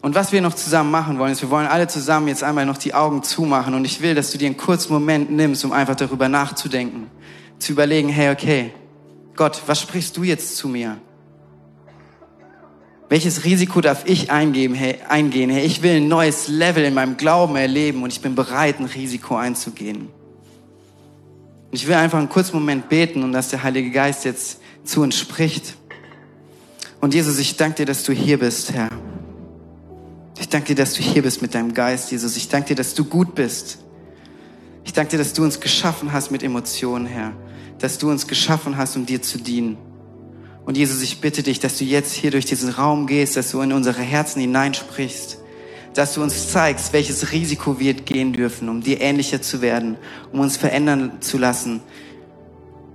Und 0.00 0.14
was 0.14 0.30
wir 0.30 0.40
noch 0.40 0.54
zusammen 0.54 0.90
machen 0.90 1.18
wollen, 1.18 1.32
ist, 1.32 1.42
wir 1.42 1.50
wollen 1.50 1.66
alle 1.66 1.88
zusammen 1.88 2.28
jetzt 2.28 2.44
einmal 2.44 2.64
noch 2.64 2.78
die 2.78 2.94
Augen 2.94 3.24
zumachen 3.24 3.74
und 3.74 3.84
ich 3.84 4.00
will, 4.00 4.14
dass 4.14 4.30
du 4.30 4.38
dir 4.38 4.46
einen 4.46 4.56
kurzen 4.56 4.92
Moment 4.92 5.30
nimmst, 5.30 5.64
um 5.64 5.72
einfach 5.72 5.96
darüber 5.96 6.28
nachzudenken, 6.28 7.10
zu 7.58 7.72
überlegen, 7.72 8.08
hey, 8.08 8.30
okay, 8.30 8.72
Gott, 9.34 9.60
was 9.66 9.80
sprichst 9.80 10.16
du 10.16 10.22
jetzt 10.22 10.56
zu 10.56 10.68
mir? 10.68 10.98
Welches 13.08 13.44
Risiko 13.44 13.80
darf 13.80 14.02
ich 14.04 14.30
eingeben, 14.30 14.74
hey, 14.74 14.98
eingehen? 15.08 15.48
Hey, 15.48 15.64
ich 15.64 15.82
will 15.82 15.96
ein 15.96 16.08
neues 16.08 16.48
Level 16.48 16.84
in 16.84 16.92
meinem 16.92 17.16
Glauben 17.16 17.56
erleben 17.56 18.02
und 18.02 18.12
ich 18.12 18.20
bin 18.20 18.34
bereit, 18.34 18.80
ein 18.80 18.84
Risiko 18.84 19.36
einzugehen. 19.36 20.08
Ich 21.70 21.86
will 21.86 21.94
einfach 21.94 22.18
einen 22.18 22.28
kurzen 22.28 22.56
Moment 22.56 22.88
beten 22.90 23.22
und 23.22 23.32
dass 23.32 23.48
der 23.48 23.62
Heilige 23.62 23.90
Geist 23.90 24.26
jetzt 24.26 24.60
zu 24.84 25.00
uns 25.00 25.18
spricht. 25.18 25.74
Und 27.00 27.14
Jesus, 27.14 27.38
ich 27.38 27.56
danke 27.56 27.76
dir, 27.76 27.86
dass 27.86 28.04
du 28.04 28.12
hier 28.12 28.38
bist, 28.38 28.72
Herr. 28.72 28.90
Ich 30.38 30.48
danke 30.48 30.68
dir, 30.68 30.76
dass 30.76 30.94
du 30.94 31.02
hier 31.02 31.22
bist 31.22 31.40
mit 31.40 31.54
deinem 31.54 31.72
Geist, 31.72 32.10
Jesus. 32.10 32.36
Ich 32.36 32.48
danke 32.48 32.68
dir, 32.68 32.76
dass 32.76 32.94
du 32.94 33.04
gut 33.04 33.34
bist. 33.34 33.78
Ich 34.84 34.92
danke 34.92 35.12
dir, 35.12 35.18
dass 35.18 35.32
du 35.32 35.44
uns 35.44 35.60
geschaffen 35.60 36.12
hast 36.12 36.30
mit 36.30 36.42
Emotionen, 36.42 37.06
Herr. 37.06 37.32
Dass 37.78 37.98
du 37.98 38.10
uns 38.10 38.26
geschaffen 38.26 38.76
hast, 38.76 38.96
um 38.96 39.06
dir 39.06 39.22
zu 39.22 39.38
dienen. 39.38 39.78
Und 40.68 40.76
Jesus, 40.76 41.00
ich 41.00 41.22
bitte 41.22 41.42
dich, 41.42 41.60
dass 41.60 41.78
du 41.78 41.84
jetzt 41.84 42.12
hier 42.12 42.30
durch 42.30 42.44
diesen 42.44 42.68
Raum 42.68 43.06
gehst, 43.06 43.38
dass 43.38 43.52
du 43.52 43.62
in 43.62 43.72
unsere 43.72 44.02
Herzen 44.02 44.42
hineinsprichst, 44.42 45.38
dass 45.94 46.12
du 46.12 46.22
uns 46.22 46.52
zeigst, 46.52 46.92
welches 46.92 47.32
Risiko 47.32 47.80
wir 47.80 47.94
gehen 47.94 48.34
dürfen, 48.34 48.68
um 48.68 48.82
dir 48.82 49.00
ähnlicher 49.00 49.40
zu 49.40 49.62
werden, 49.62 49.96
um 50.30 50.40
uns 50.40 50.58
verändern 50.58 51.22
zu 51.22 51.38
lassen 51.38 51.80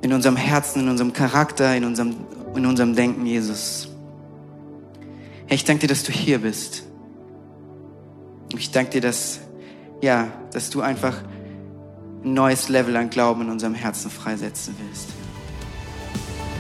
in 0.04 0.14
unserem 0.14 0.36
Herzen, 0.36 0.82
in 0.82 0.90
unserem 0.90 1.14
Charakter, 1.14 1.76
in 1.76 1.84
unserem, 1.84 2.16
in 2.56 2.68
unserem 2.68 2.96
Denken, 2.96 3.26
Jesus. 3.26 3.88
Herr, 5.48 5.56
ich 5.56 5.66
danke 5.66 5.88
dir, 5.88 5.88
dass 5.88 6.04
du 6.04 6.12
hier 6.12 6.38
bist. 6.38 6.84
Ich 8.56 8.70
danke 8.70 8.92
dir, 8.92 9.02
dass, 9.02 9.40
ja, 10.00 10.28
dass 10.52 10.70
du 10.70 10.82
einfach 10.82 11.24
ein 12.24 12.36
neues 12.36 12.70
Level 12.70 12.96
an 12.98 13.10
Glauben 13.10 13.42
in 13.42 13.50
unserem 13.50 13.74
Herzen 13.74 14.12
freisetzen 14.12 14.76
willst. 14.78 15.23